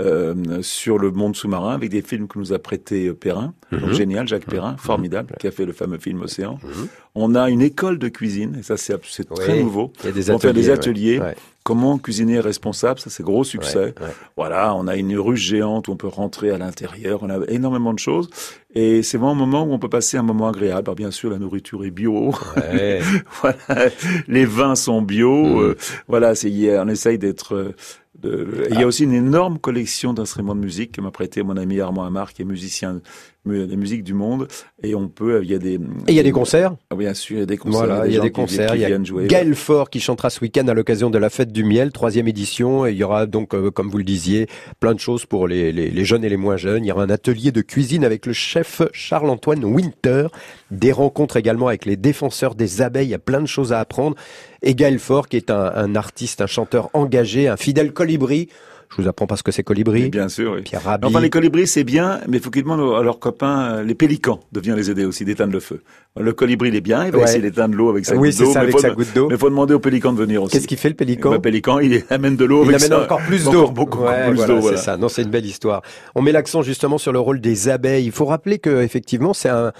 euh, 0.01 0.61
sur 0.61 0.97
le 0.99 1.11
monde 1.11 1.35
sous-marin 1.35 1.73
avec 1.73 1.89
des 1.89 2.01
films 2.01 2.27
que 2.27 2.37
nous 2.37 2.51
a 2.53 2.59
prêté 2.59 3.07
euh, 3.07 3.13
Perrin, 3.13 3.53
donc 3.71 3.81
Mhm. 3.83 3.93
génial, 3.93 4.27
Jacques 4.27 4.45
Perrin, 4.45 4.75
formidable, 4.77 5.35
qui 5.39 5.47
a 5.47 5.51
fait 5.51 5.65
le 5.65 5.71
fameux 5.73 5.97
film 5.97 6.21
Océan. 6.21 6.59
On 7.15 7.33
a 7.35 7.49
une 7.49 7.61
école 7.61 7.97
de 7.97 8.09
cuisine, 8.09 8.57
et 8.59 8.63
ça 8.63 8.75
c'est 8.77 8.99
très 9.33 9.61
nouveau. 9.61 9.93
il 10.03 10.07
y 10.07 10.09
a 10.09 10.11
des 10.11 10.31
on 10.31 10.39
fait 10.39 10.51
des 10.53 10.69
ateliers, 10.69 11.15
ateliers. 11.17 11.19
ouais. 11.19 11.35
Comment 11.63 11.97
cuisiner 11.97 12.39
responsable, 12.41 12.99
ça 12.99 13.09
c'est 13.09 13.23
gros 13.23 13.43
succès. 13.43 13.77
Ouais, 13.79 13.85
ouais. 13.99 14.11
Voilà, 14.37 14.75
on 14.75 14.85
a 14.87 14.95
une 14.97 15.17
ruche 15.17 15.41
géante 15.41 15.87
où 15.87 15.93
on 15.93 15.95
peut 15.95 16.05
rentrer 16.07 16.51
à 16.51 16.59
l'intérieur, 16.59 17.23
on 17.23 17.29
a 17.31 17.39
énormément 17.47 17.91
de 17.91 17.97
choses. 17.97 18.29
Et 18.75 19.01
c'est 19.01 19.17
vraiment 19.17 19.31
un 19.31 19.35
moment 19.47 19.63
où 19.63 19.71
on 19.73 19.79
peut 19.79 19.89
passer 19.89 20.15
un 20.17 20.21
moment 20.21 20.47
agréable. 20.47 20.83
Alors 20.89 20.95
bien 20.95 21.09
sûr, 21.09 21.31
la 21.31 21.39
nourriture 21.39 21.83
est 21.83 21.89
bio. 21.89 22.35
Voilà, 23.41 23.89
les 24.27 24.45
vins 24.45 24.75
sont 24.75 25.01
bio. 25.01 25.59
Euh, 25.61 25.75
voilà, 26.07 26.33
on 26.83 26.87
essaye 26.87 27.17
d'être. 27.17 27.73
De- 28.21 28.67
Il 28.71 28.79
y 28.79 28.83
a 28.83 28.87
aussi 28.87 29.03
une 29.03 29.13
énorme 29.13 29.59
collection 29.59 30.13
d'instruments 30.13 30.55
de 30.55 30.61
musique 30.61 30.93
que 30.93 31.01
m'a 31.01 31.11
prêté 31.11 31.43
mon 31.43 31.57
ami 31.57 31.79
Armand 31.79 32.03
Amar, 32.05 32.33
qui 32.33 32.41
est 32.41 32.45
musicien 32.45 33.01
mu- 33.45 33.67
des 33.67 33.75
musiques 33.75 34.03
du 34.03 34.13
monde. 34.13 34.47
Et 34.83 34.95
on 34.95 35.07
peut, 35.07 35.41
il 35.43 35.49
y 35.51 35.55
a 35.55 35.57
des. 35.59 35.73
Et 35.75 35.79
il 36.09 36.13
y 36.15 36.19
a 36.19 36.23
des 36.23 36.31
concerts 36.31 36.75
Ah, 36.89 36.95
Bien 36.95 37.13
sûr, 37.13 37.37
il 37.37 37.39
y 37.39 37.43
a 37.43 37.45
des 37.45 37.57
concerts. 37.57 37.85
Voilà, 37.85 38.07
il 38.07 38.13
y 38.13 38.17
a 38.17 38.21
des 38.21 38.27
qui 38.29 38.33
concerts. 38.33 38.71
qui 38.71 38.77
Il 38.77 38.81
y 38.81 38.85
a. 38.85 39.27
Gaël 39.27 39.55
Faure 39.55 39.89
qui 39.89 39.99
chantera 39.99 40.29
ce 40.29 40.39
week-end 40.41 40.67
à 40.67 40.73
l'occasion 40.73 41.09
de 41.09 41.17
la 41.17 41.29
fête 41.29 41.51
du 41.51 41.63
miel, 41.63 41.91
troisième 41.91 42.27
édition. 42.27 42.85
Et 42.85 42.91
il 42.91 42.97
y 42.97 43.03
aura 43.03 43.25
donc, 43.25 43.53
euh, 43.53 43.71
comme 43.71 43.89
vous 43.89 43.97
le 43.97 44.03
disiez, 44.03 44.47
plein 44.79 44.93
de 44.93 44.99
choses 44.99 45.25
pour 45.25 45.47
les, 45.47 45.71
les, 45.71 45.89
les 45.89 46.05
jeunes 46.05 46.23
et 46.25 46.29
les 46.29 46.37
moins 46.37 46.57
jeunes. 46.57 46.83
Il 46.83 46.87
y 46.87 46.91
aura 46.91 47.03
un 47.03 47.09
atelier 47.09 47.51
de 47.51 47.61
cuisine 47.61 48.03
avec 48.03 48.25
le 48.25 48.33
chef 48.33 48.81
Charles-Antoine 48.93 49.63
Winter. 49.65 50.27
Des 50.71 50.91
rencontres 50.91 51.37
également 51.37 51.67
avec 51.67 51.85
les 51.85 51.95
défenseurs 51.95 52.55
des 52.55 52.81
abeilles. 52.81 53.07
Il 53.07 53.11
y 53.11 53.15
a 53.15 53.19
plein 53.19 53.41
de 53.41 53.47
choses 53.47 53.71
à 53.73 53.79
apprendre. 53.79 54.15
Et 54.61 54.73
Gaël 54.75 54.99
Faure 54.99 55.27
qui 55.27 55.37
est 55.37 55.51
un, 55.51 55.71
un 55.75 55.95
artiste, 55.95 56.41
un 56.41 56.47
chanteur 56.47 56.89
engagé, 56.93 57.47
un 57.47 57.57
fidèle 57.57 57.93
colibri. 57.93 58.49
Je 58.89 59.01
vous 59.01 59.07
apprends 59.07 59.27
pas 59.27 59.35
ce 59.35 59.43
que 59.43 59.51
c'est 59.51 59.63
colibri. 59.63 60.09
Bien 60.09 60.29
sûr, 60.29 60.53
oui. 60.53 60.61
Pierre 60.61 60.83
Rabhi. 60.83 61.05
Enfin, 61.05 61.19
les 61.19 61.29
colibris, 61.29 61.67
c'est 61.67 61.83
bien, 61.83 62.21
mais 62.27 62.37
il 62.37 62.43
faut 62.43 62.49
qu'ils 62.49 62.63
demandent 62.63 62.95
à 62.97 63.03
leurs 63.03 63.19
copains, 63.19 63.75
euh, 63.77 63.83
les 63.83 63.95
pélicans, 63.95 64.39
de 64.51 64.59
venir 64.59 64.75
les 64.75 64.89
aider 64.89 65.05
aussi, 65.05 65.25
d'éteindre 65.25 65.53
le 65.53 65.59
feu. 65.59 65.81
Le 66.19 66.31
colibri, 66.33 66.69
il 66.69 66.75
est 66.75 66.81
bien, 66.81 67.05
il 67.05 67.11
va 67.11 67.17
Ouais. 67.17 67.23
essayer 67.25 67.41
d'éteindre 67.41 67.75
l'eau 67.75 67.89
avec 67.89 68.05
sa 68.05 68.15
Oui, 68.15 68.29
goutte 68.29 68.37
c'est 68.37 68.43
d'eau. 68.45 68.57
avec 68.57 68.71
faut 68.71 68.79
sa 68.79 68.91
goutte 68.91 69.13
d'eau. 69.13 69.27
Mais 69.27 69.35
il 69.35 69.37
faut 69.39 69.49
demander 69.49 69.73
au 69.73 69.79
pélican 69.79 70.13
de 70.13 70.19
venir 70.19 70.41
aussi. 70.43 70.53
Qu'est-ce 70.53 70.67
qu'il 70.67 70.77
fait 70.77 70.89
le 70.89 70.95
pélican 70.95 71.31
Le 71.31 71.39
pélican, 71.39 71.79
il 71.79 72.03
amène 72.09 72.35
de 72.37 72.45
l'eau 72.45 72.63
Il 72.63 72.69
avec 72.69 72.81
amène 72.81 72.97
ça. 72.99 73.03
encore 73.03 73.21
plus 73.27 73.47
Encore 73.47 73.67
d'eau. 73.67 73.71
beaucoup 73.71 73.99
Ouais, 74.03 74.27
plus 74.27 74.35
voilà, 74.35 74.47
d'eau, 74.53 74.59
c'est 74.59 74.61
voilà. 74.61 74.77
ça. 74.77 74.97
Non, 74.97 75.09
c'est 75.09 75.23
une 75.23 75.29
belle 75.29 75.45
histoire. 75.45 75.81
On 76.15 76.21
met 76.21 76.31
l'accent 76.31 76.61
justement 76.61 76.97
sur 76.97 77.11
le 77.11 77.19
rôle 77.19 77.41
des 77.41 77.67
abeilles. 77.69 78.05
Il 78.05 78.11
faut 78.11 78.25
rappeler 78.25 78.59
que 78.59 78.81
effectivement, 78.81 79.33
c'est 79.33 79.49
un, 79.49 79.73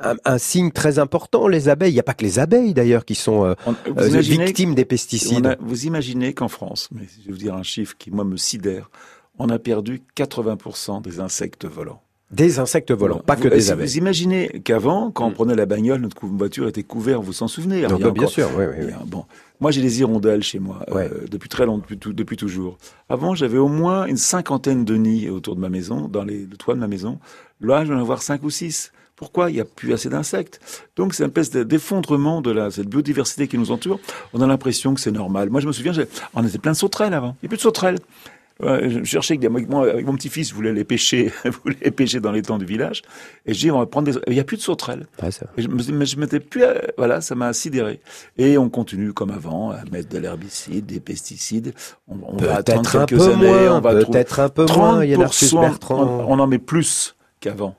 un, 0.00 0.14
un 0.24 0.38
signe 0.38 0.70
très 0.70 0.98
important. 0.98 1.48
Les 1.48 1.68
abeilles. 1.68 1.90
Il 1.90 1.94
n'y 1.94 2.00
a 2.00 2.04
pas 2.04 2.14
que 2.14 2.24
les 2.24 2.38
abeilles 2.38 2.74
d'ailleurs 2.74 3.04
qui 3.04 3.14
sont 3.14 3.44
euh, 3.44 3.54
euh, 3.96 4.20
victimes 4.20 4.74
des 4.74 4.84
pesticides. 4.84 5.46
a- 5.46 5.56
vous 5.60 5.86
imaginez 5.86 6.32
qu'en 6.34 6.48
France, 6.48 6.88
mais 6.92 7.02
je 7.20 7.26
vais 7.26 7.32
vous 7.32 7.38
dire 7.38 7.54
un 7.54 7.62
chiffre 7.62 7.94
qui, 7.98 8.10
moi, 8.10 8.24
me 8.24 8.36
sidère, 8.36 8.90
on 9.38 9.48
a 9.48 9.58
perdu 9.58 10.00
80% 10.16 11.02
des 11.02 11.20
insectes 11.20 11.64
volants. 11.66 12.00
Des 12.30 12.58
insectes 12.58 12.92
volants, 12.92 13.20
pas 13.20 13.36
que 13.36 13.44
Vous- 13.44 13.48
des 13.54 13.70
abeilles. 13.70 13.86
Vous 13.86 13.96
imaginez 13.96 14.60
qu'avant, 14.62 15.10
quand 15.10 15.24
on 15.26 15.30
Mm. 15.30 15.34
prenait 15.34 15.54
la 15.56 15.64
bagnole, 15.64 16.00
notre 16.02 16.26
voiture 16.26 16.68
était 16.68 16.82
couverte, 16.82 17.20
vous 17.20 17.32
vous 17.32 17.42
en 17.42 17.48
souvenez 17.48 17.86
a 17.86 17.88
bien 17.88 18.06
encore- 18.08 18.28
sûr, 18.28 18.50
oui, 18.58 18.66
oui, 18.68 18.84
oui. 18.88 18.92
Bon, 19.06 19.24
moi 19.60 19.70
j'ai 19.70 19.80
des 19.80 20.00
hirondelles 20.00 20.42
chez 20.42 20.58
moi 20.58 20.84
euh, 20.90 20.94
Ouais. 20.94 21.10
depuis 21.30 21.48
très 21.48 21.64
longtemps, 21.64 21.86
depuis 21.90 22.36
toujours. 22.36 22.76
Avant, 23.08 23.34
j'avais 23.34 23.56
au 23.56 23.68
moins 23.68 24.04
une 24.04 24.18
cinquantaine 24.18 24.84
de 24.84 24.96
nids 24.96 25.30
autour 25.30 25.56
de 25.56 25.60
ma 25.62 25.70
maison, 25.70 26.06
dans 26.06 26.22
les, 26.22 26.44
le 26.44 26.56
toit 26.58 26.74
de 26.74 26.80
ma 26.80 26.86
maison. 26.86 27.18
Là, 27.62 27.84
je 27.86 27.90
vais 27.92 27.98
en 27.98 28.00
avoir 28.02 28.20
cinq 28.20 28.42
ou 28.42 28.50
six. 28.50 28.92
Pourquoi 29.18 29.50
Il 29.50 29.54
n'y 29.54 29.60
a 29.60 29.64
plus 29.64 29.92
assez 29.92 30.08
d'insectes? 30.08 30.60
Donc, 30.96 31.12
c'est 31.12 31.24
une 31.24 31.28
espèce 31.28 31.50
de- 31.50 31.64
d'effondrement 31.64 32.40
de 32.40 32.50
la, 32.52 32.70
cette 32.70 32.88
biodiversité 32.88 33.48
qui 33.48 33.58
nous 33.58 33.70
entoure. 33.70 33.98
On 34.32 34.40
a 34.40 34.46
l'impression 34.46 34.94
que 34.94 35.00
c'est 35.00 35.10
normal. 35.10 35.50
Moi, 35.50 35.60
je 35.60 35.66
me 35.66 35.72
souviens, 35.72 35.92
on 36.34 36.46
était 36.46 36.58
plein 36.58 36.72
de 36.72 36.76
sauterelles 36.76 37.14
avant. 37.14 37.36
Il 37.42 37.44
n'y 37.44 37.46
a 37.46 37.50
plus 37.50 37.56
de 37.56 37.62
sauterelles. 37.62 37.98
Ouais, 38.60 38.90
je 38.90 39.04
cherchais 39.04 39.34
avec, 39.34 39.40
des- 39.40 39.46
avec 39.46 39.68
moi, 39.68 39.88
avec 39.88 40.04
mon 40.04 40.14
petit-fils, 40.16 40.48
je 40.50 40.54
voulais 40.54 40.72
les 40.72 40.82
pêcher, 40.82 41.32
je 41.44 41.50
voulais 41.50 41.76
les 41.80 41.92
pêcher 41.92 42.18
dans 42.18 42.32
les 42.32 42.42
temps 42.42 42.58
du 42.58 42.64
village. 42.64 43.02
Et 43.46 43.54
je 43.54 43.58
dis, 43.60 43.70
on 43.70 43.78
va 43.78 43.86
prendre 43.86 44.10
des, 44.10 44.18
il 44.26 44.32
n'y 44.32 44.40
a 44.40 44.44
plus 44.44 44.56
de 44.56 44.62
sauterelles. 44.62 45.06
Ouais. 45.22 45.30
Et 45.56 45.62
je 45.62 45.68
me, 45.68 45.80
mais 45.92 46.06
je 46.06 46.18
m'étais 46.18 46.40
plus, 46.40 46.64
à- 46.64 46.74
voilà, 46.96 47.20
ça 47.20 47.36
m'a 47.36 47.52
sidéré. 47.52 48.00
Et 48.36 48.58
on 48.58 48.68
continue 48.68 49.12
comme 49.12 49.30
avant 49.30 49.70
à 49.70 49.84
mettre 49.92 50.08
de 50.08 50.18
l'herbicide, 50.18 50.86
des 50.86 50.98
pesticides. 50.98 51.72
On, 52.08 52.16
on 52.26 52.36
va 52.36 52.56
attendre 52.56 52.90
quelques 53.06 53.16
peu 53.22 53.32
années. 53.32 53.46
moins, 53.46 53.76
on 53.76 53.80
va 53.80 53.94
peut-être 53.94 54.40
un 54.40 54.48
peu 54.48 54.66
moins. 54.66 55.04
Yann 55.04 55.22
Arthus 55.22 55.44
30%, 55.46 55.60
Bertrand. 55.60 56.24
on, 56.26 56.32
on 56.34 56.38
en 56.40 56.46
met 56.48 56.58
plus 56.58 57.14
qu'avant. 57.40 57.76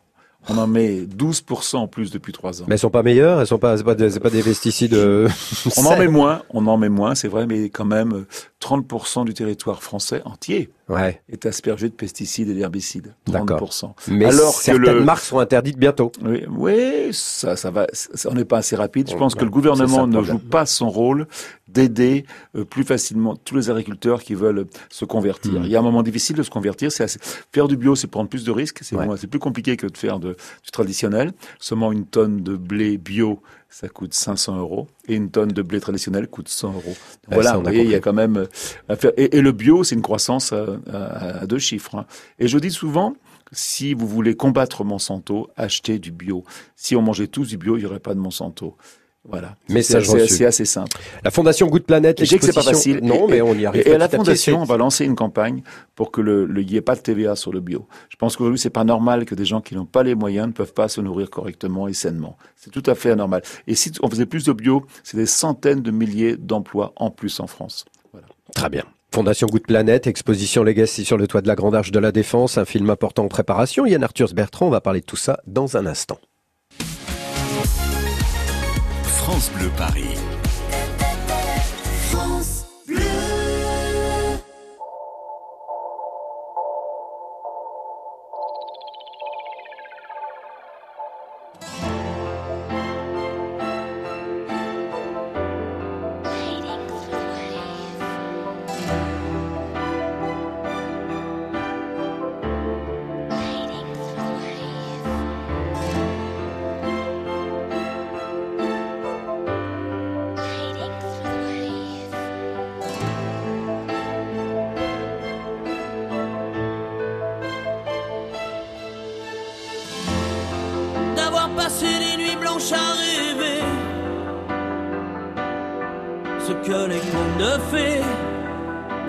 On 0.47 0.57
en 0.57 0.67
met 0.67 1.01
12% 1.01 1.75
en 1.75 1.87
plus 1.87 2.11
depuis 2.11 2.31
trois 2.31 2.61
ans. 2.61 2.65
Mais 2.67 2.75
elles 2.75 2.79
sont 2.79 2.89
pas 2.89 3.03
meilleures. 3.03 3.41
Elles 3.41 3.47
sont 3.47 3.59
pas. 3.59 3.77
C'est 3.77 3.83
pas, 3.83 3.93
des- 3.93 4.09
c'est 4.09 4.19
pas 4.21 4.29
des 4.29 4.41
pesticides. 4.41 4.93
euh, 4.93 5.27
On 5.77 5.85
en 5.85 5.97
met 5.97 6.07
moins, 6.07 6.41
on 6.51 6.65
en 6.67 6.77
met 6.77 6.89
moins, 6.89 7.13
c'est 7.13 7.27
vrai, 7.27 7.45
mais 7.45 7.69
quand 7.69 7.85
même 7.85 8.13
euh, 8.13 8.27
30% 8.63 9.25
du 9.25 9.33
territoire 9.33 9.83
français 9.83 10.21
entier 10.25 10.69
Ouais. 10.87 11.21
est 11.31 11.45
aspergé 11.45 11.87
de 11.87 11.93
pesticides 11.93 12.49
et 12.49 12.55
d'herbicides. 12.55 13.13
D'accord. 13.27 13.59
30%. 13.69 13.91
Mais 14.07 14.25
Alors 14.25 14.57
que 14.57 14.63
certaines 14.63 14.95
le- 14.95 15.03
marques 15.03 15.21
seront 15.23 15.39
interdites 15.39 15.77
bientôt. 15.77 16.11
Oui, 16.23 16.43
oui, 16.49 17.09
ça, 17.11 17.55
ça 17.55 17.69
va. 17.69 17.85
ça- 17.93 18.27
on 18.29 18.33
n'est 18.33 18.43
pas 18.45 18.57
assez 18.57 18.75
rapide. 18.75 19.07
Je 19.11 19.15
pense 19.15 19.35
que 19.35 19.41
le 19.41 19.47
ça 19.47 19.51
gouvernement 19.51 20.07
ne 20.07 20.23
joue 20.23 20.39
pas 20.39 20.65
son 20.65 20.89
rôle 20.89 21.27
d'aider 21.67 22.25
euh, 22.55 22.65
plus 22.65 22.83
facilement 22.83 23.35
tous 23.35 23.55
les 23.55 23.69
agriculteurs 23.69 24.23
qui 24.23 24.33
veulent 24.33 24.65
se 24.89 25.05
convertir. 25.05 25.59
Mm. 25.59 25.65
Il 25.65 25.69
y 25.69 25.75
a 25.75 25.79
un 25.79 25.83
moment 25.83 26.01
difficile 26.01 26.35
de 26.35 26.41
se 26.41 26.49
convertir. 26.49 26.91
C'est 26.91 27.03
assez- 27.03 27.19
faire 27.53 27.67
du 27.67 27.77
bio, 27.77 27.95
c'est 27.95 28.07
prendre 28.07 28.29
plus 28.29 28.43
de 28.43 28.49
risques. 28.51 28.79
C'est 28.81 28.95
Ouais. 28.95 29.05
moins- 29.05 29.15
c'est 29.17 29.27
plus 29.27 29.37
compliqué 29.39 29.77
que 29.77 29.85
de 29.85 29.95
faire 29.95 30.17
de, 30.19 30.28
du 30.63 30.71
traditionnel. 30.71 31.31
Seulement 31.59 31.91
une 31.91 32.05
tonne 32.05 32.41
de 32.43 32.55
blé 32.55 32.97
bio, 32.97 33.41
ça 33.69 33.87
coûte 33.87 34.13
500 34.13 34.57
euros, 34.57 34.87
et 35.07 35.15
une 35.15 35.29
tonne 35.29 35.49
de 35.51 35.61
blé 35.61 35.79
traditionnel 35.79 36.27
coûte 36.27 36.47
100 36.49 36.73
euros. 36.73 36.95
Voilà, 37.35 37.51
vous 37.57 37.61
voyez, 37.63 37.83
il 37.83 37.91
y 37.91 37.95
a 37.95 37.99
quand 37.99 38.13
même 38.13 38.37
euh, 38.37 38.45
à 38.87 38.95
faire. 38.95 39.11
Et, 39.17 39.37
et 39.37 39.41
le 39.41 39.51
bio, 39.51 39.83
c'est 39.83 39.95
une 39.95 40.01
croissance 40.01 40.53
à, 40.53 40.65
à- 40.91 41.39
à 41.41 41.45
deux 41.45 41.59
chiffres. 41.59 41.95
hein. 41.95 42.05
Et 42.39 42.47
je 42.47 42.57
dis 42.57 42.71
souvent, 42.71 43.13
si 43.51 43.93
vous 43.93 44.07
voulez 44.07 44.35
combattre 44.35 44.83
Monsanto, 44.83 45.49
achetez 45.55 45.99
du 45.99 46.11
bio. 46.11 46.43
Si 46.75 46.95
on 46.95 47.01
mangeait 47.01 47.27
tous 47.27 47.47
du 47.49 47.57
bio, 47.57 47.77
il 47.77 47.81
n'y 47.81 47.85
aurait 47.85 47.99
pas 47.99 48.13
de 48.13 48.19
Monsanto. 48.19 48.75
Voilà. 49.27 49.55
Message 49.67 50.07
C'est- 50.27 50.45
assez 50.45 50.65
simple. 50.65 50.97
La 51.23 51.29
Fondation 51.29 51.67
Good 51.67 51.83
Planet. 51.83 52.19
Je 52.19 52.25
sais 52.25 52.39
que 52.39 52.45
c'est 52.45 52.53
pas 52.53 52.63
facile. 52.63 52.99
Non, 53.03 53.27
Et- 53.27 53.31
mais 53.31 53.41
on 53.41 53.53
y 53.53 53.65
arrive. 53.65 53.83
Et, 53.85 53.89
et 53.91 53.93
à 53.93 53.97
la. 53.97 54.07
Fondation, 54.09 54.61
on 54.61 54.63
va 54.63 54.77
lancer 54.77 55.05
une 55.05 55.15
campagne 55.15 55.61
pour 55.95 56.11
que 56.11 56.21
le, 56.21 56.47
n'y 56.47 56.75
ait 56.77 56.81
pas 56.81 56.95
de 56.95 57.01
TVA 57.01 57.35
sur 57.35 57.51
le 57.51 57.59
bio. 57.59 57.85
Je 58.09 58.15
pense 58.15 58.37
qu'aujourd'hui, 58.37 58.59
c'est 58.59 58.69
pas 58.69 58.85
normal 58.85 59.25
que 59.25 59.35
des 59.35 59.45
gens 59.45 59.61
qui 59.61 59.75
n'ont 59.75 59.85
pas 59.85 60.03
les 60.03 60.15
moyens 60.15 60.47
ne 60.47 60.53
peuvent 60.53 60.73
pas 60.73 60.87
se 60.87 61.01
nourrir 61.01 61.29
correctement 61.29 61.87
et 61.87 61.93
sainement. 61.93 62.37
C'est 62.55 62.71
tout 62.71 62.83
à 62.85 62.95
fait 62.95 63.11
anormal. 63.11 63.41
Et 63.67 63.75
si 63.75 63.91
on 64.01 64.09
faisait 64.09 64.25
plus 64.25 64.45
de 64.45 64.53
bio, 64.53 64.85
c'est 65.03 65.17
des 65.17 65.25
centaines 65.25 65.81
de 65.81 65.91
milliers 65.91 66.37
d'emplois 66.37 66.93
en 66.95 67.11
plus 67.11 67.39
en 67.39 67.47
France. 67.47 67.85
Très 68.55 68.69
bien. 68.69 68.83
Fondation 69.13 69.47
Good 69.47 69.63
Planet, 69.63 70.07
exposition 70.07 70.63
Legacy 70.63 71.03
sur 71.03 71.17
le 71.17 71.27
toit 71.27 71.41
de 71.41 71.47
la 71.47 71.55
Grande 71.55 71.75
Arche 71.75 71.91
de 71.91 71.99
la 71.99 72.11
Défense, 72.11 72.57
un 72.57 72.65
film 72.65 72.89
important 72.89 73.25
en 73.25 73.27
préparation. 73.27 73.85
Yann 73.85 74.03
Arthur 74.03 74.33
Bertrand, 74.33 74.67
on 74.67 74.71
va 74.71 74.81
parler 74.81 75.01
de 75.01 75.05
tout 75.05 75.15
ça 75.15 75.39
dans 75.45 75.77
un 75.77 75.85
instant. 75.87 76.19
France 79.19 79.51
Bleu 79.51 79.69
Paris. 79.75 80.28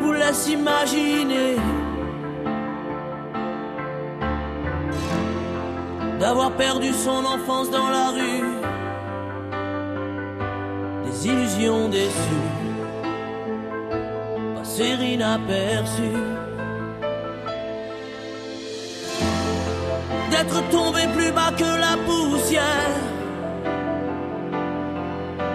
Vous 0.00 0.12
laissent 0.12 0.48
imaginer. 0.48 1.56
D'avoir 6.18 6.52
perdu 6.52 6.92
son 6.92 7.24
enfance 7.24 7.70
dans 7.70 7.88
la 7.88 8.11
rue, 8.11 8.44
des 11.06 11.28
illusions 11.28 11.88
déçues, 11.88 12.50
passer 14.56 14.96
inaperçues. 15.14 16.40
d'être 20.30 20.68
tombé 20.70 21.02
plus 21.14 21.32
bas 21.32 21.52
que 21.56 21.64
la 21.64 21.96
poussière, 22.06 22.96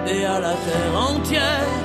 et 0.08 0.26
à 0.26 0.40
la 0.40 0.54
terre 0.54 0.96
entière 1.10 1.85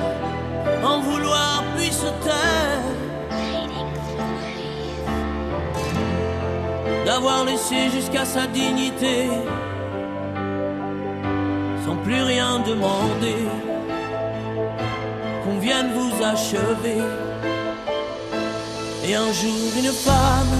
D'avoir 7.05 7.45
laissé 7.45 7.89
jusqu'à 7.93 8.25
sa 8.25 8.47
dignité. 8.47 9.27
Sans 11.85 11.95
plus 11.97 12.21
rien 12.23 12.59
demander. 12.59 13.41
Qu'on 15.43 15.57
vienne 15.59 15.91
vous 15.93 16.23
achever. 16.23 17.01
Et 19.05 19.15
un 19.15 19.31
jour 19.33 19.71
une 19.77 19.91
femme 19.91 20.55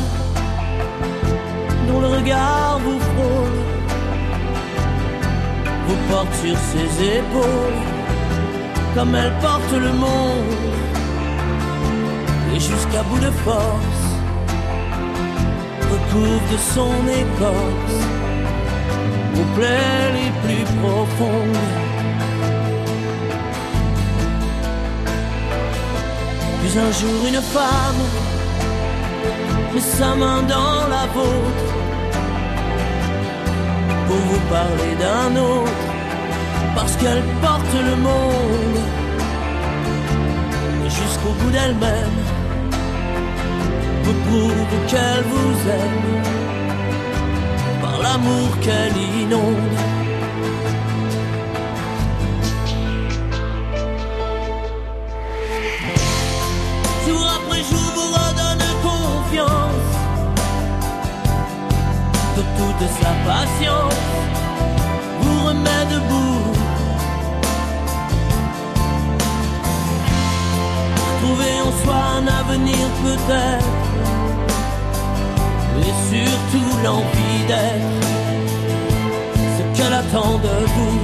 dont 1.88 2.02
le 2.02 2.08
regard 2.08 2.80
vous 2.80 3.00
frôle 3.00 3.60
vous 5.88 5.98
porte 6.10 6.34
sur 6.36 6.58
ses 6.58 7.18
épaules 7.18 7.82
comme 8.96 9.16
elle 9.16 9.34
porte 9.42 9.72
le 9.72 9.94
monde 9.94 10.91
et 12.54 12.60
jusqu'à 12.60 13.04
bout 13.04 13.20
de 13.20 13.32
force 13.45 14.04
recouvre 15.91 16.52
de 16.52 16.58
son 16.74 16.93
écorce 17.08 17.99
vos 19.34 19.47
plaies 19.56 20.12
les 20.18 20.32
plus 20.43 20.66
profondes. 20.82 21.68
Puis 26.62 26.80
un 26.80 26.91
jour 26.99 27.20
une 27.28 27.41
femme 27.41 28.02
met 29.74 29.80
sa 29.80 30.16
main 30.16 30.41
dans 30.43 30.88
la 30.95 31.06
vôtre 31.16 31.70
pour 34.08 34.22
vous 34.30 34.43
parler 34.49 34.93
d'un 34.99 35.39
autre, 35.39 35.88
parce 36.76 36.95
qu'elle 36.97 37.24
porte 37.41 37.74
le 37.89 37.95
monde 37.95 38.82
jusqu'au 40.89 41.34
bout 41.39 41.52
d'elle-même, 41.52 42.21
qu'elle 44.88 45.24
vous 45.24 45.70
aime 45.70 46.22
par 47.82 48.02
l'amour 48.02 48.50
qu'elle 48.62 48.98
inonde. 49.22 49.78
Jour 57.08 57.24
après 57.38 57.64
jour 57.70 57.88
vous 57.96 58.12
redonne 58.20 58.68
confiance 58.84 59.90
de 62.38 62.44
toute 62.58 62.88
sa 63.02 63.12
patience, 63.28 64.04
vous 65.22 65.48
remet 65.48 65.86
debout. 65.94 66.44
Trouver 71.22 71.56
en 71.68 71.72
soi 71.84 72.00
un 72.18 72.28
avenir 72.28 72.88
peut-être, 73.04 73.91
mais 75.92 76.18
surtout 76.18 76.78
l'envie 76.84 77.46
d'être 77.48 78.08
ce 79.58 79.78
qu'elle 79.78 79.94
attend 79.94 80.38
de 80.38 80.66
vous. 80.74 81.00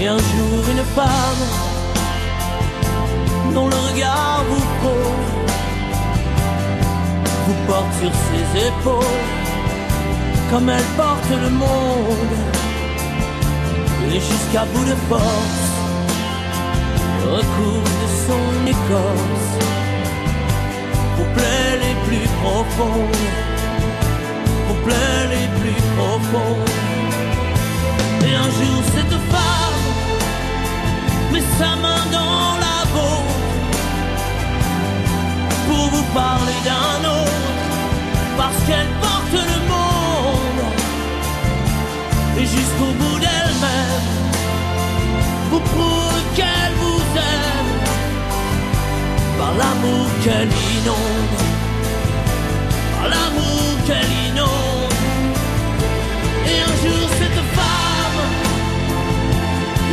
Et 0.00 0.06
un 0.06 0.18
jour 0.18 0.64
une 0.70 0.84
femme 0.94 1.44
dont 3.54 3.68
le 3.68 3.76
regard 3.92 4.44
vous 4.48 4.66
pose 4.82 5.26
vous 7.46 7.66
porte 7.66 7.92
sur 8.00 8.12
ses 8.12 8.68
épaules 8.68 9.26
comme 10.50 10.68
elle 10.68 10.88
porte 10.96 11.30
le 11.30 11.50
monde 11.50 12.36
et 14.10 14.20
jusqu'à 14.20 14.64
bout 14.72 14.84
de 14.84 14.96
force 15.08 15.68
recouvre 17.26 17.82
de 18.02 18.08
son 18.26 18.66
écorce 18.66 19.58
vos 21.18 21.28
plaies 21.36 21.76
les 21.84 21.96
plus 22.06 22.28
profondes 22.42 23.24
vos 24.68 24.78
plaies 24.86 25.26
les 25.34 25.48
plus 25.60 25.80
profondes 25.96 26.70
et 28.26 28.34
un 28.34 28.50
jour 28.58 28.78
cette 28.94 29.18
femme 29.32 29.80
met 31.32 31.44
sa 31.58 31.76
main 31.84 32.02
dans 32.12 32.52
la 32.66 32.78
vôtre 32.94 33.38
pour 35.68 35.86
vous 35.90 36.04
parler 36.14 36.58
d'un 36.64 37.08
autre, 37.08 37.52
parce 38.38 38.56
qu'elle 38.66 38.92
porte 39.02 39.32
le 39.32 39.58
monde, 39.72 40.64
et 42.38 42.46
jusqu'au 42.46 42.92
bout 43.00 43.18
d'elle-même, 43.18 44.06
vous 45.50 45.60
prouve 45.60 46.22
qu'elle 46.36 46.74
vous 46.80 47.02
aime, 47.16 47.57
par 49.48 49.56
l'amour 49.56 50.06
qu'elle 50.22 50.52
inonde, 50.76 51.38
par 52.92 53.08
l'amour 53.08 53.68
qu'elle 53.86 54.12
inonde, 54.28 54.92
et 56.50 56.58
un 56.70 56.74
jour 56.82 57.04
cette 57.18 57.42
femme, 57.56 58.20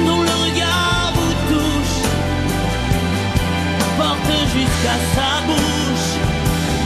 dont 0.08 0.22
le 0.30 0.36
regard 0.46 1.14
vous 1.16 1.36
touche, 1.52 2.00
porte 3.98 4.34
jusqu'à 4.56 4.98
sa 5.16 5.32
bouche 5.48 6.12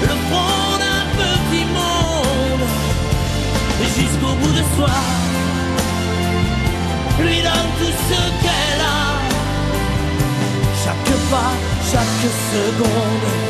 le 0.01 0.15
front 0.27 0.69
d'un 0.83 1.05
petit 1.21 1.65
monde. 1.77 2.67
Et 3.81 3.89
jusqu'au 3.99 4.33
bout 4.41 4.53
de 4.59 4.63
soi 4.75 4.99
lui 7.19 7.41
donne 7.41 7.69
tout 7.79 7.95
ce 8.09 8.19
qu'elle 8.43 8.58
pas, 11.29 11.53
chaque 11.91 12.23
seconde 12.53 13.49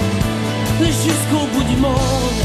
jusqu'au 0.81 1.45
bout 1.53 1.63
du 1.63 1.75
monde 1.77 2.41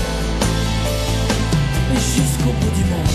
jusqu'au 1.94 2.52
bout 2.60 2.70
du 2.74 2.84
monde 2.84 3.14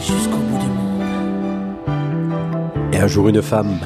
jusqu'au 0.00 0.36
bout 0.36 0.58
du 0.58 0.66
monde 0.66 0.82
Et 2.92 2.98
un 2.98 3.06
jour 3.06 3.28
une 3.28 3.42
femme. 3.42 3.78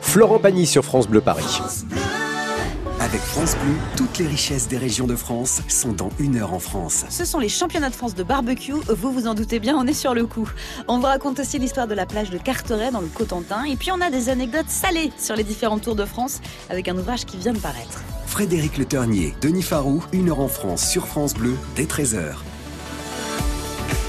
Florent 0.00 0.38
Pagny 0.38 0.66
sur 0.66 0.84
France 0.84 1.06
Bleu 1.06 1.20
Paris. 1.20 1.60
France 3.38 3.56
Bleu, 3.62 3.74
toutes 3.96 4.18
les 4.18 4.26
richesses 4.26 4.66
des 4.66 4.78
régions 4.78 5.06
de 5.06 5.14
France 5.14 5.62
sont 5.68 5.92
dans 5.92 6.10
une 6.18 6.38
heure 6.38 6.52
en 6.52 6.58
France. 6.58 7.04
Ce 7.08 7.24
sont 7.24 7.38
les 7.38 7.48
championnats 7.48 7.88
de 7.88 7.94
France 7.94 8.16
de 8.16 8.24
barbecue. 8.24 8.72
Vous 8.72 9.12
vous 9.12 9.28
en 9.28 9.34
doutez 9.34 9.60
bien, 9.60 9.76
on 9.78 9.86
est 9.86 9.92
sur 9.92 10.12
le 10.12 10.26
coup. 10.26 10.50
On 10.88 10.98
vous 10.98 11.06
raconte 11.06 11.38
aussi 11.38 11.60
l'histoire 11.60 11.86
de 11.86 11.94
la 11.94 12.04
plage 12.04 12.30
de 12.30 12.38
Carteret 12.38 12.90
dans 12.90 13.00
le 13.00 13.06
Cotentin. 13.06 13.62
Et 13.62 13.76
puis 13.76 13.92
on 13.92 14.00
a 14.00 14.10
des 14.10 14.28
anecdotes 14.28 14.68
salées 14.68 15.12
sur 15.16 15.36
les 15.36 15.44
différents 15.44 15.78
tours 15.78 15.94
de 15.94 16.04
France 16.04 16.40
avec 16.68 16.88
un 16.88 16.98
ouvrage 16.98 17.26
qui 17.26 17.36
vient 17.36 17.52
de 17.52 17.60
paraître. 17.60 18.02
Frédéric 18.26 18.76
Le 18.76 18.86
Ternier, 18.86 19.36
Denis 19.40 19.62
Farou, 19.62 20.02
une 20.12 20.30
heure 20.30 20.40
en 20.40 20.48
France 20.48 20.84
sur 20.84 21.06
France 21.06 21.34
Bleu 21.34 21.54
dès 21.76 21.84
13h. 21.84 22.38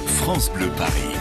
France 0.08 0.50
Bleu 0.56 0.70
Paris. 0.76 1.19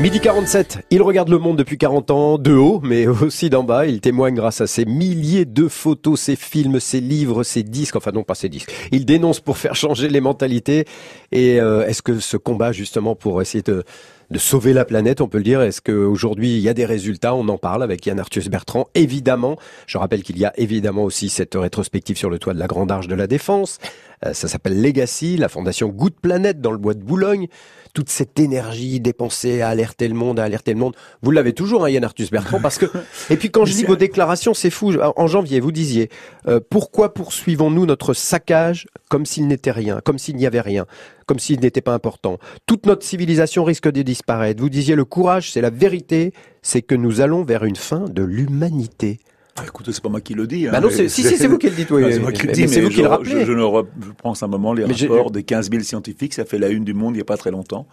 Midi 0.00 0.18
47, 0.20 0.86
il 0.90 1.02
regarde 1.02 1.28
le 1.28 1.38
monde 1.38 1.56
depuis 1.56 1.78
40 1.78 2.10
ans, 2.10 2.36
de 2.36 2.52
haut, 2.52 2.80
mais 2.82 3.06
aussi 3.22 3.48
d'en 3.48 3.62
bas. 3.62 3.86
Il 3.86 4.00
témoigne 4.00 4.34
grâce 4.34 4.60
à 4.60 4.66
ses 4.66 4.84
milliers 4.84 5.44
de 5.44 5.68
photos, 5.68 6.20
ses 6.20 6.36
films, 6.36 6.80
ses 6.80 7.00
livres, 7.00 7.44
ses 7.44 7.62
disques, 7.62 7.94
enfin 7.94 8.10
non 8.12 8.24
pas 8.24 8.34
ses 8.34 8.48
disques. 8.48 8.72
Il 8.90 9.06
dénonce 9.06 9.40
pour 9.40 9.56
faire 9.56 9.76
changer 9.76 10.08
les 10.08 10.20
mentalités. 10.20 10.84
Et 11.30 11.60
euh, 11.60 11.86
est-ce 11.86 12.02
que 12.02 12.18
ce 12.18 12.36
combat 12.36 12.72
justement 12.72 13.14
pour 13.14 13.40
essayer 13.40 13.62
de, 13.62 13.84
de 14.30 14.38
sauver 14.38 14.72
la 14.72 14.84
planète, 14.84 15.20
on 15.20 15.28
peut 15.28 15.38
le 15.38 15.44
dire, 15.44 15.62
est-ce 15.62 15.80
qu'aujourd'hui 15.80 16.56
il 16.56 16.60
y 16.60 16.68
a 16.68 16.74
des 16.74 16.84
résultats? 16.84 17.34
On 17.34 17.48
en 17.48 17.58
parle 17.58 17.82
avec 17.82 18.04
Yann 18.04 18.18
Arthus 18.18 18.48
Bertrand, 18.48 18.88
évidemment. 18.94 19.56
Je 19.86 19.96
rappelle 19.96 20.22
qu'il 20.22 20.38
y 20.38 20.44
a 20.44 20.52
évidemment 20.58 21.04
aussi 21.04 21.28
cette 21.28 21.54
rétrospective 21.54 22.18
sur 22.18 22.30
le 22.30 22.38
toit 22.38 22.52
de 22.52 22.58
la 22.58 22.66
Grande 22.66 22.90
Arche 22.90 23.06
de 23.06 23.14
la 23.14 23.28
Défense. 23.28 23.78
Euh, 24.26 24.32
ça 24.32 24.48
s'appelle 24.48 24.82
Legacy, 24.82 25.36
la 25.36 25.48
fondation 25.48 25.88
Good 25.88 26.14
Planète 26.20 26.60
dans 26.60 26.72
le 26.72 26.78
bois 26.78 26.94
de 26.94 27.02
Boulogne 27.02 27.46
toute 27.94 28.10
cette 28.10 28.38
énergie 28.40 29.00
dépensée 29.00 29.62
à 29.62 29.68
alerter 29.68 30.08
le 30.08 30.14
monde, 30.14 30.40
à 30.40 30.44
alerter 30.44 30.72
le 30.72 30.78
monde. 30.78 30.94
Vous 31.22 31.30
l'avez 31.30 31.52
toujours, 31.52 31.84
hein, 31.84 31.90
Yann 31.90 32.04
Arthus 32.04 32.26
Bertrand, 32.30 32.60
parce 32.60 32.76
que. 32.76 32.86
Et 33.30 33.36
puis 33.36 33.50
quand 33.50 33.64
je 33.64 33.72
lis 33.72 33.84
vos 33.84 33.96
déclarations, 33.96 34.52
c'est 34.52 34.70
fou. 34.70 34.92
En 35.16 35.26
janvier, 35.28 35.60
vous 35.60 35.72
disiez 35.72 36.10
euh, 36.48 36.60
pourquoi 36.68 37.14
poursuivons-nous 37.14 37.86
notre 37.86 38.12
saccage 38.12 38.86
comme 39.08 39.24
s'il 39.24 39.46
n'était 39.46 39.70
rien, 39.70 40.00
comme 40.04 40.18
s'il 40.18 40.36
n'y 40.36 40.46
avait 40.46 40.60
rien, 40.60 40.86
comme 41.26 41.38
s'il 41.38 41.60
n'était 41.60 41.80
pas 41.80 41.94
important? 41.94 42.38
Toute 42.66 42.84
notre 42.86 43.06
civilisation 43.06 43.62
risque 43.62 43.90
de 43.90 44.02
disparaître. 44.02 44.60
Vous 44.60 44.70
disiez 44.70 44.96
le 44.96 45.04
courage, 45.04 45.52
c'est 45.52 45.60
la 45.60 45.70
vérité, 45.70 46.32
c'est 46.62 46.82
que 46.82 46.96
nous 46.96 47.20
allons 47.20 47.44
vers 47.44 47.64
une 47.64 47.76
fin 47.76 48.06
de 48.08 48.24
l'humanité. 48.24 49.20
Ah, 49.56 49.62
écoutez, 49.66 49.92
c'est 49.92 50.02
pas 50.02 50.08
moi 50.08 50.20
qui 50.20 50.34
le 50.34 50.46
dis. 50.46 50.66
Hein, 50.66 50.72
bah 50.72 50.80
non, 50.80 50.88
c'est, 50.90 51.08
si, 51.08 51.22
si, 51.22 51.36
c'est 51.36 51.46
vous 51.46 51.58
qui 51.58 51.68
le 51.68 51.76
dites, 51.76 51.90
oui. 51.90 52.02
Non, 52.02 52.08
c'est 52.12 52.18
moi 52.18 52.32
qui 52.32 52.46
le 52.46 52.52
dis, 52.52 52.62
mais 52.66 52.76
mais 52.76 52.80
vous 52.82 52.88
qui 52.90 52.96
le 52.96 53.02
je- 53.04 53.08
rappelez. 53.08 53.30
Je, 53.40 53.44
je, 53.46 53.52
ne 53.52 53.62
re- 53.62 53.86
je 54.04 54.10
prends 54.12 54.34
simplement 54.34 54.72
les 54.72 54.84
Mais 54.86 54.94
j'ai- 54.94 55.06
rapports 55.08 55.30
des 55.30 55.44
15 55.44 55.70
000 55.70 55.82
scientifiques, 55.84 56.34
ça 56.34 56.44
fait 56.44 56.58
la 56.58 56.68
une 56.70 56.84
du 56.84 56.92
monde 56.94 57.14
il 57.14 57.18
n'y 57.18 57.22
a 57.22 57.24
pas 57.24 57.36
très 57.36 57.50
longtemps. 57.52 57.86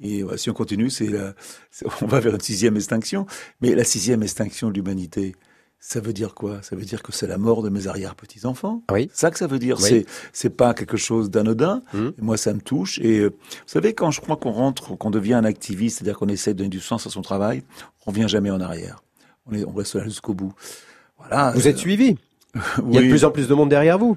Et 0.00 0.22
ouais, 0.22 0.38
si 0.38 0.48
on 0.50 0.52
continue, 0.54 0.88
c'est 0.88 1.08
on 2.02 2.06
va 2.06 2.20
vers 2.20 2.34
une 2.34 2.40
sixième 2.40 2.76
extinction. 2.76 3.26
Mais 3.60 3.74
la 3.74 3.84
sixième 3.84 4.22
extinction 4.22 4.68
de 4.68 4.74
l'humanité, 4.74 5.34
Ça 5.82 5.98
veut 6.00 6.12
dire 6.12 6.34
quoi? 6.34 6.60
Ça 6.62 6.76
veut 6.76 6.84
dire 6.84 7.02
que 7.02 7.10
c'est 7.10 7.26
la 7.26 7.38
mort 7.38 7.62
de 7.62 7.70
mes 7.70 7.86
arrière-petits-enfants. 7.86 8.82
Oui. 8.92 9.08
C'est 9.12 9.20
ça 9.20 9.30
que 9.30 9.38
ça 9.38 9.46
veut 9.46 9.58
dire. 9.58 9.78
Oui. 9.80 9.88
C'est 9.88 10.06
c'est 10.32 10.50
pas 10.56 10.74
quelque 10.74 10.96
chose 10.98 11.28
d'anodin. 11.30 11.82
Et 11.94 12.12
Moi, 12.22 12.36
ça 12.36 12.52
me 12.54 12.60
touche. 12.60 12.98
Et 13.00 13.18
euh, 13.18 13.28
vous 13.30 13.56
savez, 13.66 13.94
quand 13.94 14.10
je 14.12 14.20
crois 14.20 14.36
qu'on 14.36 14.52
rentre, 14.52 14.96
qu'on 14.96 15.10
devient 15.10 15.34
un 15.34 15.44
activiste, 15.44 15.98
c'est-à-dire 15.98 16.18
qu'on 16.18 16.28
essaie 16.28 16.52
de 16.52 16.58
donner 16.58 16.68
du 16.70 16.80
sens 16.80 17.06
à 17.06 17.10
son 17.10 17.22
travail, 17.22 17.62
on 18.06 18.10
revient 18.12 18.28
jamais 18.28 18.50
en 18.50 18.60
arrière. 18.60 19.02
On, 19.46 19.54
est, 19.54 19.64
on 19.64 19.72
reste 19.72 19.94
là 19.96 20.04
jusqu'au 20.04 20.34
bout. 20.34 20.52
Voilà. 21.20 21.52
Vous 21.54 21.66
Euh, 21.66 21.70
êtes 21.70 21.78
suivi. 21.78 22.16
Il 22.88 22.94
y 22.94 22.98
a 22.98 23.02
de 23.02 23.08
plus 23.08 23.24
en 23.24 23.30
plus 23.30 23.46
de 23.48 23.54
monde 23.54 23.68
derrière 23.68 23.98
vous. 23.98 24.16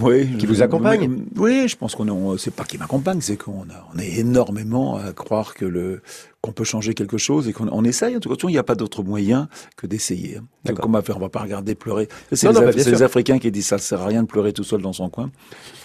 Oui, 0.00 0.36
Qui 0.38 0.46
vous 0.46 0.60
accompagne 0.62 1.06
mais- 1.08 1.22
Oui, 1.40 1.68
je 1.68 1.76
pense 1.76 1.94
qu'on 1.94 2.08
est, 2.08 2.10
on- 2.10 2.36
c'est 2.36 2.50
pas 2.50 2.64
qui 2.64 2.78
m'accompagne, 2.78 3.20
c'est 3.20 3.36
qu'on 3.36 3.62
a, 3.70 3.86
on 3.94 3.98
est 3.98 4.18
énormément 4.18 4.96
à 4.96 5.12
croire 5.12 5.54
que 5.54 5.64
le, 5.64 6.00
qu'on 6.40 6.50
peut 6.50 6.64
changer 6.64 6.94
quelque 6.94 7.16
chose 7.18 7.46
et 7.46 7.52
qu'on 7.52 7.68
on 7.70 7.84
essaye. 7.84 8.16
En 8.16 8.18
tout 8.18 8.28
cas, 8.28 8.34
il 8.48 8.50
n'y 8.50 8.58
a 8.58 8.64
pas 8.64 8.74
d'autre 8.74 9.04
moyen 9.04 9.48
que 9.76 9.86
d'essayer. 9.86 10.36
Donc, 10.36 10.44
D'accord. 10.64 10.86
on 10.88 10.90
va 10.92 11.02
faire, 11.02 11.16
on 11.18 11.20
va 11.20 11.28
pas 11.28 11.40
regarder 11.42 11.76
pleurer. 11.76 12.08
C'est 12.32 12.48
les, 12.48 12.54
non, 12.54 12.60
bah, 12.62 12.72
c'est 12.72 12.90
les. 12.90 13.02
Africains 13.04 13.38
qui 13.38 13.52
disent 13.52 13.66
ça, 13.66 13.78
ça 13.78 13.84
sert 13.90 14.00
à 14.02 14.06
rien 14.06 14.22
de 14.22 14.26
pleurer 14.26 14.52
tout 14.52 14.64
seul 14.64 14.82
dans 14.82 14.94
son 14.94 15.10
coin. 15.10 15.30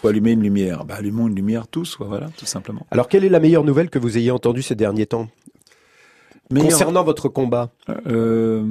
Faut 0.02 0.08
allumer 0.08 0.32
une 0.32 0.42
lumière. 0.42 0.86
Bah, 0.86 0.96
allumons 0.98 1.28
une 1.28 1.36
lumière 1.36 1.68
tous, 1.68 1.98
voilà, 2.00 2.30
tout 2.36 2.48
simplement. 2.48 2.88
Alors, 2.90 3.10
quelle 3.10 3.26
est 3.26 3.30
la 3.30 3.40
meilleure 3.42 3.66
nouvelle 3.66 3.92
que 3.92 4.00
vous 4.00 4.18
ayez 4.18 4.32
entendue 4.32 4.64
ces 4.64 4.76
derniers 4.76 5.06
temps? 5.06 5.28
Concernant 6.50 7.04
votre 7.04 7.30
combat 7.30 7.70
Euh, 8.08 8.64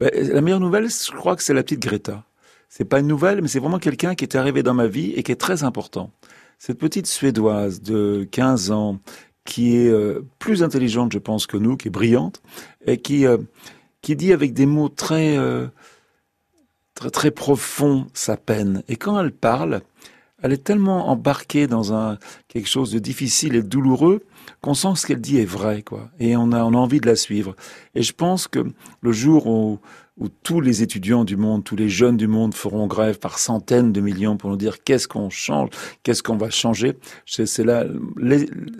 ben, 0.00 0.10
la 0.14 0.40
meilleure 0.40 0.60
nouvelle, 0.60 0.88
je 0.88 1.12
crois 1.12 1.36
que 1.36 1.42
c'est 1.42 1.54
la 1.54 1.62
petite 1.62 1.80
Greta. 1.80 2.24
C'est 2.68 2.84
pas 2.84 3.00
une 3.00 3.06
nouvelle, 3.06 3.40
mais 3.40 3.48
c'est 3.48 3.60
vraiment 3.60 3.78
quelqu'un 3.78 4.14
qui 4.14 4.24
est 4.24 4.36
arrivé 4.36 4.62
dans 4.62 4.74
ma 4.74 4.86
vie 4.86 5.12
et 5.12 5.22
qui 5.22 5.32
est 5.32 5.40
très 5.40 5.62
important. 5.62 6.10
Cette 6.58 6.78
petite 6.78 7.06
Suédoise 7.06 7.80
de 7.80 8.26
15 8.30 8.70
ans, 8.70 8.98
qui 9.44 9.76
est 9.76 9.88
euh, 9.88 10.26
plus 10.38 10.62
intelligente, 10.62 11.12
je 11.12 11.18
pense, 11.18 11.46
que 11.46 11.56
nous, 11.56 11.76
qui 11.76 11.88
est 11.88 11.90
brillante, 11.90 12.42
et 12.86 12.98
qui, 12.98 13.26
euh, 13.26 13.38
qui 14.02 14.16
dit 14.16 14.32
avec 14.32 14.52
des 14.52 14.66
mots 14.66 14.88
très, 14.88 15.38
euh, 15.38 15.68
très, 16.94 17.10
très 17.10 17.30
profonds 17.30 18.06
sa 18.12 18.36
peine. 18.36 18.82
Et 18.88 18.96
quand 18.96 19.18
elle 19.18 19.32
parle, 19.32 19.80
elle 20.42 20.52
est 20.52 20.64
tellement 20.64 21.08
embarquée 21.08 21.66
dans 21.66 21.92
un, 21.92 22.18
quelque 22.48 22.68
chose 22.68 22.92
de 22.92 22.98
difficile 22.98 23.54
et 23.54 23.62
douloureux 23.62 24.22
qu'on 24.60 24.74
sent 24.74 24.88
que 24.94 24.98
ce 24.98 25.06
qu'elle 25.06 25.20
dit 25.20 25.38
est 25.38 25.44
vrai, 25.44 25.82
quoi. 25.82 26.10
Et 26.18 26.36
on 26.36 26.52
a, 26.52 26.62
on 26.64 26.72
a 26.72 26.76
envie 26.76 27.00
de 27.00 27.06
la 27.06 27.16
suivre. 27.16 27.56
Et 27.94 28.02
je 28.02 28.12
pense 28.12 28.46
que 28.46 28.64
le 29.00 29.12
jour 29.12 29.46
où, 29.46 29.80
où 30.18 30.28
tous 30.28 30.60
les 30.60 30.82
étudiants 30.82 31.24
du 31.24 31.36
monde, 31.36 31.64
tous 31.64 31.76
les 31.76 31.88
jeunes 31.88 32.16
du 32.16 32.26
monde 32.26 32.54
feront 32.54 32.86
grève 32.86 33.18
par 33.18 33.38
centaines 33.38 33.92
de 33.92 34.00
millions 34.00 34.36
pour 34.36 34.50
nous 34.50 34.56
dire 34.56 34.82
qu'est-ce 34.82 35.08
qu'on 35.08 35.30
change, 35.30 35.70
qu'est-ce 36.02 36.22
qu'on 36.22 36.36
va 36.36 36.50
changer, 36.50 36.96
c'est 37.26 37.64
là, 37.64 37.84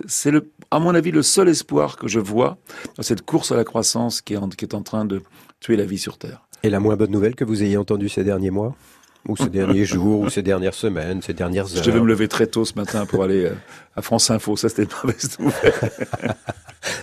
c'est 0.07 0.31
le, 0.31 0.51
à 0.71 0.79
mon 0.79 0.95
avis, 0.95 1.11
le 1.11 1.21
seul 1.21 1.49
espoir 1.49 1.97
que 1.97 2.07
je 2.07 2.19
vois 2.19 2.57
dans 2.95 3.03
cette 3.03 3.23
course 3.23 3.51
à 3.51 3.55
la 3.55 3.63
croissance 3.63 4.21
qui 4.21 4.33
est 4.33 4.37
en, 4.37 4.49
qui 4.49 4.65
est 4.65 4.73
en 4.73 4.81
train 4.81 5.05
de 5.05 5.21
tuer 5.59 5.75
la 5.75 5.85
vie 5.85 5.99
sur 5.99 6.17
Terre. 6.17 6.47
Et 6.63 6.69
la 6.69 6.79
moins 6.79 6.95
bonne 6.95 7.11
nouvelle 7.11 7.35
que 7.35 7.43
vous 7.43 7.61
ayez 7.61 7.77
entendue 7.77 8.09
ces 8.09 8.23
derniers 8.23 8.51
mois? 8.51 8.75
Ou 9.27 9.35
ces 9.35 9.49
derniers 9.49 9.85
jours, 9.93 10.21
ou 10.21 10.29
ces 10.29 10.41
dernières 10.41 10.73
semaines, 10.73 11.21
ces 11.21 11.33
dernières 11.33 11.65
heures 11.65 11.83
Je 11.83 11.89
devais 11.89 11.99
me 11.99 12.07
lever 12.07 12.27
très 12.27 12.47
tôt 12.47 12.65
ce 12.65 12.73
matin 12.75 13.05
pour 13.05 13.23
aller 13.23 13.45
euh, 13.45 13.53
à 13.95 14.01
France 14.01 14.29
Info. 14.29 14.55
Ça, 14.55 14.69
c'était 14.69 14.83
une 14.83 14.89
mauvaise 15.03 15.37
nouvelle. 15.39 16.35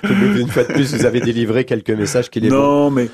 Une 0.40 0.48
fois 0.48 0.64
de 0.64 0.72
plus, 0.72 0.94
vous 0.94 1.04
avez 1.04 1.20
délivré 1.20 1.64
quelques 1.64 1.90
messages 1.90 2.30
qu'il 2.30 2.46
est 2.46 2.48
non, 2.48 2.90
mais 2.90 3.08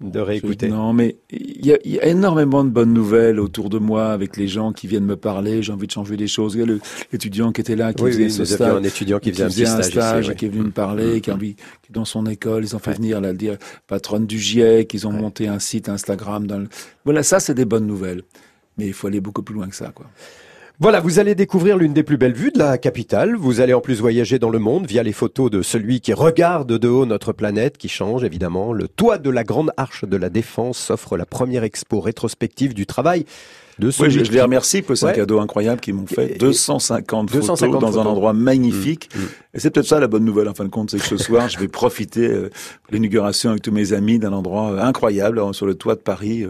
de 0.00 0.20
réécouter. 0.20 0.68
Non, 0.68 0.92
mais 0.92 1.16
il 1.30 1.66
y, 1.66 1.72
a, 1.72 1.78
il 1.84 1.92
y 1.92 1.98
a 2.00 2.06
énormément 2.06 2.62
de 2.62 2.70
bonnes 2.70 2.92
nouvelles 2.92 3.40
autour 3.40 3.68
de 3.68 3.78
moi 3.78 4.12
avec 4.12 4.36
les 4.36 4.46
gens 4.46 4.72
qui 4.72 4.86
viennent 4.86 5.04
me 5.04 5.16
parler. 5.16 5.60
J'ai 5.62 5.72
envie 5.72 5.88
de 5.88 5.92
changer 5.92 6.16
des 6.16 6.28
choses. 6.28 6.54
Il 6.54 6.60
y 6.60 6.72
a 6.72 6.78
l'étudiant 7.12 7.50
qui 7.50 7.60
était 7.60 7.74
là, 7.74 7.92
qui 7.92 8.04
Oui, 8.04 8.12
faisait 8.12 8.24
oui, 8.24 8.30
ce 8.30 8.44
stage, 8.44 8.76
un 8.76 8.82
étudiant 8.84 9.18
qui 9.18 9.32
faisait 9.32 9.66
un 9.66 9.82
stage 9.82 9.90
stage, 9.90 10.24
ici, 10.24 10.30
oui. 10.30 10.36
qui 10.36 10.46
est 10.46 10.48
venu 10.50 10.62
me 10.64 10.70
parler, 10.70 11.20
qui 11.20 11.30
a 11.30 11.34
envie, 11.34 11.56
qui 11.82 11.90
dans 11.92 12.04
son 12.04 12.26
école, 12.26 12.62
ils 12.64 12.76
ont 12.76 12.78
fait 12.78 12.90
Ouais. 12.90 12.96
venir 12.96 13.20
la 13.20 13.32
dire 13.32 13.58
patronne 13.88 14.26
du 14.26 14.38
GIEC, 14.38 14.94
ils 14.94 15.06
ont 15.08 15.12
monté 15.12 15.48
un 15.48 15.58
site 15.58 15.88
Instagram. 15.88 16.46
Dans 16.46 16.58
le... 16.58 16.68
Voilà, 17.04 17.22
ça 17.24 17.40
c'est 17.40 17.54
des 17.54 17.64
bonnes 17.64 17.86
nouvelles. 17.86 18.22
Mais 18.76 18.86
il 18.86 18.92
faut 18.92 19.08
aller 19.08 19.20
beaucoup 19.20 19.42
plus 19.42 19.56
loin 19.56 19.66
que 19.68 19.74
ça, 19.74 19.90
quoi. 19.92 20.06
Voilà, 20.80 21.00
vous 21.00 21.18
allez 21.18 21.34
découvrir 21.34 21.76
l'une 21.76 21.92
des 21.92 22.04
plus 22.04 22.16
belles 22.18 22.34
vues 22.34 22.52
de 22.52 22.58
la 22.60 22.78
capitale. 22.78 23.34
Vous 23.34 23.60
allez 23.60 23.74
en 23.74 23.80
plus 23.80 24.00
voyager 24.00 24.38
dans 24.38 24.48
le 24.50 24.60
monde 24.60 24.86
via 24.86 25.02
les 25.02 25.12
photos 25.12 25.50
de 25.50 25.60
celui 25.60 26.00
qui 26.00 26.12
regarde 26.12 26.72
de 26.78 26.88
haut 26.88 27.04
notre 27.04 27.32
planète, 27.32 27.76
qui 27.78 27.88
change 27.88 28.22
évidemment. 28.22 28.72
Le 28.72 28.86
toit 28.86 29.18
de 29.18 29.28
la 29.28 29.42
Grande 29.42 29.72
Arche 29.76 30.04
de 30.04 30.16
la 30.16 30.30
Défense 30.30 30.90
offre 30.90 31.16
la 31.16 31.26
première 31.26 31.64
expo 31.64 31.98
rétrospective 31.98 32.74
du 32.74 32.86
travail 32.86 33.24
de 33.80 33.88
Oui, 34.00 34.10
je, 34.10 34.22
je 34.22 34.30
les 34.30 34.40
remercie 34.40 34.82
pour 34.82 34.96
ce 34.96 35.06
Ouais. 35.06 35.14
cadeau 35.14 35.40
incroyable 35.40 35.80
qu'ils 35.80 35.94
m'ont 35.94 36.06
fait. 36.06 36.34
Et- 36.36 36.38
250, 36.38 37.32
250 37.32 37.58
photos 37.74 37.80
dans 37.94 38.00
un 38.00 38.06
endroit 38.06 38.32
magnifique. 38.32 39.08
Mm, 39.16 39.18
mm. 39.20 39.26
Et 39.54 39.58
c'est 39.60 39.70
peut-être 39.70 39.86
ça 39.86 39.98
la 39.98 40.06
bonne 40.06 40.24
nouvelle 40.24 40.48
en 40.48 40.54
fin 40.54 40.64
de 40.64 40.68
compte, 40.68 40.92
c'est 40.92 40.98
que 40.98 41.04
ce 41.06 41.16
soir, 41.16 41.48
je 41.48 41.58
vais 41.58 41.68
profiter 41.68 42.26
euh, 42.28 42.50
de 42.90 42.92
l'inauguration 42.92 43.50
avec 43.50 43.62
tous 43.62 43.72
mes 43.72 43.92
amis 43.94 44.20
d'un 44.20 44.32
endroit 44.32 44.70
euh, 44.70 44.78
incroyable 44.80 45.40
euh, 45.40 45.52
sur 45.52 45.66
le 45.66 45.74
toit 45.74 45.96
de 45.96 46.00
Paris. 46.00 46.44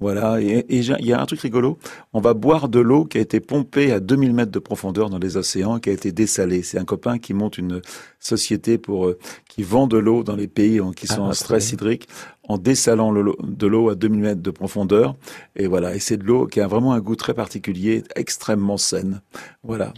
Voilà, 0.00 0.40
et, 0.40 0.64
il 0.68 0.84
y 1.06 1.12
a 1.12 1.20
un 1.20 1.26
truc 1.26 1.40
rigolo. 1.40 1.76
On 2.12 2.20
va 2.20 2.32
boire 2.34 2.68
de 2.68 2.78
l'eau 2.78 3.04
qui 3.04 3.18
a 3.18 3.20
été 3.20 3.40
pompée 3.40 3.90
à 3.92 3.98
2000 4.00 4.32
mètres 4.32 4.52
de 4.52 4.58
profondeur 4.60 5.10
dans 5.10 5.18
les 5.18 5.36
océans, 5.36 5.80
qui 5.80 5.90
a 5.90 5.92
été 5.92 6.12
dessalée. 6.12 6.62
C'est 6.62 6.78
un 6.78 6.84
copain 6.84 7.18
qui 7.18 7.34
monte 7.34 7.58
une 7.58 7.82
société 8.20 8.78
pour 8.78 9.06
euh, 9.08 9.18
qui 9.48 9.62
vend 9.64 9.86
de 9.88 9.98
l'eau 9.98 10.22
dans 10.22 10.36
les 10.36 10.46
pays 10.48 10.80
en- 10.80 10.92
qui 10.92 11.06
sont 11.08 11.24
Ah, 11.24 11.28
en 11.30 11.32
stress 11.32 11.72
hydrique, 11.72 12.08
en 12.48 12.58
dessalant 12.58 13.10
le- 13.10 13.34
de 13.42 13.66
l'eau 13.66 13.90
à 13.90 13.94
2000 13.94 14.20
mètres 14.20 14.42
de 14.42 14.50
profondeur. 14.50 15.14
Et 15.56 15.66
voilà, 15.66 15.94
et 15.94 15.98
c'est 16.00 16.16
de 16.16 16.24
l'eau 16.24 16.46
qui 16.46 16.60
a 16.60 16.66
vraiment 16.66 16.92
un 16.94 17.00
goût 17.00 17.14
très 17.16 17.34
particulier, 17.34 18.02
extrêmement 18.16 18.76
saine. 18.78 19.20
Voilà. 19.62 19.92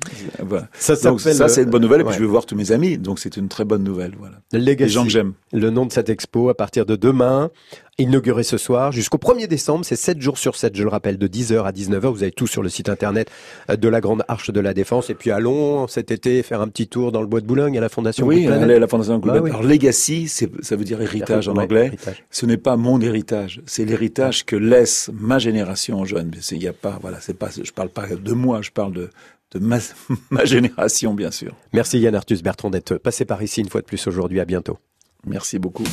voilà. 0.44 0.68
Ça 0.74 0.94
Donc, 0.96 1.20
s'appelle, 1.20 1.36
ça, 1.36 1.48
c'est 1.48 1.62
une 1.62 1.70
bonne 1.70 1.82
nouvelle. 1.82 2.01
Et 2.01 2.05
puis, 2.05 2.11
ouais. 2.12 2.18
je 2.18 2.22
vais 2.24 2.28
voir 2.28 2.44
tous 2.46 2.57
mes 2.57 2.72
amis. 2.72 2.98
Donc, 2.98 3.18
c'est 3.20 3.36
une 3.36 3.48
très 3.48 3.64
bonne 3.64 3.84
nouvelle. 3.84 4.14
Voilà. 4.18 4.36
Legacy, 4.53 4.82
Les 4.84 4.88
gens 4.88 5.05
que 5.05 5.11
j'aime. 5.11 5.32
Le 5.53 5.70
nom 5.70 5.86
de 5.86 5.92
cette 5.92 6.09
expo 6.09 6.48
à 6.48 6.55
partir 6.55 6.86
de 6.86 6.96
demain, 6.96 7.51
inauguré 7.98 8.42
ce 8.42 8.57
soir 8.57 8.92
jusqu'au 8.92 9.18
1er 9.18 9.46
décembre, 9.46 9.84
c'est 9.84 9.94
7 9.96 10.20
jours 10.20 10.38
sur 10.38 10.57
7, 10.57 10.74
je 10.74 10.82
le 10.82 10.88
rappelle, 10.88 11.18
de 11.18 11.26
10h 11.28 11.64
à 11.64 11.70
19h. 11.72 12.09
Vous 12.12 12.22
avez 12.22 12.32
tout 12.32 12.46
sur 12.46 12.62
le 12.62 12.68
site 12.68 12.88
internet 12.88 13.30
euh, 13.70 13.76
de 13.76 13.88
la 13.88 14.01
Grande 14.01 14.24
Arche 14.26 14.51
de 14.51 14.59
la 14.61 14.72
Défense. 14.74 15.11
Et 15.11 15.14
puis 15.14 15.30
allons 15.30 15.86
cet 15.86 16.11
été 16.11 16.42
faire 16.42 16.61
un 16.62 16.68
petit 16.68 16.88
tour 16.88 17.12
dans 17.12 17.20
le 17.20 17.26
bois 17.26 17.40
de 17.40 17.46
Boulogne 17.46 17.76
à 17.76 17.80
la 17.80 17.88
Fondation 17.90 18.26
Oui, 18.26 18.46
allez 18.46 18.74
à 18.74 18.78
la 18.78 18.88
Fondation 18.88 19.18
Good 19.18 19.32
Bah 19.34 19.40
oui. 19.42 19.51
Alors, 19.51 19.62
legacy, 19.62 20.28
ça 20.28 20.76
veut 20.76 20.84
dire 20.84 21.01
héritage 21.03 21.46
en 21.48 21.57
anglais. 21.57 21.86
héritage. 21.86 22.24
Ce 22.41 22.47
n'est 22.47 22.57
pas 22.57 22.78
mon 22.78 22.99
héritage. 23.03 23.61
C'est 23.66 23.84
l'héritage 23.84 24.47
que 24.47 24.57
laisse 24.57 25.11
ma 25.12 25.38
génération 25.38 26.01
aux 26.01 26.07
jeunes. 26.07 26.32
Il 26.53 26.62
y 26.62 26.68
a 26.68 26.72
pas, 26.72 26.99
voilà, 27.03 27.20
c'est 27.20 27.34
pas, 27.34 27.51
je 27.51 27.70
parle 27.70 27.91
pas 27.91 28.07
de 28.07 28.32
moi, 28.32 28.62
je 28.62 28.70
parle 28.70 28.95
de, 28.95 29.11
de 29.51 29.59
ma, 29.59 29.76
ma 30.30 30.47
génération, 30.47 31.12
bien 31.12 31.30
sûr. 31.30 31.55
Merci 31.74 31.99
Yann 31.99 32.14
Arthus 32.14 32.38
Bertrand 32.43 32.70
d'être 32.70 32.97
passé 32.97 33.26
par 33.26 33.43
ici 33.43 33.61
une 33.61 33.68
fois 33.68 33.82
de 33.82 33.86
plus 33.86 34.07
aujourd'hui. 34.07 34.41
À 34.41 34.47
bientôt. 34.47 34.78
Merci 35.26 35.59
beaucoup. 35.59 35.84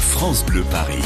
France 0.00 0.44
Bleu 0.44 0.64
Paris. 0.72 1.04